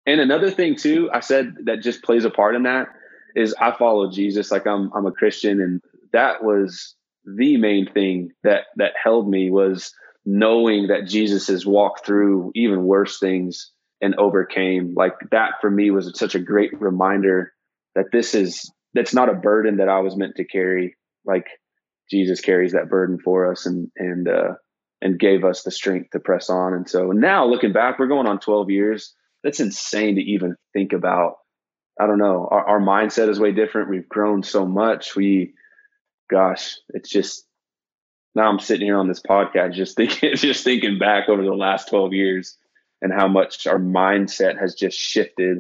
and 0.07 0.21
another 0.21 0.51
thing 0.51 0.77
too, 0.77 1.11
I 1.13 1.21
said 1.21 1.55
that 1.65 1.83
just 1.83 2.03
plays 2.03 2.25
a 2.25 2.31
part 2.31 2.55
in 2.55 2.63
that 2.65 2.89
is 3.35 3.55
I 3.61 3.77
follow 3.77 4.11
Jesus. 4.11 4.51
Like 4.51 4.67
I'm, 4.67 4.91
I'm 4.95 5.07
a 5.07 5.13
Christian, 5.13 5.61
and 5.61 5.83
that 6.13 6.43
was 6.43 6.95
the 7.25 7.57
main 7.57 7.93
thing 7.93 8.31
that 8.45 8.63
that 8.77 8.93
held 9.03 9.29
me 9.29 9.51
was 9.51 9.93
knowing 10.25 10.89
that 10.89 11.07
Jesus 11.07 11.49
has 11.49 11.67
walked 11.67 12.07
through 12.07 12.53
even 12.55 12.85
worse 12.85 13.19
things 13.19 13.71
and 14.01 14.15
overcame. 14.17 14.95
Like 14.97 15.15
that 15.31 15.55
for 15.61 15.71
me 15.71 15.91
was 15.91 16.11
such 16.19 16.35
a 16.35 16.41
great 16.41 16.81
reminder 16.81 17.53
that 17.95 18.11
this 18.13 18.35
is 18.35 18.71
that's 18.95 19.15
not 19.15 19.29
a 19.29 19.35
burden 19.35 19.77
that 19.79 19.89
I 19.89 20.01
was 20.01 20.17
meant 20.17 20.37
to 20.37 20.45
carry. 20.45 20.97
Like 21.25 21.47
Jesus 22.11 22.41
carries 22.41 22.73
that 22.73 22.89
burden 22.89 23.19
for 23.23 23.51
us 23.51 23.67
and 23.67 23.91
and 23.97 24.29
uh 24.29 24.55
and 25.03 25.19
gave 25.19 25.45
us 25.45 25.63
the 25.63 25.71
strength 25.71 26.11
to 26.11 26.21
press 26.21 26.49
on. 26.49 26.73
And 26.73 26.89
so 26.89 27.13
now 27.13 27.47
looking 27.47 27.73
back, 27.73 27.99
we're 27.99 28.07
going 28.07 28.27
on 28.27 28.41
12 28.41 28.71
years. 28.71 29.15
That's 29.47 29.61
insane 29.61 30.17
to 30.17 30.21
even 30.23 30.57
think 30.73 30.93
about. 30.93 31.35
I 32.01 32.09
don't 32.09 32.19
know. 32.19 32.49
Our, 32.51 32.67
our 32.67 32.81
mindset 32.81 33.29
is 33.29 33.39
way 33.39 33.53
different. 33.53 33.89
We've 33.89 34.09
grown 34.09 34.43
so 34.43 34.67
much. 34.67 35.15
We 35.15 35.55
gosh, 36.29 36.75
it's 36.89 37.09
just 37.09 37.47
now 38.35 38.49
I'm 38.49 38.59
sitting 38.59 38.89
here 38.89 38.99
on 38.99 39.07
this 39.07 39.23
podcast 39.23 39.75
just 39.75 39.97
thinking 39.97 40.33
just 40.35 40.65
thinking 40.65 40.99
back 40.99 41.29
over 41.29 41.45
the 41.45 41.55
last 41.55 41.89
12 41.91 42.13
years 42.13 42.57
and 43.01 43.13
how 43.13 43.29
much 43.29 43.69
our 43.69 43.79
mindset 43.79 44.59
has 44.59 44.75
just 44.75 44.99
shifted 44.99 45.59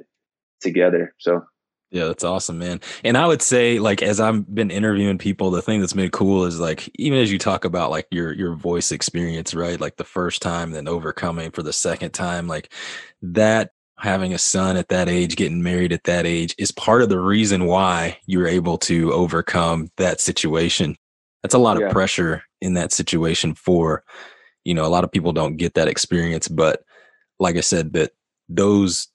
together. 0.60 1.14
So 1.18 1.44
yeah, 1.92 2.06
that's 2.06 2.24
awesome, 2.24 2.58
man. 2.58 2.80
And 3.04 3.16
I 3.16 3.26
would 3.26 3.40
say, 3.40 3.78
like, 3.78 4.02
as 4.02 4.18
I've 4.18 4.52
been 4.52 4.72
interviewing 4.72 5.18
people, 5.18 5.52
the 5.52 5.62
thing 5.62 5.78
that's 5.78 5.92
been 5.92 6.10
cool 6.10 6.44
is 6.44 6.58
like, 6.58 6.90
even 6.96 7.20
as 7.20 7.30
you 7.30 7.38
talk 7.38 7.64
about 7.64 7.92
like 7.92 8.08
your 8.10 8.32
your 8.32 8.56
voice 8.56 8.90
experience, 8.90 9.54
right? 9.54 9.80
Like 9.80 9.96
the 9.96 10.02
first 10.02 10.42
time, 10.42 10.72
then 10.72 10.88
overcoming 10.88 11.52
for 11.52 11.62
the 11.62 11.72
second 11.72 12.10
time, 12.10 12.48
like 12.48 12.72
that 13.22 13.70
having 13.98 14.34
a 14.34 14.38
son 14.38 14.76
at 14.76 14.88
that 14.88 15.08
age, 15.08 15.36
getting 15.36 15.62
married 15.62 15.92
at 15.92 16.04
that 16.04 16.26
age 16.26 16.54
is 16.58 16.70
part 16.70 17.02
of 17.02 17.08
the 17.08 17.18
reason 17.18 17.66
why 17.66 18.18
you're 18.26 18.46
able 18.46 18.78
to 18.78 19.12
overcome 19.12 19.90
that 19.96 20.20
situation. 20.20 20.96
That's 21.42 21.54
a 21.54 21.58
lot 21.58 21.78
yeah. 21.78 21.86
of 21.86 21.92
pressure 21.92 22.42
in 22.60 22.74
that 22.74 22.92
situation 22.92 23.54
for, 23.54 24.04
you 24.64 24.74
know, 24.74 24.84
a 24.84 24.88
lot 24.88 25.04
of 25.04 25.12
people 25.12 25.32
don't 25.32 25.56
get 25.56 25.74
that 25.74 25.88
experience. 25.88 26.48
But 26.48 26.82
like 27.38 27.56
I 27.56 27.60
said, 27.60 27.92
that 27.94 28.12
those 28.48 29.08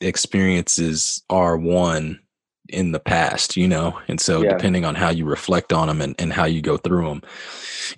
experiences 0.00 1.22
are 1.28 1.56
one 1.56 2.20
in 2.68 2.92
the 2.92 3.00
past, 3.00 3.56
you 3.56 3.68
know? 3.68 3.98
And 4.08 4.20
so 4.20 4.42
yeah. 4.42 4.50
depending 4.50 4.84
on 4.84 4.94
how 4.94 5.10
you 5.10 5.24
reflect 5.24 5.72
on 5.72 5.88
them 5.88 6.00
and, 6.00 6.14
and 6.18 6.32
how 6.32 6.44
you 6.44 6.60
go 6.60 6.76
through 6.76 7.08
them 7.08 7.22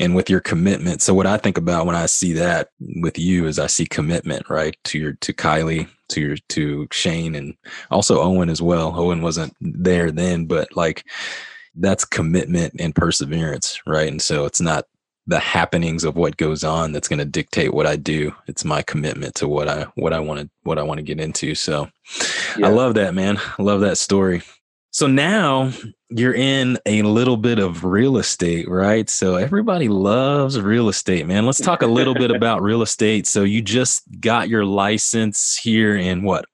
and 0.00 0.14
with 0.14 0.28
your 0.28 0.40
commitment. 0.40 1.02
So 1.02 1.14
what 1.14 1.26
I 1.26 1.36
think 1.36 1.58
about 1.58 1.86
when 1.86 1.96
I 1.96 2.06
see 2.06 2.32
that 2.34 2.70
with 2.96 3.18
you 3.18 3.46
is 3.46 3.58
I 3.58 3.66
see 3.66 3.86
commitment, 3.86 4.48
right? 4.48 4.76
To 4.84 4.98
your, 4.98 5.12
to 5.14 5.32
Kylie, 5.32 5.88
to 6.10 6.20
your, 6.20 6.36
to 6.50 6.88
Shane 6.90 7.34
and 7.34 7.54
also 7.90 8.20
Owen 8.20 8.50
as 8.50 8.62
well. 8.62 8.98
Owen 8.98 9.22
wasn't 9.22 9.54
there 9.60 10.10
then, 10.10 10.46
but 10.46 10.74
like 10.76 11.04
that's 11.74 12.04
commitment 12.04 12.74
and 12.78 12.94
perseverance, 12.94 13.80
right? 13.86 14.08
And 14.08 14.20
so 14.20 14.44
it's 14.44 14.60
not 14.60 14.86
the 15.28 15.38
happenings 15.38 16.04
of 16.04 16.16
what 16.16 16.38
goes 16.38 16.64
on 16.64 16.90
that's 16.90 17.06
going 17.06 17.18
to 17.18 17.24
dictate 17.24 17.74
what 17.74 17.86
I 17.86 17.96
do. 17.96 18.34
It's 18.46 18.64
my 18.64 18.80
commitment 18.82 19.34
to 19.36 19.46
what 19.46 19.68
I 19.68 19.82
what 19.94 20.14
I 20.14 20.20
want 20.20 20.40
to 20.40 20.50
what 20.62 20.78
I 20.78 20.82
want 20.82 20.98
to 20.98 21.04
get 21.04 21.20
into. 21.20 21.54
So 21.54 21.88
yeah. 22.56 22.66
I 22.66 22.70
love 22.70 22.94
that, 22.94 23.14
man. 23.14 23.38
I 23.58 23.62
love 23.62 23.82
that 23.82 23.98
story. 23.98 24.42
So 24.90 25.06
now 25.06 25.70
you're 26.08 26.34
in 26.34 26.78
a 26.86 27.02
little 27.02 27.36
bit 27.36 27.58
of 27.58 27.84
real 27.84 28.16
estate, 28.16 28.68
right? 28.68 29.08
So 29.08 29.36
everybody 29.36 29.88
loves 29.88 30.58
real 30.60 30.88
estate, 30.88 31.26
man. 31.26 31.44
Let's 31.44 31.60
talk 31.60 31.82
a 31.82 31.86
little 31.86 32.14
bit 32.14 32.30
about 32.34 32.62
real 32.62 32.82
estate. 32.82 33.26
So 33.26 33.44
you 33.44 33.60
just 33.60 34.04
got 34.20 34.48
your 34.48 34.64
license 34.64 35.56
here 35.56 35.96
in 35.96 36.22
what? 36.22 36.46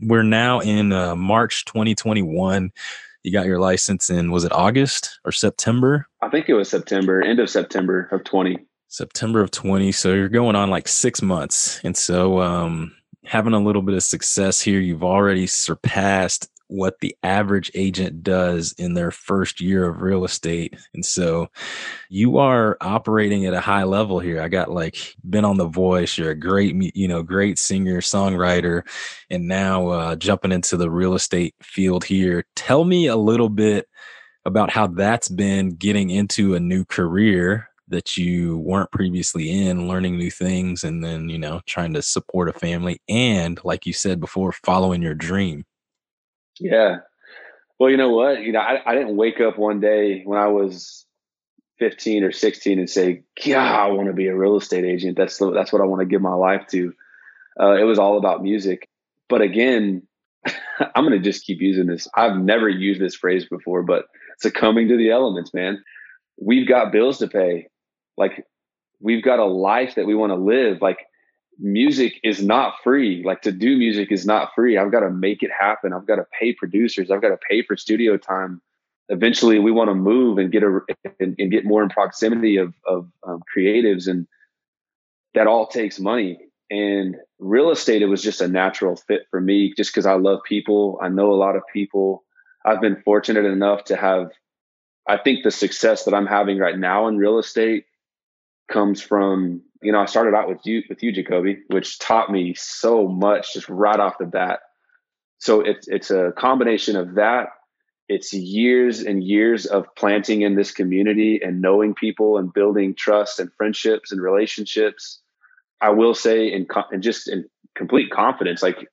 we're 0.00 0.22
now 0.22 0.60
in 0.60 0.92
uh, 0.92 1.16
March 1.16 1.64
2021. 1.64 2.70
You 3.24 3.32
got 3.32 3.46
your 3.46 3.60
license 3.60 4.10
in 4.10 4.30
was 4.30 4.44
it 4.44 4.52
August 4.52 5.20
or 5.24 5.32
September? 5.32 6.06
I 6.20 6.28
think 6.28 6.48
it 6.48 6.54
was 6.54 6.68
September, 6.68 7.22
end 7.22 7.40
of 7.40 7.50
September 7.50 8.08
of 8.12 8.24
20. 8.24 8.58
September 8.88 9.40
of 9.40 9.50
20. 9.50 9.92
So 9.92 10.12
you're 10.12 10.28
going 10.28 10.56
on 10.56 10.70
like 10.70 10.88
6 10.88 11.22
months. 11.22 11.80
And 11.84 11.96
so 11.96 12.40
um 12.40 12.94
having 13.24 13.52
a 13.52 13.60
little 13.60 13.82
bit 13.82 13.94
of 13.94 14.02
success 14.02 14.60
here, 14.60 14.80
you've 14.80 15.04
already 15.04 15.46
surpassed 15.46 16.48
what 16.72 16.98
the 17.00 17.14
average 17.22 17.70
agent 17.74 18.22
does 18.22 18.72
in 18.78 18.94
their 18.94 19.10
first 19.10 19.60
year 19.60 19.86
of 19.86 20.00
real 20.00 20.24
estate. 20.24 20.74
And 20.94 21.04
so 21.04 21.48
you 22.08 22.38
are 22.38 22.78
operating 22.80 23.44
at 23.44 23.54
a 23.54 23.60
high 23.60 23.84
level 23.84 24.18
here. 24.18 24.40
I 24.40 24.48
got 24.48 24.70
like 24.70 25.14
been 25.28 25.44
on 25.44 25.58
The 25.58 25.66
Voice, 25.66 26.16
you're 26.16 26.30
a 26.30 26.34
great, 26.34 26.74
you 26.94 27.08
know, 27.08 27.22
great 27.22 27.58
singer, 27.58 28.00
songwriter, 28.00 28.82
and 29.28 29.46
now 29.46 29.88
uh, 29.88 30.16
jumping 30.16 30.52
into 30.52 30.76
the 30.76 30.90
real 30.90 31.14
estate 31.14 31.54
field 31.62 32.04
here. 32.04 32.44
Tell 32.56 32.84
me 32.84 33.06
a 33.06 33.16
little 33.16 33.50
bit 33.50 33.86
about 34.44 34.70
how 34.70 34.86
that's 34.86 35.28
been 35.28 35.76
getting 35.76 36.10
into 36.10 36.54
a 36.54 36.60
new 36.60 36.84
career 36.84 37.68
that 37.88 38.16
you 38.16 38.56
weren't 38.58 38.90
previously 38.90 39.50
in, 39.66 39.86
learning 39.86 40.16
new 40.16 40.30
things, 40.30 40.82
and 40.84 41.04
then, 41.04 41.28
you 41.28 41.38
know, 41.38 41.60
trying 41.66 41.92
to 41.92 42.00
support 42.00 42.48
a 42.48 42.52
family. 42.52 43.00
And 43.08 43.60
like 43.62 43.84
you 43.84 43.92
said 43.92 44.20
before, 44.20 44.52
following 44.52 45.02
your 45.02 45.14
dream. 45.14 45.66
Yeah. 46.62 46.98
Well, 47.78 47.90
you 47.90 47.96
know 47.96 48.10
what? 48.10 48.42
You 48.42 48.52
know, 48.52 48.60
I, 48.60 48.80
I 48.86 48.94
didn't 48.94 49.16
wake 49.16 49.40
up 49.40 49.58
one 49.58 49.80
day 49.80 50.22
when 50.24 50.38
I 50.38 50.46
was 50.48 51.04
15 51.78 52.22
or 52.24 52.32
16 52.32 52.78
and 52.78 52.88
say, 52.88 53.24
"Yeah, 53.44 53.58
I 53.58 53.88
want 53.88 54.08
to 54.08 54.14
be 54.14 54.28
a 54.28 54.36
real 54.36 54.56
estate 54.56 54.84
agent. 54.84 55.16
That's 55.16 55.38
the, 55.38 55.50
that's 55.50 55.72
what 55.72 55.82
I 55.82 55.86
want 55.86 56.00
to 56.00 56.06
give 56.06 56.22
my 56.22 56.34
life 56.34 56.66
to." 56.70 56.92
Uh, 57.60 57.72
it 57.72 57.84
was 57.84 57.98
all 57.98 58.18
about 58.18 58.42
music. 58.42 58.88
But 59.28 59.42
again, 59.42 60.06
I'm 60.94 61.04
going 61.04 61.10
to 61.12 61.18
just 61.18 61.44
keep 61.44 61.60
using 61.60 61.86
this. 61.86 62.06
I've 62.14 62.36
never 62.36 62.68
used 62.68 63.00
this 63.00 63.16
phrase 63.16 63.46
before, 63.48 63.82
but 63.82 64.04
succumbing 64.38 64.88
to 64.88 64.96
the 64.96 65.10
elements, 65.10 65.52
man. 65.52 65.82
We've 66.40 66.68
got 66.68 66.92
bills 66.92 67.18
to 67.18 67.28
pay. 67.28 67.66
Like 68.16 68.46
we've 69.00 69.24
got 69.24 69.38
a 69.38 69.44
life 69.44 69.96
that 69.96 70.06
we 70.06 70.14
want 70.14 70.30
to 70.30 70.36
live. 70.36 70.80
Like 70.80 70.98
music 71.62 72.18
is 72.22 72.42
not 72.42 72.74
free. 72.82 73.22
Like 73.24 73.42
to 73.42 73.52
do 73.52 73.76
music 73.76 74.10
is 74.10 74.26
not 74.26 74.50
free. 74.54 74.76
I've 74.76 74.92
got 74.92 75.00
to 75.00 75.10
make 75.10 75.42
it 75.42 75.50
happen. 75.50 75.92
I've 75.92 76.06
got 76.06 76.16
to 76.16 76.26
pay 76.38 76.52
producers. 76.52 77.10
I've 77.10 77.22
got 77.22 77.28
to 77.28 77.38
pay 77.48 77.62
for 77.62 77.76
studio 77.76 78.16
time. 78.16 78.60
Eventually, 79.08 79.58
we 79.58 79.72
want 79.72 79.88
to 79.88 79.94
move 79.94 80.38
and 80.38 80.50
get 80.50 80.62
a 80.62 80.80
and, 81.20 81.34
and 81.38 81.50
get 81.50 81.64
more 81.64 81.82
in 81.82 81.88
proximity 81.88 82.56
of 82.56 82.74
of 82.86 83.08
um, 83.26 83.42
creatives, 83.54 84.08
and 84.08 84.26
that 85.34 85.46
all 85.46 85.66
takes 85.66 85.98
money. 85.98 86.38
And 86.70 87.16
real 87.38 87.70
estate, 87.70 88.02
it 88.02 88.06
was 88.06 88.22
just 88.22 88.40
a 88.40 88.48
natural 88.48 88.96
fit 88.96 89.26
for 89.30 89.40
me, 89.40 89.74
just 89.76 89.92
because 89.92 90.06
I 90.06 90.14
love 90.14 90.40
people. 90.48 90.98
I 91.02 91.08
know 91.08 91.32
a 91.32 91.34
lot 91.34 91.56
of 91.56 91.62
people. 91.72 92.24
I've 92.64 92.80
been 92.80 93.02
fortunate 93.04 93.44
enough 93.44 93.84
to 93.84 93.96
have. 93.96 94.30
I 95.06 95.18
think 95.18 95.42
the 95.42 95.50
success 95.50 96.04
that 96.04 96.14
I'm 96.14 96.26
having 96.26 96.58
right 96.58 96.78
now 96.78 97.08
in 97.08 97.18
real 97.18 97.38
estate 97.38 97.86
comes 98.72 99.00
from 99.00 99.62
you 99.82 99.92
know 99.92 100.00
I 100.00 100.06
started 100.06 100.34
out 100.34 100.48
with 100.48 100.60
you 100.64 100.82
with 100.88 101.02
you 101.02 101.12
Jacobe, 101.12 101.58
which 101.68 101.98
taught 101.98 102.30
me 102.30 102.54
so 102.54 103.06
much 103.06 103.54
just 103.54 103.68
right 103.68 103.98
off 103.98 104.18
the 104.18 104.26
bat. 104.26 104.60
So 105.38 105.60
it's 105.60 105.88
it's 105.88 106.10
a 106.10 106.32
combination 106.36 106.96
of 106.96 107.14
that. 107.14 107.48
It's 108.08 108.32
years 108.32 109.00
and 109.00 109.22
years 109.22 109.66
of 109.66 109.86
planting 109.96 110.42
in 110.42 110.56
this 110.56 110.72
community 110.72 111.40
and 111.42 111.60
knowing 111.62 111.94
people 111.94 112.36
and 112.36 112.52
building 112.52 112.94
trust 112.94 113.38
and 113.38 113.50
friendships 113.56 114.12
and 114.12 114.20
relationships. 114.20 115.20
I 115.80 115.90
will 115.90 116.14
say 116.14 116.52
in 116.52 116.66
and 116.90 117.02
just 117.02 117.28
in 117.28 117.44
complete 117.74 118.10
confidence, 118.10 118.62
like 118.62 118.88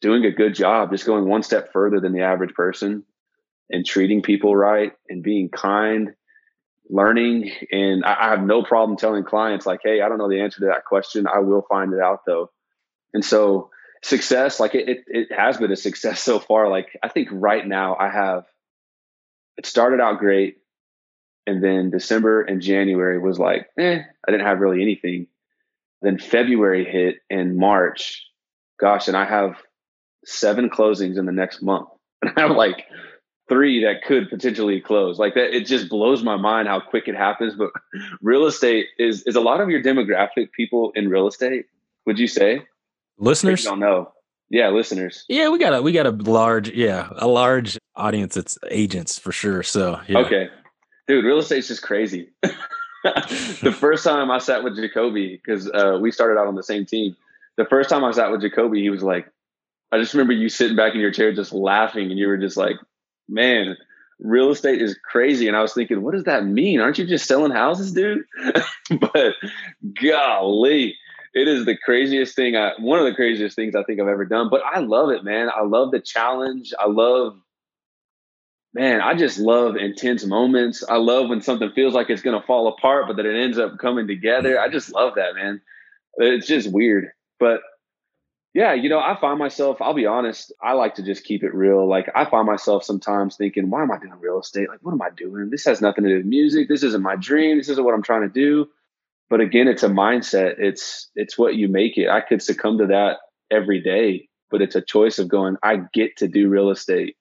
doing 0.00 0.24
a 0.24 0.30
good 0.30 0.54
job, 0.54 0.90
just 0.90 1.06
going 1.06 1.26
one 1.26 1.42
step 1.42 1.72
further 1.72 2.00
than 2.00 2.12
the 2.12 2.22
average 2.22 2.54
person 2.54 3.04
and 3.70 3.86
treating 3.86 4.22
people 4.22 4.54
right 4.54 4.92
and 5.08 5.22
being 5.22 5.48
kind 5.48 6.14
learning 6.88 7.50
and 7.72 8.04
I, 8.04 8.16
I, 8.26 8.28
have 8.30 8.42
no 8.42 8.62
problem 8.62 8.98
telling 8.98 9.24
clients 9.24 9.64
like 9.64 9.80
hey 9.82 10.02
i 10.02 10.08
don't 10.08 10.18
know 10.18 10.28
the 10.28 10.40
answer 10.40 10.60
to 10.60 10.66
that 10.66 10.84
question. 10.84 11.26
I 11.26 11.38
will 11.38 11.62
find 11.68 11.92
it 11.92 12.00
out 12.00 12.20
though. 12.26 12.50
And 13.14 13.24
so 13.24 13.70
success 14.02 14.60
like 14.60 14.74
it, 14.74 14.88
it, 14.88 15.04
it 15.06 15.32
has 15.32 15.56
been 15.56 15.72
a 15.72 15.76
success 15.76 16.20
so 16.22 16.38
far. 16.38 16.68
Like 16.68 16.98
i 17.02 17.08
think 17.08 17.28
right 17.32 17.66
now 17.66 17.96
i 17.96 18.10
have 18.10 18.44
it 19.56 19.66
started 19.66 20.00
out 20.00 20.18
great 20.18 20.58
and 21.46 21.62
then 21.62 21.90
december 21.90 22.42
and 22.42 22.60
january 22.60 23.18
was 23.18 23.38
like 23.38 23.68
eh 23.78 24.00
i 24.26 24.30
didn't 24.30 24.46
have 24.46 24.60
really 24.60 24.82
anything. 24.82 25.26
Then 26.02 26.18
february 26.18 26.84
hit 26.84 27.16
and 27.30 27.56
march 27.56 28.26
gosh 28.78 29.08
and 29.08 29.16
i 29.16 29.24
have 29.24 29.56
seven 30.26 30.68
closings 30.68 31.18
in 31.18 31.24
the 31.24 31.32
next 31.32 31.62
month. 31.62 31.88
And 32.22 32.32
i'm 32.36 32.56
like 32.56 32.84
three 33.48 33.84
that 33.84 34.02
could 34.04 34.30
potentially 34.30 34.80
close. 34.80 35.18
Like 35.18 35.34
that, 35.34 35.54
it 35.54 35.66
just 35.66 35.88
blows 35.88 36.22
my 36.22 36.36
mind 36.36 36.68
how 36.68 36.80
quick 36.80 37.08
it 37.08 37.14
happens. 37.14 37.54
But 37.54 37.70
real 38.22 38.46
estate 38.46 38.86
is 38.98 39.22
is 39.22 39.36
a 39.36 39.40
lot 39.40 39.60
of 39.60 39.70
your 39.70 39.82
demographic 39.82 40.52
people 40.52 40.92
in 40.94 41.08
real 41.08 41.28
estate. 41.28 41.66
Would 42.06 42.18
you 42.18 42.28
say 42.28 42.62
listeners? 43.18 43.64
don't 43.64 43.80
know. 43.80 44.10
Yeah, 44.50 44.68
listeners. 44.68 45.24
Yeah, 45.28 45.48
we 45.48 45.58
got 45.58 45.74
a 45.74 45.82
we 45.82 45.92
got 45.92 46.06
a 46.06 46.10
large 46.10 46.70
yeah 46.70 47.08
a 47.16 47.26
large 47.26 47.78
audience. 47.96 48.36
It's 48.36 48.58
agents 48.70 49.18
for 49.18 49.32
sure. 49.32 49.62
So 49.62 50.00
yeah. 50.06 50.18
okay, 50.18 50.48
dude, 51.08 51.24
real 51.24 51.38
estate's 51.38 51.68
just 51.68 51.82
crazy. 51.82 52.30
the 53.04 53.72
first 53.78 54.04
time 54.04 54.30
I 54.30 54.38
sat 54.38 54.64
with 54.64 54.76
Jacobe 54.76 55.14
because 55.14 55.70
uh, 55.70 55.98
we 56.00 56.10
started 56.10 56.38
out 56.40 56.46
on 56.46 56.54
the 56.54 56.62
same 56.62 56.86
team. 56.86 57.16
The 57.56 57.66
first 57.66 57.90
time 57.90 58.02
I 58.02 58.10
sat 58.10 58.32
with 58.32 58.40
Jacobe, 58.40 58.74
he 58.74 58.90
was 58.90 59.02
like, 59.02 59.26
I 59.92 59.98
just 59.98 60.14
remember 60.14 60.32
you 60.32 60.48
sitting 60.48 60.76
back 60.76 60.94
in 60.94 61.00
your 61.00 61.12
chair 61.12 61.32
just 61.32 61.52
laughing, 61.52 62.10
and 62.10 62.18
you 62.18 62.26
were 62.26 62.38
just 62.38 62.56
like, 62.56 62.76
man, 63.28 63.76
real 64.18 64.50
estate 64.50 64.80
is 64.80 64.98
crazy. 65.04 65.48
And 65.48 65.56
I 65.56 65.62
was 65.62 65.74
thinking, 65.74 66.02
what 66.02 66.14
does 66.14 66.24
that 66.24 66.44
mean? 66.44 66.80
Aren't 66.80 66.98
you 66.98 67.06
just 67.06 67.26
selling 67.26 67.52
houses, 67.52 67.92
dude? 67.92 68.24
but 69.00 69.34
golly, 70.00 70.96
it 71.34 71.48
is 71.48 71.64
the 71.64 71.76
craziest 71.76 72.36
thing. 72.36 72.56
I, 72.56 72.72
one 72.78 72.98
of 72.98 73.04
the 73.04 73.14
craziest 73.14 73.56
things 73.56 73.74
I 73.74 73.82
think 73.82 74.00
I've 74.00 74.08
ever 74.08 74.24
done. 74.24 74.48
But 74.50 74.62
I 74.64 74.80
love 74.80 75.10
it, 75.10 75.24
man. 75.24 75.48
I 75.54 75.62
love 75.62 75.90
the 75.90 76.00
challenge. 76.00 76.72
I 76.78 76.86
love, 76.86 77.36
man, 78.72 79.00
I 79.00 79.14
just 79.14 79.38
love 79.38 79.76
intense 79.76 80.24
moments. 80.24 80.84
I 80.88 80.96
love 80.96 81.28
when 81.28 81.42
something 81.42 81.70
feels 81.72 81.94
like 81.94 82.08
it's 82.08 82.22
going 82.22 82.40
to 82.40 82.46
fall 82.46 82.68
apart, 82.68 83.06
but 83.08 83.16
that 83.16 83.26
it 83.26 83.36
ends 83.36 83.58
up 83.58 83.78
coming 83.78 84.06
together. 84.06 84.60
I 84.60 84.68
just 84.68 84.92
love 84.92 85.14
that, 85.16 85.34
man. 85.34 85.60
It's 86.16 86.46
just 86.46 86.70
weird. 86.72 87.08
But 87.40 87.60
yeah, 88.54 88.72
you 88.72 88.88
know, 88.88 89.00
I 89.00 89.18
find 89.20 89.36
myself, 89.38 89.82
I'll 89.82 89.94
be 89.94 90.06
honest, 90.06 90.52
I 90.62 90.74
like 90.74 90.94
to 90.94 91.02
just 91.02 91.24
keep 91.24 91.42
it 91.42 91.52
real. 91.52 91.88
Like, 91.88 92.08
I 92.14 92.24
find 92.24 92.46
myself 92.46 92.84
sometimes 92.84 93.36
thinking, 93.36 93.68
why 93.68 93.82
am 93.82 93.90
I 93.90 93.98
doing 93.98 94.14
real 94.20 94.38
estate? 94.38 94.68
Like, 94.68 94.78
what 94.82 94.92
am 94.92 95.02
I 95.02 95.10
doing? 95.10 95.50
This 95.50 95.64
has 95.64 95.80
nothing 95.80 96.04
to 96.04 96.10
do 96.10 96.16
with 96.18 96.26
music. 96.26 96.68
This 96.68 96.84
isn't 96.84 97.02
my 97.02 97.16
dream. 97.16 97.58
This 97.58 97.68
isn't 97.68 97.84
what 97.84 97.94
I'm 97.94 98.02
trying 98.02 98.22
to 98.22 98.28
do. 98.28 98.68
But 99.28 99.40
again, 99.40 99.66
it's 99.66 99.82
a 99.82 99.88
mindset. 99.88 100.54
It's 100.58 101.10
it's 101.16 101.36
what 101.36 101.56
you 101.56 101.66
make 101.66 101.98
it. 101.98 102.08
I 102.08 102.20
could 102.20 102.42
succumb 102.42 102.78
to 102.78 102.86
that 102.86 103.16
every 103.50 103.80
day, 103.80 104.28
but 104.50 104.62
it's 104.62 104.76
a 104.76 104.82
choice 104.82 105.18
of 105.18 105.28
going, 105.28 105.56
I 105.62 105.80
get 105.92 106.18
to 106.18 106.28
do 106.28 106.48
real 106.48 106.70
estate. 106.70 107.16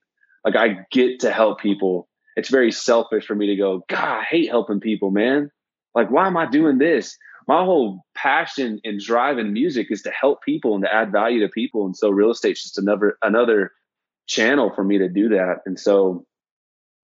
Like 0.46 0.56
I 0.56 0.86
get 0.91 1.22
to 1.22 1.32
help 1.32 1.60
people. 1.60 2.08
It's 2.36 2.50
very 2.50 2.72
selfish 2.72 3.26
for 3.26 3.36
me 3.36 3.48
to 3.48 3.56
go, 3.56 3.84
God, 3.89 4.19
I 4.19 4.24
hate 4.24 4.50
helping 4.50 4.82
people, 4.82 5.10
man. 5.12 5.50
Like, 5.96 6.12
why 6.12 6.28
am 6.28 6.38
I 6.38 6.46
doing 6.46 6.78
this? 6.78 7.17
My 7.48 7.64
whole 7.64 8.06
passion 8.16 8.80
and 8.84 9.00
drive 9.00 9.38
in 9.38 9.54
music 9.54 9.88
is 9.90 10.02
to 10.04 10.12
help 10.12 10.42
people 10.44 10.76
and 10.76 10.84
to 10.84 10.94
add 10.94 11.12
value 11.12 11.42
to 11.42 11.50
people. 11.50 11.86
And 11.86 11.96
so 11.96 12.10
real 12.10 12.32
estate's 12.32 12.64
just 12.64 12.78
another 12.78 13.18
another 13.22 13.72
channel 14.28 14.72
for 14.74 14.84
me 14.84 15.00
to 15.00 15.10
do 15.10 15.30
that. 15.30 15.58
And 15.66 15.80
so 15.80 16.26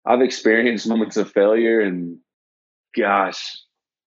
I've 0.05 0.21
experienced 0.21 0.87
moments 0.87 1.17
of 1.17 1.31
failure 1.31 1.81
and 1.81 2.17
gosh, 2.95 3.57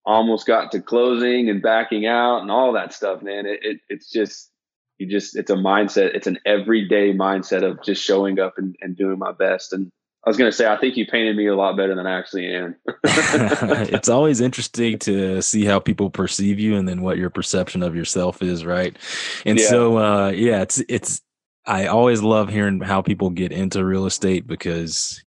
almost 0.04 0.46
got 0.46 0.72
to 0.72 0.80
closing 0.80 1.48
and 1.48 1.62
backing 1.62 2.06
out 2.06 2.40
and 2.40 2.50
all 2.50 2.72
that 2.72 2.92
stuff, 2.92 3.22
man. 3.22 3.46
It, 3.46 3.60
it 3.62 3.80
it's 3.88 4.10
just 4.10 4.50
you 4.98 5.06
just 5.08 5.36
it's 5.36 5.50
a 5.50 5.56
mindset, 5.56 6.14
it's 6.14 6.26
an 6.26 6.38
everyday 6.46 7.12
mindset 7.12 7.62
of 7.62 7.82
just 7.82 8.02
showing 8.02 8.38
up 8.38 8.54
and, 8.56 8.76
and 8.80 8.96
doing 8.96 9.18
my 9.18 9.32
best. 9.32 9.72
And 9.72 9.90
I 10.24 10.30
was 10.30 10.36
going 10.36 10.50
to 10.50 10.56
say, 10.56 10.70
I 10.70 10.76
think 10.76 10.96
you 10.96 11.04
painted 11.04 11.36
me 11.36 11.46
a 11.46 11.56
lot 11.56 11.76
better 11.76 11.96
than 11.96 12.06
I 12.06 12.16
actually 12.16 12.54
am. 12.54 12.76
it's 13.04 14.08
always 14.08 14.40
interesting 14.40 14.98
to 15.00 15.42
see 15.42 15.64
how 15.64 15.80
people 15.80 16.10
perceive 16.10 16.60
you 16.60 16.76
and 16.76 16.88
then 16.88 17.02
what 17.02 17.18
your 17.18 17.28
perception 17.28 17.82
of 17.82 17.96
yourself 17.96 18.40
is, 18.40 18.64
right? 18.64 18.96
And 19.44 19.58
yeah. 19.58 19.68
so, 19.68 19.98
uh, 19.98 20.28
yeah, 20.28 20.62
it's, 20.62 20.80
it's, 20.88 21.22
I 21.66 21.86
always 21.86 22.22
love 22.22 22.50
hearing 22.50 22.80
how 22.80 23.02
people 23.02 23.30
get 23.30 23.50
into 23.50 23.84
real 23.84 24.06
estate 24.06 24.46
because 24.46 25.24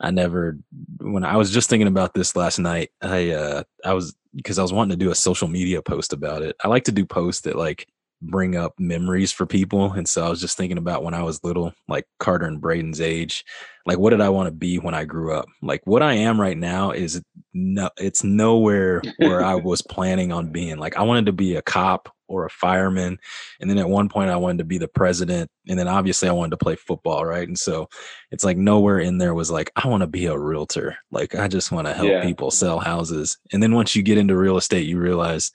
I 0.00 0.12
never, 0.12 0.56
when 0.98 1.24
I 1.24 1.36
was 1.36 1.50
just 1.50 1.68
thinking 1.68 1.88
about 1.88 2.14
this 2.14 2.34
last 2.34 2.58
night, 2.58 2.90
I, 3.02 3.30
uh, 3.32 3.62
I 3.84 3.92
was, 3.92 4.16
because 4.34 4.58
I 4.58 4.62
was 4.62 4.72
wanting 4.72 4.98
to 4.98 5.04
do 5.04 5.10
a 5.10 5.14
social 5.14 5.48
media 5.48 5.82
post 5.82 6.14
about 6.14 6.40
it. 6.40 6.56
I 6.64 6.68
like 6.68 6.84
to 6.84 6.92
do 6.92 7.04
posts 7.04 7.42
that 7.42 7.56
like, 7.56 7.86
bring 8.20 8.56
up 8.56 8.74
memories 8.78 9.32
for 9.32 9.46
people. 9.46 9.92
And 9.92 10.08
so 10.08 10.26
I 10.26 10.28
was 10.28 10.40
just 10.40 10.56
thinking 10.56 10.78
about 10.78 11.04
when 11.04 11.14
I 11.14 11.22
was 11.22 11.42
little, 11.44 11.72
like 11.88 12.06
Carter 12.18 12.46
and 12.46 12.60
Braden's 12.60 13.00
age, 13.00 13.44
like 13.86 13.98
what 13.98 14.10
did 14.10 14.20
I 14.20 14.28
want 14.28 14.48
to 14.48 14.52
be 14.54 14.78
when 14.78 14.94
I 14.94 15.04
grew 15.04 15.34
up? 15.34 15.46
Like 15.62 15.82
what 15.84 16.02
I 16.02 16.14
am 16.14 16.40
right 16.40 16.56
now 16.56 16.90
is 16.90 17.22
no, 17.54 17.90
it's 17.96 18.24
nowhere 18.24 19.02
where 19.18 19.44
I 19.44 19.54
was 19.54 19.82
planning 19.90 20.32
on 20.32 20.50
being. 20.50 20.78
Like 20.78 20.96
I 20.96 21.02
wanted 21.02 21.26
to 21.26 21.32
be 21.32 21.56
a 21.56 21.62
cop 21.62 22.12
or 22.28 22.44
a 22.44 22.50
fireman. 22.50 23.18
And 23.60 23.70
then 23.70 23.78
at 23.78 23.88
one 23.88 24.08
point 24.08 24.30
I 24.30 24.36
wanted 24.36 24.58
to 24.58 24.64
be 24.64 24.78
the 24.78 24.88
president. 24.88 25.50
And 25.68 25.78
then 25.78 25.88
obviously 25.88 26.28
I 26.28 26.32
wanted 26.32 26.50
to 26.50 26.58
play 26.58 26.76
football. 26.76 27.24
Right. 27.24 27.48
And 27.48 27.58
so 27.58 27.88
it's 28.30 28.44
like 28.44 28.56
nowhere 28.56 28.98
in 28.98 29.18
there 29.18 29.34
was 29.34 29.50
like, 29.50 29.72
I 29.76 29.88
want 29.88 30.02
to 30.02 30.06
be 30.06 30.26
a 30.26 30.38
realtor. 30.38 30.96
Like 31.10 31.34
I 31.34 31.48
just 31.48 31.72
want 31.72 31.86
to 31.86 31.94
help 31.94 32.08
yeah. 32.08 32.22
people 32.22 32.50
sell 32.50 32.80
houses. 32.80 33.38
And 33.52 33.62
then 33.62 33.74
once 33.74 33.96
you 33.96 34.02
get 34.02 34.18
into 34.18 34.36
real 34.36 34.58
estate, 34.58 34.86
you 34.86 34.98
realize 34.98 35.50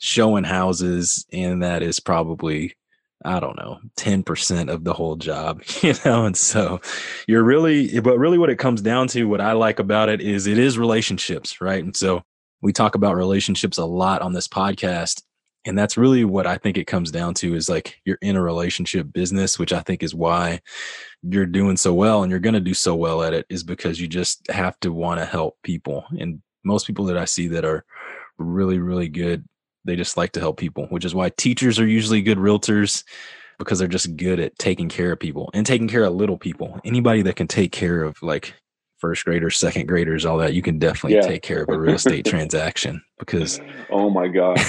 showing 0.00 0.44
houses 0.44 1.26
and 1.32 1.62
that 1.62 1.82
is 1.82 2.00
probably 2.00 2.74
I 3.22 3.38
don't 3.38 3.58
know, 3.58 3.80
10% 3.98 4.72
of 4.72 4.82
the 4.82 4.94
whole 4.94 5.16
job, 5.16 5.62
you 5.82 5.92
know? 6.04 6.24
And 6.24 6.36
so 6.36 6.80
you're 7.28 7.44
really, 7.44 8.00
but 8.00 8.18
really 8.18 8.38
what 8.38 8.48
it 8.48 8.56
comes 8.58 8.80
down 8.80 9.08
to, 9.08 9.28
what 9.28 9.42
I 9.42 9.52
like 9.52 9.78
about 9.78 10.08
it 10.08 10.22
is 10.22 10.46
it 10.46 10.58
is 10.58 10.78
relationships, 10.78 11.60
right? 11.60 11.84
And 11.84 11.94
so 11.94 12.22
we 12.62 12.72
talk 12.72 12.94
about 12.94 13.16
relationships 13.16 13.76
a 13.76 13.84
lot 13.84 14.22
on 14.22 14.32
this 14.32 14.48
podcast. 14.48 15.22
And 15.66 15.78
that's 15.78 15.98
really 15.98 16.24
what 16.24 16.46
I 16.46 16.56
think 16.56 16.78
it 16.78 16.86
comes 16.86 17.10
down 17.10 17.34
to 17.34 17.54
is 17.54 17.68
like 17.68 17.98
you're 18.06 18.16
in 18.22 18.36
a 18.36 18.42
relationship 18.42 19.12
business, 19.12 19.58
which 19.58 19.74
I 19.74 19.80
think 19.80 20.02
is 20.02 20.14
why 20.14 20.60
you're 21.22 21.44
doing 21.44 21.76
so 21.76 21.92
well 21.92 22.22
and 22.22 22.30
you're 22.30 22.40
going 22.40 22.54
to 22.54 22.60
do 22.60 22.72
so 22.72 22.94
well 22.94 23.22
at 23.22 23.34
it 23.34 23.44
is 23.50 23.62
because 23.62 24.00
you 24.00 24.08
just 24.08 24.50
have 24.50 24.80
to 24.80 24.90
want 24.90 25.20
to 25.20 25.26
help 25.26 25.58
people. 25.62 26.06
And 26.18 26.40
most 26.64 26.86
people 26.86 27.04
that 27.06 27.18
I 27.18 27.26
see 27.26 27.48
that 27.48 27.66
are 27.66 27.84
really, 28.38 28.78
really 28.78 29.08
good 29.10 29.44
they 29.84 29.96
just 29.96 30.16
like 30.16 30.32
to 30.32 30.40
help 30.40 30.58
people, 30.58 30.86
which 30.86 31.04
is 31.04 31.14
why 31.14 31.30
teachers 31.30 31.78
are 31.78 31.86
usually 31.86 32.22
good 32.22 32.38
realtors 32.38 33.04
because 33.58 33.78
they're 33.78 33.88
just 33.88 34.16
good 34.16 34.40
at 34.40 34.58
taking 34.58 34.88
care 34.88 35.12
of 35.12 35.20
people 35.20 35.50
and 35.54 35.66
taking 35.66 35.88
care 35.88 36.04
of 36.04 36.14
little 36.14 36.38
people. 36.38 36.80
Anybody 36.84 37.22
that 37.22 37.36
can 37.36 37.46
take 37.46 37.72
care 37.72 38.02
of 38.02 38.20
like 38.22 38.54
first 38.98 39.24
graders, 39.24 39.56
second 39.56 39.86
graders, 39.86 40.24
all 40.24 40.38
that, 40.38 40.54
you 40.54 40.62
can 40.62 40.78
definitely 40.78 41.16
yeah. 41.16 41.26
take 41.26 41.42
care 41.42 41.62
of 41.62 41.68
a 41.68 41.78
real 41.78 41.94
estate 41.94 42.24
transaction 42.26 43.02
because 43.18 43.60
oh 43.90 44.10
my 44.10 44.28
god. 44.28 44.56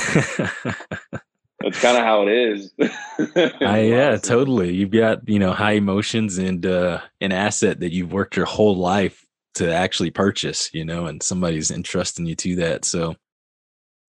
That's 1.64 1.80
kind 1.80 1.96
of 1.96 2.04
how 2.04 2.28
it 2.28 2.32
is. 2.32 2.74
I, 3.62 3.82
yeah, 3.82 4.18
totally. 4.18 4.74
You've 4.74 4.90
got, 4.90 5.30
you 5.30 5.38
know, 5.38 5.54
high 5.54 5.74
emotions 5.74 6.38
and 6.38 6.66
uh 6.66 7.02
an 7.22 7.32
asset 7.32 7.80
that 7.80 7.94
you've 7.94 8.12
worked 8.12 8.36
your 8.36 8.46
whole 8.46 8.76
life 8.76 9.26
to 9.56 9.74
actually 9.74 10.12
purchase, 10.12 10.74
you 10.74 10.86
know, 10.86 11.06
and 11.06 11.22
somebody's 11.22 11.72
entrusting 11.72 12.26
you 12.26 12.36
to 12.36 12.56
that. 12.58 12.86
So 12.86 13.16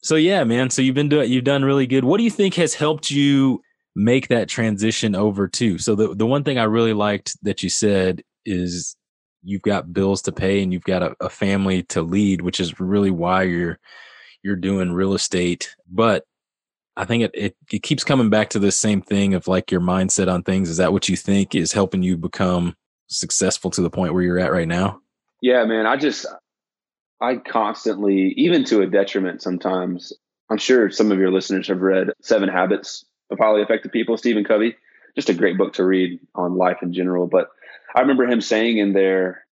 so 0.02 0.16
yeah, 0.16 0.44
man. 0.44 0.70
So 0.70 0.82
you've 0.82 0.94
been 0.94 1.08
doing 1.08 1.30
you've 1.30 1.44
done 1.44 1.64
really 1.64 1.86
good. 1.86 2.04
What 2.04 2.18
do 2.18 2.24
you 2.24 2.30
think 2.30 2.54
has 2.54 2.74
helped 2.74 3.10
you 3.10 3.62
make 3.94 4.28
that 4.28 4.48
transition 4.48 5.14
over 5.14 5.48
to? 5.48 5.78
So 5.78 5.94
the 5.94 6.14
the 6.14 6.26
one 6.26 6.44
thing 6.44 6.58
I 6.58 6.64
really 6.64 6.92
liked 6.92 7.36
that 7.42 7.62
you 7.62 7.68
said 7.68 8.22
is 8.44 8.96
you've 9.44 9.62
got 9.62 9.92
bills 9.92 10.22
to 10.22 10.32
pay 10.32 10.62
and 10.62 10.72
you've 10.72 10.84
got 10.84 11.02
a, 11.02 11.14
a 11.20 11.28
family 11.28 11.84
to 11.84 12.02
lead, 12.02 12.42
which 12.42 12.60
is 12.60 12.80
really 12.80 13.10
why 13.10 13.44
you're 13.44 13.78
you're 14.42 14.56
doing 14.56 14.92
real 14.92 15.14
estate. 15.14 15.74
But 15.88 16.24
I 16.96 17.04
think 17.04 17.24
it, 17.24 17.30
it, 17.34 17.56
it 17.72 17.82
keeps 17.82 18.04
coming 18.04 18.28
back 18.28 18.50
to 18.50 18.58
the 18.58 18.72
same 18.72 19.00
thing 19.00 19.34
of 19.34 19.46
like 19.46 19.70
your 19.70 19.80
mindset 19.80 20.30
on 20.30 20.42
things. 20.42 20.68
Is 20.68 20.76
that 20.76 20.92
what 20.92 21.08
you 21.08 21.16
think 21.16 21.54
is 21.54 21.72
helping 21.72 22.02
you 22.02 22.16
become 22.16 22.74
successful 23.06 23.70
to 23.70 23.82
the 23.82 23.90
point 23.90 24.14
where 24.14 24.22
you're 24.22 24.38
at 24.38 24.52
right 24.52 24.68
now? 24.68 25.00
Yeah, 25.40 25.64
man. 25.64 25.86
I 25.86 25.96
just 25.96 26.26
I 27.22 27.36
constantly, 27.36 28.34
even 28.36 28.64
to 28.64 28.82
a 28.82 28.86
detriment 28.86 29.42
sometimes, 29.42 30.12
I'm 30.50 30.58
sure 30.58 30.90
some 30.90 31.12
of 31.12 31.18
your 31.18 31.30
listeners 31.30 31.68
have 31.68 31.80
read 31.80 32.08
Seven 32.20 32.48
Habits 32.48 33.04
of 33.30 33.38
Highly 33.38 33.62
Effective 33.62 33.92
People, 33.92 34.16
Stephen 34.16 34.42
Covey. 34.42 34.76
Just 35.14 35.28
a 35.28 35.34
great 35.34 35.56
book 35.56 35.74
to 35.74 35.84
read 35.84 36.18
on 36.34 36.56
life 36.56 36.78
in 36.82 36.92
general. 36.92 37.28
But 37.28 37.48
I 37.94 38.00
remember 38.00 38.26
him 38.26 38.40
saying 38.40 38.78
in 38.78 38.92
there 38.92 39.46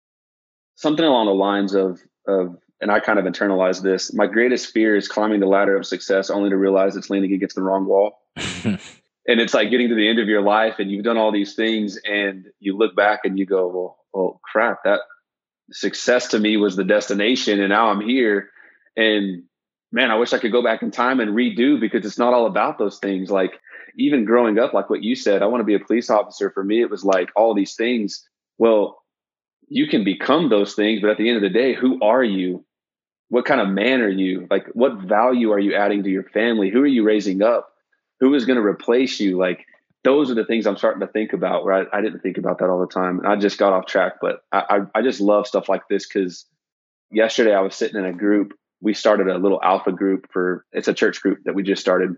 something 0.75 1.05
along 1.05 1.27
the 1.27 1.33
lines 1.33 1.75
of, 1.75 2.01
of 2.27 2.57
and 2.81 2.91
I 2.91 3.01
kind 3.01 3.19
of 3.19 3.25
internalized 3.25 3.83
this. 3.83 4.13
My 4.13 4.25
greatest 4.25 4.71
fear 4.71 4.95
is 4.95 5.07
climbing 5.07 5.39
the 5.39 5.45
ladder 5.45 5.77
of 5.77 5.85
success 5.85 6.31
only 6.31 6.49
to 6.49 6.57
realize 6.57 6.95
it's 6.95 7.11
leaning 7.11 7.33
against 7.33 7.55
the 7.55 7.61
wrong 7.61 7.85
wall. 7.85 8.19
and 8.35 8.79
it's 9.27 9.53
like 9.53 9.69
getting 9.69 9.89
to 9.89 9.95
the 9.95 10.09
end 10.09 10.17
of 10.17 10.27
your 10.27 10.41
life 10.41 10.79
and 10.79 10.89
you've 10.89 11.03
done 11.03 11.17
all 11.17 11.31
these 11.31 11.53
things 11.53 11.99
and 12.03 12.47
you 12.59 12.75
look 12.75 12.95
back 12.95 13.21
and 13.25 13.37
you 13.37 13.45
go, 13.45 13.67
well, 13.67 13.97
well, 14.11 14.41
crap, 14.43 14.83
that 14.85 15.01
success 15.71 16.29
to 16.29 16.39
me 16.39 16.57
was 16.57 16.75
the 16.75 16.83
destination 16.83 17.59
and 17.59 17.69
now 17.69 17.89
I'm 17.89 18.01
here. 18.01 18.49
And 18.95 19.43
man 19.91 20.11
I 20.11 20.15
wish 20.15 20.33
I 20.33 20.39
could 20.39 20.51
go 20.51 20.63
back 20.63 20.81
in 20.81 20.91
time 20.91 21.19
and 21.19 21.35
redo 21.35 21.79
because 21.79 22.05
it's 22.05 22.17
not 22.17 22.33
all 22.33 22.45
about 22.45 22.77
those 22.77 22.99
things. 22.99 23.29
Like 23.29 23.59
even 23.97 24.25
growing 24.25 24.59
up 24.59 24.73
like 24.73 24.89
what 24.89 25.03
you 25.03 25.15
said 25.15 25.41
I 25.41 25.47
want 25.47 25.61
to 25.61 25.65
be 25.65 25.75
a 25.75 25.79
police 25.79 26.09
officer. 26.09 26.51
For 26.51 26.63
me 26.63 26.81
it 26.81 26.89
was 26.89 27.03
like 27.03 27.29
all 27.35 27.55
these 27.55 27.75
things. 27.75 28.27
Well 28.57 29.03
you 29.67 29.87
can 29.87 30.03
become 30.03 30.49
those 30.49 30.73
things 30.73 31.01
but 31.01 31.11
at 31.11 31.17
the 31.17 31.27
end 31.29 31.37
of 31.37 31.43
the 31.43 31.57
day 31.57 31.73
who 31.73 31.99
are 32.01 32.23
you? 32.23 32.65
What 33.29 33.45
kind 33.45 33.61
of 33.61 33.69
man 33.69 34.01
are 34.01 34.09
you? 34.09 34.47
Like 34.49 34.67
what 34.73 35.01
value 35.01 35.51
are 35.51 35.59
you 35.59 35.75
adding 35.75 36.03
to 36.03 36.09
your 36.09 36.23
family? 36.23 36.69
Who 36.69 36.81
are 36.81 36.87
you 36.87 37.03
raising 37.03 37.41
up? 37.41 37.69
Who 38.19 38.33
is 38.33 38.45
going 38.45 38.57
to 38.57 38.65
replace 38.65 39.19
you? 39.19 39.37
Like 39.37 39.65
those 40.03 40.31
are 40.31 40.35
the 40.35 40.45
things 40.45 40.65
I'm 40.65 40.77
starting 40.77 41.01
to 41.01 41.07
think 41.07 41.33
about. 41.33 41.65
Right, 41.65 41.87
I, 41.91 41.97
I 41.97 42.01
didn't 42.01 42.21
think 42.21 42.37
about 42.37 42.59
that 42.59 42.69
all 42.69 42.79
the 42.79 42.93
time. 42.93 43.21
I 43.25 43.35
just 43.35 43.57
got 43.57 43.73
off 43.73 43.85
track, 43.85 44.13
but 44.21 44.41
I, 44.51 44.63
I, 44.69 44.99
I 44.99 45.01
just 45.01 45.21
love 45.21 45.47
stuff 45.47 45.69
like 45.69 45.87
this 45.89 46.07
because 46.07 46.45
yesterday 47.11 47.53
I 47.53 47.61
was 47.61 47.75
sitting 47.75 47.99
in 47.99 48.05
a 48.05 48.13
group. 48.13 48.53
We 48.81 48.93
started 48.93 49.27
a 49.27 49.37
little 49.37 49.59
alpha 49.61 49.91
group 49.91 50.27
for 50.31 50.65
it's 50.71 50.87
a 50.87 50.93
church 50.93 51.21
group 51.21 51.39
that 51.45 51.55
we 51.55 51.63
just 51.63 51.81
started, 51.81 52.15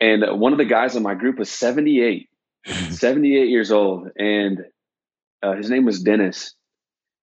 and 0.00 0.40
one 0.40 0.52
of 0.52 0.58
the 0.58 0.64
guys 0.64 0.96
in 0.96 1.02
my 1.02 1.14
group 1.14 1.38
was 1.38 1.50
78, 1.50 2.28
78 2.90 3.48
years 3.48 3.70
old, 3.70 4.08
and 4.16 4.64
uh, 5.42 5.54
his 5.54 5.70
name 5.70 5.84
was 5.84 6.02
Dennis. 6.02 6.54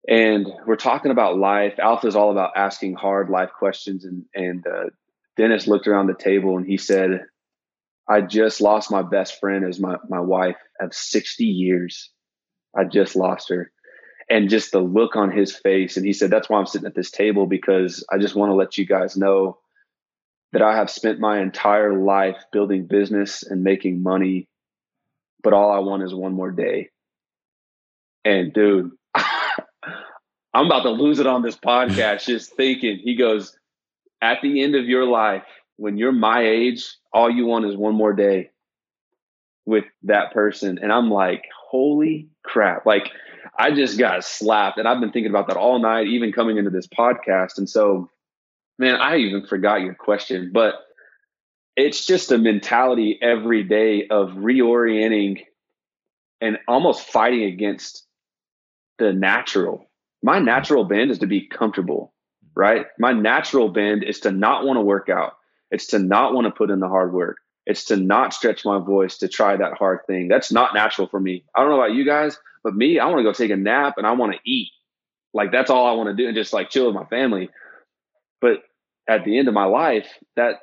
And 0.08 0.46
we're 0.68 0.76
talking 0.76 1.10
about 1.10 1.36
life. 1.40 1.80
Alpha 1.80 2.06
is 2.06 2.16
all 2.16 2.30
about 2.30 2.52
asking 2.56 2.94
hard 2.94 3.32
life 3.32 3.50
questions, 3.58 4.06
and 4.06 4.26
and 4.36 4.66
uh, 4.68 4.90
Dennis 5.38 5.68
looked 5.68 5.88
around 5.88 6.08
the 6.08 6.14
table 6.14 6.58
and 6.58 6.66
he 6.66 6.78
said, 6.78 7.26
I 8.08 8.22
just 8.22 8.62
lost 8.62 8.92
my 8.92 9.02
best 9.02 9.40
friend 9.40 9.66
as 9.66 9.80
my, 9.80 9.98
my 10.10 10.20
wife 10.20 10.58
of 10.80 10.94
60 10.94 11.44
years. 11.44 12.12
I 12.78 12.84
just 12.84 13.16
lost 13.16 13.50
her. 13.50 13.72
And 14.30 14.50
just 14.50 14.72
the 14.72 14.80
look 14.80 15.16
on 15.16 15.32
his 15.32 15.56
face. 15.56 15.98
And 15.98 16.06
he 16.06 16.14
said, 16.14 16.32
That's 16.32 16.50
why 16.50 16.60
I'm 16.60 16.66
sitting 16.66 16.88
at 16.88 16.96
this 16.96 17.12
table 17.12 17.46
because 17.46 18.04
I 18.12 18.18
just 18.18 18.36
want 18.36 18.50
to 18.50 18.56
let 18.56 18.78
you 18.78 18.86
guys 18.86 19.16
know 19.16 19.60
that 20.52 20.64
I 20.64 20.76
have 20.78 20.90
spent 20.90 21.20
my 21.20 21.42
entire 21.42 21.94
life 22.02 22.38
building 22.52 22.88
business 22.88 23.44
and 23.44 23.64
making 23.64 24.02
money, 24.02 24.48
but 25.44 25.54
all 25.54 25.72
I 25.72 25.80
want 25.80 26.04
is 26.04 26.14
one 26.14 26.34
more 26.34 26.52
day. 26.52 26.90
And 28.24 28.52
dude, 28.52 28.92
I'm 29.16 30.66
about 30.66 30.84
to 30.84 30.92
lose 30.92 31.20
it 31.20 31.28
on 31.28 31.42
this 31.44 31.58
podcast 31.58 32.26
just 32.26 32.56
thinking. 32.56 33.00
He 33.04 33.16
goes, 33.16 33.56
At 34.22 34.42
the 34.42 34.64
end 34.64 34.76
of 34.76 34.86
your 34.86 35.06
life, 35.06 35.44
when 35.78 35.98
you're 35.98 36.12
my 36.12 36.46
age, 36.46 36.86
all 37.12 37.30
you 37.30 37.46
want 37.46 37.66
is 37.66 37.76
one 37.76 37.96
more 37.96 38.14
day 38.14 38.52
with 39.66 39.86
that 40.04 40.34
person. 40.34 40.80
And 40.82 40.92
I'm 40.92 41.10
like, 41.10 41.44
holy 41.70 42.30
crap. 42.44 42.86
Like, 42.86 43.10
I 43.58 43.72
just 43.72 43.98
got 43.98 44.24
slapped. 44.24 44.78
And 44.78 44.88
I've 44.88 45.00
been 45.00 45.12
thinking 45.12 45.30
about 45.30 45.48
that 45.48 45.58
all 45.58 45.80
night, 45.80 46.08
even 46.08 46.32
coming 46.32 46.58
into 46.58 46.70
this 46.70 46.88
podcast. 46.88 47.58
And 47.58 47.70
so, 47.70 48.10
man, 48.78 48.96
I 48.96 49.18
even 49.18 49.46
forgot 49.46 49.82
your 49.82 49.96
question, 49.96 50.52
but 50.54 50.76
it's 51.76 52.06
just 52.06 52.32
a 52.32 52.38
mentality 52.38 53.20
every 53.22 53.64
day 53.64 54.08
of 54.08 54.30
reorienting 54.32 55.44
and 56.42 56.58
almost 56.68 57.08
fighting 57.08 57.44
against 57.44 58.06
the 58.98 59.12
natural. 59.12 59.90
My 60.24 60.40
natural 60.40 60.86
bend 60.86 61.12
is 61.12 61.20
to 61.20 61.28
be 61.28 61.48
comfortable, 61.48 62.14
right? 62.56 62.86
My 62.98 63.14
natural 63.14 63.70
bend 63.70 64.04
is 64.04 64.22
to 64.22 64.32
not 64.32 64.66
want 64.66 64.78
to 64.78 64.82
work 64.82 65.10
out. 65.10 65.34
It's 65.72 65.88
to 65.88 66.00
not 66.00 66.34
want 66.34 66.46
to 66.46 66.52
put 66.52 66.70
in 66.70 66.80
the 66.80 66.88
hard 66.88 67.14
work. 67.14 67.38
It's 67.66 67.86
to 67.86 67.98
not 67.98 68.34
stretch 68.34 68.64
my 68.64 68.80
voice 68.80 69.18
to 69.18 69.28
try 69.28 69.58
that 69.58 69.74
hard 69.74 70.00
thing. 70.06 70.28
That's 70.28 70.52
not 70.52 70.76
natural 70.76 71.08
for 71.08 71.20
me. 71.20 71.46
I 71.56 71.62
don't 71.62 71.70
know 71.70 71.82
about 71.82 71.96
you 71.96 72.06
guys, 72.06 72.38
but 72.64 72.76
me, 72.76 73.00
I 73.00 73.06
want 73.08 73.20
to 73.20 73.24
go 73.24 73.34
take 73.34 73.52
a 73.52 73.58
nap 73.58 73.96
and 73.98 74.06
I 74.06 74.12
want 74.12 74.34
to 74.34 74.40
eat. 74.50 74.70
Like 75.34 75.52
that's 75.52 75.70
all 75.70 75.88
I 75.88 75.94
want 75.94 76.10
to 76.10 76.16
do 76.16 76.28
and 76.28 76.36
just 76.36 76.54
like 76.54 76.70
chill 76.70 76.86
with 76.86 76.96
my 76.96 77.06
family. 77.06 77.50
But 78.40 78.60
at 79.10 79.26
the 79.26 79.38
end 79.38 79.48
of 79.48 79.54
my 79.54 79.66
life, 79.66 80.08
that 80.36 80.56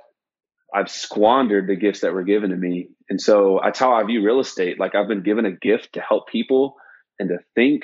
I've 0.75 0.91
squandered 0.91 1.69
the 1.69 1.77
gifts 1.77 2.01
that 2.01 2.15
were 2.15 2.23
given 2.23 2.51
to 2.51 2.57
me. 2.57 2.89
And 3.11 3.21
so 3.21 3.61
that's 3.63 3.79
how 3.79 3.93
I 3.93 4.05
view 4.05 4.25
real 4.25 4.41
estate. 4.41 4.81
Like 4.81 4.95
I've 4.95 5.09
been 5.09 5.23
given 5.23 5.45
a 5.45 5.53
gift 5.53 5.95
to 5.95 6.01
help 6.01 6.29
people 6.29 6.77
and 7.19 7.29
to 7.29 7.39
think 7.55 7.83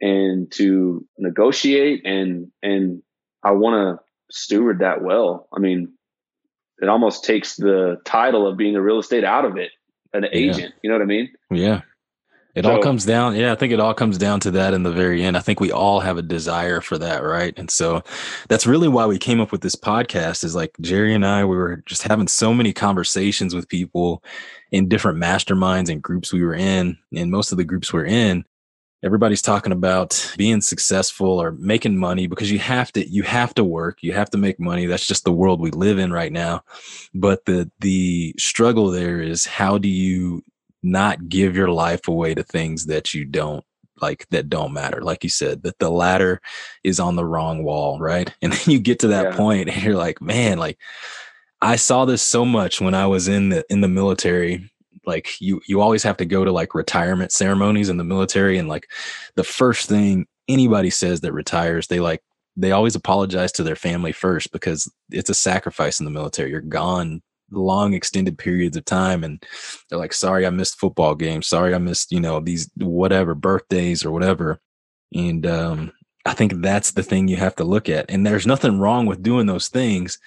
and 0.00 0.50
to 0.52 1.04
negotiate 1.18 2.06
and 2.06 2.52
and 2.62 3.02
I 3.42 3.52
want 3.52 3.98
to 3.98 4.04
steward 4.30 4.80
that 4.80 5.02
well. 5.02 5.48
I 5.54 5.58
mean, 5.58 5.94
it 6.80 6.88
almost 6.88 7.24
takes 7.24 7.56
the 7.56 8.00
title 8.04 8.46
of 8.46 8.56
being 8.56 8.76
a 8.76 8.82
real 8.82 8.98
estate 8.98 9.24
out 9.24 9.44
of 9.44 9.56
it, 9.56 9.70
an 10.12 10.24
yeah. 10.24 10.30
agent. 10.32 10.74
You 10.82 10.90
know 10.90 10.96
what 10.96 11.02
I 11.02 11.06
mean? 11.06 11.30
Yeah. 11.50 11.82
It 12.54 12.64
so, 12.64 12.72
all 12.72 12.82
comes 12.82 13.04
down. 13.04 13.36
Yeah, 13.36 13.52
I 13.52 13.54
think 13.54 13.72
it 13.72 13.78
all 13.78 13.94
comes 13.94 14.18
down 14.18 14.40
to 14.40 14.50
that 14.52 14.74
in 14.74 14.82
the 14.82 14.90
very 14.90 15.22
end. 15.22 15.36
I 15.36 15.40
think 15.40 15.60
we 15.60 15.70
all 15.70 16.00
have 16.00 16.18
a 16.18 16.22
desire 16.22 16.80
for 16.80 16.98
that, 16.98 17.22
right? 17.22 17.56
And 17.56 17.70
so 17.70 18.02
that's 18.48 18.66
really 18.66 18.88
why 18.88 19.06
we 19.06 19.16
came 19.16 19.40
up 19.40 19.52
with 19.52 19.60
this 19.60 19.76
podcast 19.76 20.42
is 20.42 20.56
like 20.56 20.72
Jerry 20.80 21.14
and 21.14 21.24
I, 21.24 21.44
we 21.44 21.56
were 21.56 21.84
just 21.86 22.02
having 22.02 22.26
so 22.26 22.52
many 22.52 22.72
conversations 22.72 23.54
with 23.54 23.68
people 23.68 24.24
in 24.72 24.88
different 24.88 25.18
masterminds 25.18 25.88
and 25.88 26.02
groups 26.02 26.32
we 26.32 26.42
were 26.42 26.54
in. 26.54 26.98
And 27.14 27.30
most 27.30 27.52
of 27.52 27.58
the 27.58 27.64
groups 27.64 27.92
we're 27.92 28.06
in, 28.06 28.44
everybody's 29.02 29.42
talking 29.42 29.72
about 29.72 30.34
being 30.36 30.60
successful 30.60 31.40
or 31.40 31.52
making 31.52 31.96
money 31.96 32.26
because 32.26 32.50
you 32.50 32.58
have 32.58 32.90
to 32.92 33.08
you 33.08 33.22
have 33.22 33.54
to 33.54 33.64
work 33.64 34.02
you 34.02 34.12
have 34.12 34.30
to 34.30 34.38
make 34.38 34.58
money. 34.58 34.86
That's 34.86 35.06
just 35.06 35.24
the 35.24 35.32
world 35.32 35.60
we 35.60 35.70
live 35.70 35.98
in 35.98 36.12
right 36.12 36.32
now. 36.32 36.62
But 37.14 37.44
the 37.44 37.70
the 37.80 38.34
struggle 38.38 38.90
there 38.90 39.20
is 39.20 39.46
how 39.46 39.78
do 39.78 39.88
you 39.88 40.42
not 40.82 41.28
give 41.28 41.56
your 41.56 41.68
life 41.68 42.08
away 42.08 42.34
to 42.34 42.42
things 42.42 42.86
that 42.86 43.14
you 43.14 43.24
don't 43.24 43.64
like 44.00 44.28
that 44.30 44.48
don't 44.48 44.72
matter? 44.72 45.02
Like 45.02 45.24
you 45.24 45.30
said 45.30 45.62
that 45.62 45.78
the 45.78 45.90
ladder 45.90 46.40
is 46.84 47.00
on 47.00 47.16
the 47.16 47.24
wrong 47.24 47.62
wall 47.62 47.98
right? 48.00 48.32
And 48.42 48.52
then 48.52 48.72
you 48.72 48.80
get 48.80 49.00
to 49.00 49.08
that 49.08 49.32
yeah. 49.32 49.36
point 49.36 49.68
and 49.68 49.82
you're 49.82 49.96
like 49.96 50.20
man 50.20 50.58
like 50.58 50.78
i 51.60 51.74
saw 51.74 52.04
this 52.04 52.22
so 52.22 52.44
much 52.44 52.80
when 52.80 52.94
i 52.94 53.06
was 53.06 53.26
in 53.26 53.48
the 53.48 53.64
in 53.68 53.80
the 53.80 53.88
military 53.88 54.70
like 55.08 55.40
you 55.40 55.60
you 55.66 55.80
always 55.80 56.04
have 56.04 56.18
to 56.18 56.24
go 56.24 56.44
to 56.44 56.52
like 56.52 56.74
retirement 56.74 57.32
ceremonies 57.32 57.88
in 57.88 57.96
the 57.96 58.04
military 58.04 58.58
and 58.58 58.68
like 58.68 58.86
the 59.34 59.42
first 59.42 59.88
thing 59.88 60.26
anybody 60.46 60.90
says 60.90 61.22
that 61.22 61.32
retires 61.32 61.88
they 61.88 61.98
like 61.98 62.22
they 62.56 62.72
always 62.72 62.94
apologize 62.94 63.52
to 63.52 63.62
their 63.62 63.76
family 63.76 64.12
first 64.12 64.52
because 64.52 64.92
it's 65.10 65.30
a 65.30 65.34
sacrifice 65.34 66.00
in 66.00 66.04
the 66.04 66.10
military. 66.10 66.50
You're 66.50 66.60
gone 66.60 67.22
long 67.52 67.94
extended 67.94 68.36
periods 68.36 68.76
of 68.76 68.84
time 68.84 69.24
and 69.24 69.42
they're 69.88 69.98
like 69.98 70.12
sorry 70.12 70.44
i 70.44 70.50
missed 70.50 70.78
football 70.78 71.14
games. 71.14 71.46
Sorry 71.46 71.74
i 71.74 71.78
missed 71.78 72.12
you 72.12 72.20
know 72.20 72.40
these 72.40 72.70
whatever 72.76 73.34
birthdays 73.34 74.04
or 74.04 74.10
whatever. 74.10 74.60
And 75.14 75.46
um 75.46 75.92
i 76.26 76.34
think 76.34 76.60
that's 76.60 76.92
the 76.92 77.02
thing 77.02 77.26
you 77.26 77.36
have 77.36 77.56
to 77.56 77.64
look 77.64 77.88
at. 77.88 78.10
And 78.10 78.26
there's 78.26 78.46
nothing 78.46 78.78
wrong 78.78 79.06
with 79.06 79.22
doing 79.22 79.46
those 79.46 79.68
things 79.68 80.18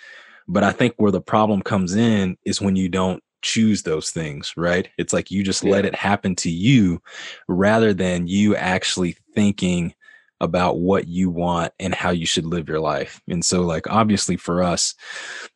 but 0.47 0.63
i 0.63 0.71
think 0.71 0.95
where 0.97 1.11
the 1.11 1.21
problem 1.21 1.61
comes 1.61 1.95
in 1.95 2.35
is 2.45 2.59
when 2.59 2.75
you 2.75 2.89
don't 2.89 3.21
choose 3.41 3.83
those 3.83 4.11
things 4.11 4.53
right 4.55 4.89
it's 4.97 5.13
like 5.13 5.31
you 5.31 5.43
just 5.43 5.63
yeah. 5.63 5.71
let 5.71 5.85
it 5.85 5.95
happen 5.95 6.35
to 6.35 6.49
you 6.49 7.01
rather 7.47 7.93
than 7.93 8.27
you 8.27 8.55
actually 8.55 9.15
thinking 9.33 9.93
about 10.41 10.79
what 10.79 11.07
you 11.07 11.29
want 11.29 11.71
and 11.79 11.93
how 11.93 12.09
you 12.09 12.25
should 12.25 12.47
live 12.47 12.67
your 12.67 12.79
life. 12.79 13.21
And 13.29 13.45
so, 13.45 13.61
like, 13.61 13.87
obviously, 13.89 14.37
for 14.37 14.63
us, 14.63 14.95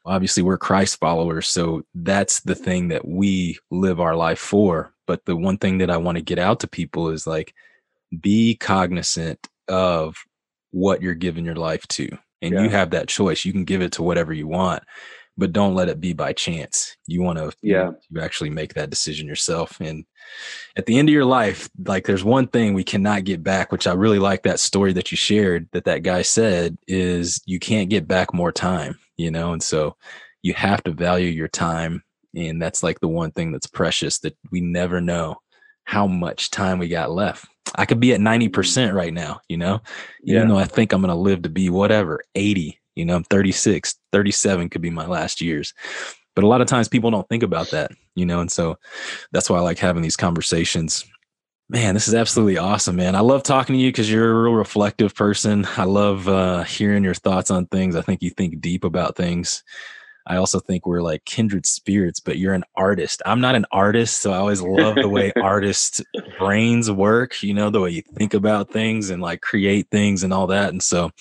obviously, 0.06 0.44
we're 0.44 0.60
Christ 0.60 1.00
followers. 1.00 1.48
So 1.48 1.84
that's 1.96 2.42
the 2.42 2.54
mm-hmm. 2.54 2.64
thing 2.64 2.88
that 2.90 3.06
we 3.06 3.58
live 3.72 4.00
our 4.00 4.16
life 4.16 4.40
for. 4.40 4.94
But 5.08 5.26
the 5.26 5.36
one 5.36 5.58
thing 5.58 5.80
that 5.80 5.90
I 5.90 5.98
want 5.98 6.18
to 6.18 6.24
get 6.24 6.38
out 6.38 6.60
to 6.62 6.68
people 6.68 7.10
is 7.10 7.26
like, 7.26 7.54
be 8.22 8.56
cognizant 8.56 9.48
of 9.68 10.18
what 10.70 11.02
you're 11.02 11.16
giving 11.16 11.46
your 11.46 11.56
life 11.56 11.88
to. 11.88 12.08
And 12.44 12.54
yeah. 12.54 12.64
you 12.64 12.70
have 12.70 12.92
that 12.92 13.08
choice. 13.08 13.44
You 13.44 13.54
can 13.54 13.66
give 13.66 13.82
it 13.82 13.94
to 13.94 14.04
whatever 14.04 14.34
you 14.34 14.48
want 14.48 14.84
but 15.38 15.52
don't 15.52 15.76
let 15.76 15.90
it 15.90 16.00
be 16.00 16.14
by 16.14 16.34
chance. 16.34 16.96
You 17.08 17.22
want 17.22 17.40
to, 17.40 17.52
yeah, 17.62 17.92
you 18.10 18.22
actually 18.22 18.50
make 18.50 18.74
that 18.74 18.90
decision 18.90 19.28
yourself. 19.28 19.80
And 19.80 20.06
at 20.78 20.86
the 20.86 20.98
end 20.98 21.10
of 21.10 21.14
your 21.14 21.26
life, 21.26 21.70
like 21.86 22.06
there's 22.06 22.24
one 22.24 22.48
thing 22.48 22.74
we 22.74 22.84
cannot 22.84 23.26
get 23.26 23.44
back, 23.44 23.72
which 23.72 23.88
I 23.88 23.94
really 23.94 24.20
like 24.20 24.44
that 24.44 24.60
story 24.60 24.94
that 24.94 25.12
you 25.12 25.18
shared 25.18 25.68
that 25.72 25.86
that 25.86 26.04
guy 26.04 26.22
said 26.22 26.78
is 26.88 27.42
you 27.46 27.60
can't 27.60 27.90
get 27.90 28.08
back 28.08 28.34
more 28.34 28.52
time, 28.52 28.98
you 29.18 29.32
know? 29.32 29.54
And 29.54 29.62
so 29.62 29.96
you 30.42 30.54
have 30.54 30.84
to 30.84 30.92
value 30.92 31.30
your 31.30 31.48
time. 31.48 32.04
And 32.36 32.62
that's 32.62 32.84
like 32.84 33.00
the 33.00 33.08
one 33.08 33.32
thing 33.32 33.52
that's 33.52 33.68
precious 33.68 34.20
that 34.20 34.38
we 34.52 34.62
never 34.62 35.02
know 35.02 35.38
how 35.86 36.08
much 36.08 36.52
time 36.52 36.80
we 36.80 36.88
got 36.88 37.12
left. 37.12 37.48
I 37.76 37.86
could 37.86 38.00
be 38.00 38.14
at 38.14 38.20
90% 38.20 38.50
mm. 38.52 38.94
right 38.94 39.14
now, 39.14 39.42
you 39.48 39.58
know, 39.58 39.82
even 40.24 40.44
yeah. 40.44 40.48
though 40.48 40.60
I 40.60 40.66
think 40.66 40.94
I'm 40.94 41.02
going 41.02 41.10
to 41.10 41.16
live 41.16 41.44
to 41.44 41.50
be 41.50 41.70
whatever, 41.70 42.22
80, 42.36 42.80
you 42.96 43.06
know, 43.06 43.16
I'm 43.16 43.24
36, 43.26 43.96
37 44.12 44.70
could 44.70 44.82
be 44.82 44.90
my 44.90 45.06
last 45.06 45.42
years. 45.42 45.74
But 46.36 46.44
a 46.44 46.48
lot 46.48 46.62
of 46.62 46.68
times 46.68 46.90
people 46.90 47.12
don't 47.12 47.28
think 47.30 47.44
about 47.44 47.72
that, 47.72 47.92
you 48.16 48.26
know, 48.26 48.42
and 48.42 48.52
so 48.52 48.78
that's 49.32 49.50
why 49.50 49.58
I 49.58 49.62
like 49.62 49.80
having 49.80 50.04
these 50.04 50.18
conversations. 50.18 51.06
Man, 51.70 51.94
this 51.96 52.08
is 52.08 52.14
absolutely 52.14 52.58
awesome, 52.58 52.98
man. 52.98 53.16
I 53.16 53.22
love 53.22 53.42
talking 53.42 53.76
to 53.76 53.82
you 53.82 53.90
because 53.90 54.12
you're 54.12 54.30
a 54.30 54.44
real 54.44 54.54
reflective 54.54 55.16
person. 55.16 55.66
I 55.78 55.86
love 55.86 56.28
uh, 56.28 56.64
hearing 56.64 57.04
your 57.04 57.16
thoughts 57.16 57.50
on 57.50 57.66
things. 57.68 57.96
I 57.96 58.02
think 58.02 58.22
you 58.22 58.30
think 58.30 58.62
deep 58.62 58.84
about 58.84 59.16
things. 59.16 59.64
I 60.28 60.38
also 60.38 60.60
think 60.60 60.88
we're 60.88 61.04
like 61.04 61.24
kindred 61.26 61.68
spirits, 61.68 62.20
but 62.20 62.40
you're 62.40 62.56
an 62.56 62.64
artist. 62.76 63.22
I'm 63.28 63.42
not 63.42 63.54
an 63.54 63.66
artist, 63.72 64.22
so 64.22 64.34
I 64.34 64.38
always 64.38 64.62
love 64.62 64.96
the 64.96 65.08
way 65.08 65.32
artists' 65.42 66.02
brains 66.40 66.90
work, 66.90 67.44
you 67.44 67.54
know, 67.54 67.70
the 67.70 67.80
way 67.80 67.92
you 67.92 68.02
think 68.02 68.34
about 68.34 68.72
things 68.72 69.12
and 69.12 69.22
like 69.22 69.42
create 69.42 69.88
things 69.92 70.24
and 70.24 70.34
all 70.34 70.48
that. 70.48 70.70
And 70.70 70.82
so 70.82 71.12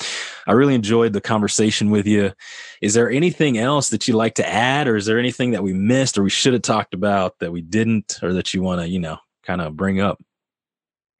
I 0.46 0.52
really 0.52 0.74
enjoyed 0.74 1.12
the 1.12 1.20
conversation 1.20 1.90
with 1.90 2.07
you. 2.07 2.32
Is 2.80 2.94
there 2.94 3.11
anything 3.11 3.59
else 3.59 3.90
that 3.90 4.09
you'd 4.09 4.16
like 4.16 4.36
to 4.36 4.48
add, 4.48 4.88
or 4.88 4.96
is 4.96 5.05
there 5.05 5.18
anything 5.18 5.50
that 5.50 5.62
we 5.62 5.74
missed 5.74 6.16
or 6.16 6.22
we 6.22 6.30
should 6.30 6.55
have 6.55 6.62
talked 6.62 6.94
about 6.94 7.38
that 7.40 7.52
we 7.52 7.61
didn't, 7.61 8.18
or 8.22 8.32
that 8.32 8.55
you 8.55 8.62
want 8.62 8.80
to, 8.80 8.88
you 8.88 9.00
know, 9.00 9.18
kind 9.42 9.61
of 9.61 9.76
bring 9.76 10.00
up? 10.00 10.22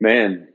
Man, 0.01 0.49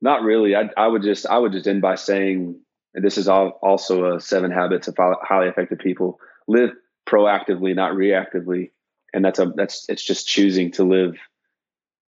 not 0.00 0.22
really. 0.22 0.54
I, 0.54 0.70
I 0.76 0.86
would 0.86 1.02
just 1.02 1.26
I 1.26 1.38
would 1.38 1.50
just 1.50 1.66
end 1.66 1.82
by 1.82 1.96
saying, 1.96 2.60
and 2.94 3.04
this 3.04 3.18
is 3.18 3.26
all, 3.26 3.58
also 3.62 4.14
a 4.14 4.20
seven 4.20 4.52
habits 4.52 4.86
of 4.86 4.96
highly 4.96 5.48
effective 5.48 5.80
people 5.80 6.20
live 6.48 6.70
proactively, 7.08 7.74
not 7.74 7.92
reactively. 7.92 8.72
And 9.14 9.24
that's 9.24 9.38
a 9.38 9.52
that's 9.54 9.86
it's 9.88 10.04
just 10.04 10.26
choosing 10.26 10.72
to 10.72 10.84
live 10.84 11.14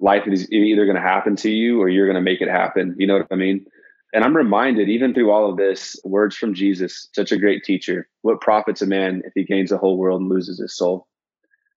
life 0.03 0.24
is 0.26 0.51
either 0.51 0.85
going 0.85 0.97
to 0.97 1.03
happen 1.03 1.37
to 1.37 1.51
you 1.51 1.80
or 1.80 1.89
you're 1.89 2.07
going 2.07 2.16
to 2.16 2.20
make 2.20 2.41
it 2.41 2.49
happen. 2.49 2.97
You 2.99 3.07
know 3.07 3.18
what 3.18 3.28
I 3.30 3.37
mean? 3.37 3.64
And 4.12 4.24
I'm 4.24 4.37
reminded, 4.37 4.91
even 4.91 5.14
through 5.14 5.30
all 5.30 5.49
of 5.49 5.57
this, 5.57 5.97
words 6.05 6.37
from 6.37 6.53
Jesus, 6.53 7.09
such 7.14 7.33
a 7.33 7.39
great 7.39 7.64
teacher. 7.64 8.09
What 8.20 8.43
profits 8.43 8.83
a 8.83 8.87
man 8.87 9.22
if 9.24 9.33
he 9.35 9.45
gains 9.45 9.70
the 9.70 9.78
whole 9.78 9.97
world 9.97 10.20
and 10.20 10.28
loses 10.28 10.59
his 10.59 10.76
soul? 10.76 11.07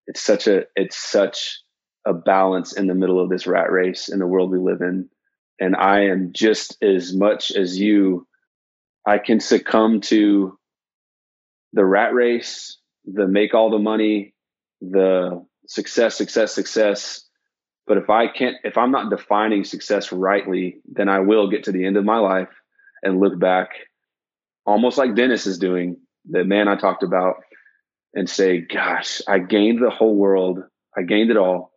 It's 0.07 0.21
such 0.21 0.47
a 0.47 0.65
it's 0.75 0.97
such 0.97 1.61
a 2.05 2.13
balance 2.13 2.73
in 2.73 2.87
the 2.87 2.95
middle 2.95 3.21
of 3.21 3.29
this 3.29 3.47
rat 3.47 3.71
race 3.71 4.09
in 4.09 4.19
the 4.19 4.27
world 4.27 4.51
we 4.51 4.59
live 4.59 4.81
in. 4.81 5.09
And 5.59 5.75
I 5.75 6.07
am 6.07 6.33
just 6.33 6.83
as 6.83 7.15
much 7.15 7.51
as 7.51 7.79
you, 7.79 8.27
I 9.07 9.17
can 9.17 9.39
succumb 9.39 10.01
to 10.01 10.59
the 11.75 11.85
rat 11.85 12.13
race, 12.13 12.77
the 13.05 13.27
make 13.27 13.53
all 13.53 13.69
the 13.69 13.77
money, 13.77 14.33
the 14.81 15.45
success, 15.67 16.15
success, 16.15 16.53
success. 16.53 17.21
But 17.85 17.97
if 17.97 18.09
I 18.09 18.27
can't, 18.27 18.55
if 18.63 18.77
I'm 18.77 18.91
not 18.91 19.11
defining 19.11 19.63
success 19.63 20.11
rightly, 20.11 20.77
then 20.91 21.09
I 21.09 21.19
will 21.19 21.49
get 21.51 21.65
to 21.65 21.71
the 21.71 21.85
end 21.85 21.97
of 21.97 22.05
my 22.05 22.17
life 22.17 22.49
and 23.03 23.19
look 23.19 23.37
back 23.37 23.69
almost 24.65 24.97
like 24.97 25.15
Dennis 25.15 25.45
is 25.45 25.59
doing, 25.59 25.97
the 26.27 26.43
man 26.43 26.67
I 26.67 26.75
talked 26.75 27.03
about, 27.03 27.35
and 28.13 28.29
say, 28.29 28.61
gosh, 28.61 29.21
I 29.27 29.39
gained 29.39 29.83
the 29.83 29.91
whole 29.91 30.15
world. 30.15 30.59
I 30.97 31.03
gained 31.03 31.29
it 31.29 31.37
all, 31.37 31.73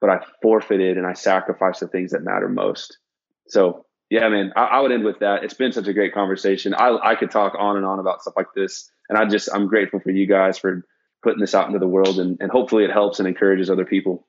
but 0.00 0.10
I 0.10 0.18
forfeited 0.42 0.98
and 0.98 1.06
I 1.06 1.12
sacrificed 1.12 1.80
the 1.80 1.86
things 1.86 2.10
that 2.10 2.24
matter 2.24 2.48
most. 2.48 2.98
So 3.46 3.86
yeah, 4.10 4.28
man, 4.28 4.52
I, 4.56 4.64
I, 4.64 4.80
would 4.80 4.92
end 4.92 5.04
with 5.04 5.20
that. 5.20 5.44
It's 5.44 5.54
been 5.54 5.72
such 5.72 5.86
a 5.86 5.92
great 5.92 6.12
conversation. 6.12 6.74
I, 6.74 6.96
I 7.02 7.14
could 7.14 7.30
talk 7.30 7.54
on 7.58 7.76
and 7.76 7.86
on 7.86 8.00
about 8.00 8.20
stuff 8.20 8.34
like 8.36 8.52
this. 8.54 8.90
And 9.08 9.18
I 9.18 9.24
just, 9.26 9.48
I'm 9.52 9.68
grateful 9.68 10.00
for 10.00 10.10
you 10.10 10.26
guys 10.26 10.58
for 10.58 10.84
putting 11.22 11.40
this 11.40 11.54
out 11.54 11.66
into 11.66 11.78
the 11.78 11.88
world 11.88 12.18
and, 12.18 12.36
and 12.40 12.50
hopefully 12.50 12.84
it 12.84 12.90
helps 12.90 13.18
and 13.18 13.28
encourages 13.28 13.70
other 13.70 13.84
people. 13.84 14.26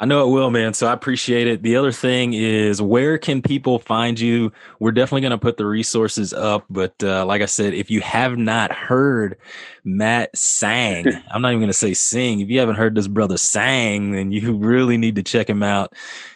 I 0.00 0.04
know 0.04 0.26
it 0.26 0.32
will, 0.32 0.50
man. 0.50 0.74
So 0.74 0.88
I 0.88 0.92
appreciate 0.92 1.46
it. 1.46 1.62
The 1.62 1.76
other 1.76 1.92
thing 1.92 2.32
is, 2.32 2.82
where 2.82 3.18
can 3.18 3.40
people 3.40 3.78
find 3.78 4.18
you? 4.18 4.50
We're 4.80 4.90
definitely 4.90 5.20
going 5.20 5.30
to 5.30 5.38
put 5.38 5.58
the 5.58 5.66
resources 5.66 6.32
up. 6.32 6.64
But 6.68 6.94
uh, 7.04 7.24
like 7.24 7.40
I 7.40 7.46
said, 7.46 7.72
if 7.72 7.88
you 7.88 8.00
have 8.00 8.36
not 8.36 8.72
heard 8.72 9.38
Matt 9.84 10.36
sang, 10.36 11.06
I'm 11.30 11.42
not 11.42 11.50
even 11.50 11.60
going 11.60 11.68
to 11.68 11.72
say 11.72 11.94
sing. 11.94 12.40
If 12.40 12.48
you 12.48 12.60
haven't 12.60 12.76
heard 12.76 12.94
this 12.94 13.08
brother 13.08 13.36
sang, 13.36 14.12
then 14.12 14.30
you 14.32 14.56
really 14.56 14.96
need 14.96 15.16
to 15.16 15.22
check 15.22 15.48
him 15.48 15.62
out 15.62 15.94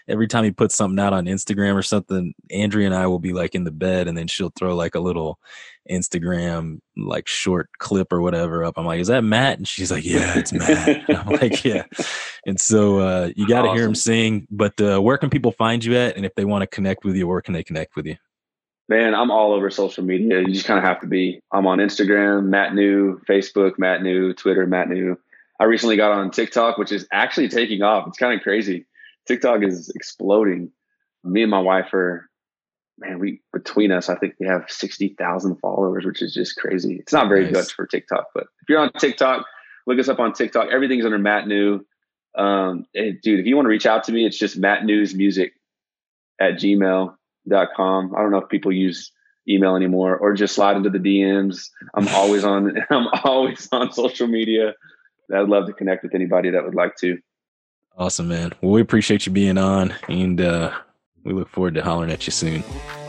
every 0.09 0.29
time 0.29 0.45
he 0.45 0.51
puts 0.51 0.75
something 0.75 0.99
out 0.99 1.13
on 1.13 1.27
Instagram 1.27 1.75
or 1.75 1.83
something, 1.83 2.35
Andrea 2.51 2.87
and 2.87 2.95
I 2.95 3.07
will 3.07 3.19
be 3.19 3.33
like 3.33 3.55
in 3.55 3.65
the 3.65 3.71
bed 3.71 4.09
and 4.09 4.17
then 4.17 4.29
she'll 4.29 4.53
throw 4.57 4.75
like 4.75 4.95
a 4.95 5.01
little 5.01 5.39
Instagram 5.91 6.81
like 6.97 7.29
short 7.29 7.69
clip 7.79 8.13
or 8.13 8.21
whatever 8.21 8.65
up. 8.65 8.75
I'm 8.77 8.87
like, 8.87 9.01
is 9.01 9.09
that 9.09 9.25
Matt? 9.25 9.59
And 9.59 9.67
she's 9.69 9.91
like, 9.91 10.05
yeah, 10.05 10.39
it's 10.39 10.53
Matt. 10.53 11.05
I'm 11.27 11.35
like, 11.35 11.65
yeah. 11.65 11.85
And 12.47 12.61
so 12.61 13.01
uh, 13.01 13.31
you 13.37 13.47
got 13.49 13.63
to 13.63 13.69
awesome. 13.69 13.77
hear 13.77 13.87
him 13.87 13.95
sing. 13.95 14.47
But 14.51 14.81
uh, 14.81 15.01
where 15.01 15.19
can 15.19 15.31
people 15.31 15.53
find 15.53 15.85
you 15.85 15.97
at? 15.97 16.17
And 16.17 16.25
if 16.25 16.35
they 16.35 16.45
want 16.45 16.63
to 16.63 16.67
connect 16.67 17.05
with 17.05 17.17
you, 17.17 17.27
where 17.27 17.41
can 17.41 17.55
they 17.55 17.65
connect 17.65 17.97
with 17.97 18.07
you? 18.07 18.17
Man, 18.89 19.15
I'm 19.15 19.33
all 19.33 19.53
over 19.53 19.69
social 19.71 20.05
media. 20.05 20.41
You 20.41 20.53
just 20.53 20.67
kind 20.67 20.79
of 20.79 20.85
have 20.85 21.01
to 21.01 21.09
be. 21.09 21.41
I'm 21.53 21.67
on 21.67 21.79
Instagram, 21.79 22.47
Matt 22.47 22.75
New, 22.75 23.21
Facebook, 23.29 23.79
Matt 23.79 24.03
New, 24.03 24.33
Twitter, 24.33 24.67
Matt 24.67 24.89
New. 24.89 25.19
I 25.59 25.65
recently 25.65 25.97
got 25.97 26.13
on 26.13 26.31
TikTok, 26.31 26.79
which 26.79 26.93
is 26.93 27.09
actually 27.13 27.49
taking 27.49 27.83
off. 27.83 28.07
It's 28.07 28.19
kind 28.19 28.35
of 28.35 28.43
crazy. 28.43 28.87
TikTok 29.27 29.63
is 29.63 29.91
exploding. 29.95 30.71
Me 31.25 31.43
and 31.43 31.51
my 31.51 31.59
wife 31.59 31.93
are, 31.95 32.31
man, 32.99 33.19
we 33.19 33.41
between 33.53 33.91
us, 33.91 34.09
I 34.09 34.15
think 34.15 34.35
we 34.39 34.47
have 34.47 34.67
sixty 34.69 35.17
thousand 35.19 35.57
followers, 35.57 36.05
which 36.05 36.23
is 36.23 36.33
just 36.33 36.57
crazy. 36.57 36.97
It's 37.01 37.13
not 37.13 37.29
very 37.29 37.45
nice. 37.45 37.53
good 37.55 37.71
for 37.73 37.87
TikTok, 37.87 38.27
but 38.35 38.45
if 38.63 38.69
you're 38.69 38.79
on 38.79 38.93
TikTok, 38.93 39.47
look 39.87 39.99
us 39.99 40.09
up 40.09 40.21
on 40.21 40.33
TikTok. 40.33 40.69
Everything's 40.71 41.05
under 41.05 41.19
Matt 41.19 41.49
New. 41.49 41.85
Um, 42.37 42.87
dude, 42.95 43.41
if 43.41 43.47
you 43.47 43.57
want 43.57 43.67
to 43.67 43.71
reach 43.71 43.87
out 43.87 44.05
to 44.05 44.13
me, 44.13 44.27
it's 44.27 44.39
just 44.39 44.57
Matt 44.57 44.85
News 44.85 45.15
Music 45.15 45.55
at 46.41 46.59
gmail.com. 47.49 48.15
I 48.15 48.23
don't 48.23 48.31
know 48.31 48.39
if 48.39 48.49
people 48.49 48.73
use 48.73 49.13
email 49.49 49.77
anymore 49.77 50.17
or 50.17 50.35
just 50.35 50.55
slide 50.55 50.77
into 50.77 50.91
the 50.91 50.99
DMs. 50.99 51.69
I'm 51.95 52.09
always 52.09 52.45
on 52.45 52.77
I'm 52.91 53.09
always 53.25 53.69
on 53.73 53.93
social 53.93 54.27
media. 54.27 54.75
I'd 55.33 55.49
love 55.49 55.67
to 55.67 55.73
connect 55.73 56.03
with 56.03 56.15
anybody 56.15 56.51
that 56.51 56.65
would 56.65 56.75
like 56.75 56.97
to. 56.97 57.19
Awesome, 57.97 58.29
man. 58.29 58.53
Well, 58.61 58.73
we 58.73 58.81
appreciate 58.81 59.27
you 59.27 59.33
being 59.33 59.59
on, 59.59 59.95
and 60.09 60.41
uh, 60.41 60.71
we 61.25 61.33
look 61.33 61.49
forward 61.49 61.75
to 61.75 61.83
hollering 61.83 62.11
at 62.11 62.27
you 62.27 62.31
soon. 62.31 62.63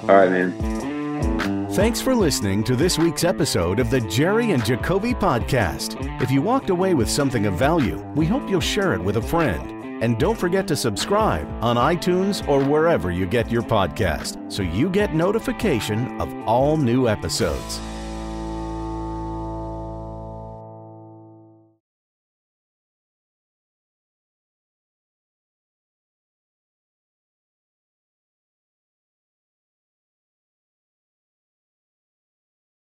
All 0.04 0.16
right, 0.16 0.32
man. 0.32 1.68
Thanks 1.72 2.02
for 2.02 2.16
listening 2.16 2.64
to 2.64 2.76
this 2.76 2.98
week's 2.98 3.24
episode 3.24 3.80
of 3.80 3.92
the 3.92 4.02
Jerry 4.02 4.52
and 4.52 4.66
Jacobe 4.66 5.14
podcast. 5.14 6.22
If 6.22 6.32
you 6.32 6.42
walked 6.42 6.70
away 6.70 6.94
with 6.96 7.10
something 7.10 7.46
of 7.46 7.56
value, 7.56 8.00
we 8.16 8.26
hope 8.26 8.50
you'll 8.50 8.62
share 8.62 8.94
it 8.94 9.02
with 9.04 9.18
a 9.18 9.22
friend. 9.22 9.77
And 10.02 10.20
don't 10.20 10.38
forget 10.38 10.68
to 10.68 10.76
subscribe 10.76 11.48
on 11.62 11.76
iTunes 11.76 12.48
or 12.48 12.64
wherever 12.64 13.12
you 13.12 13.26
get 13.26 13.52
your 13.52 13.64
podcast 13.64 14.52
so 14.52 14.62
you 14.64 14.90
get 14.90 15.16
notification 15.16 16.22
of 16.22 16.34
all 16.48 16.78
new 16.78 17.08
episodes. 17.08 17.80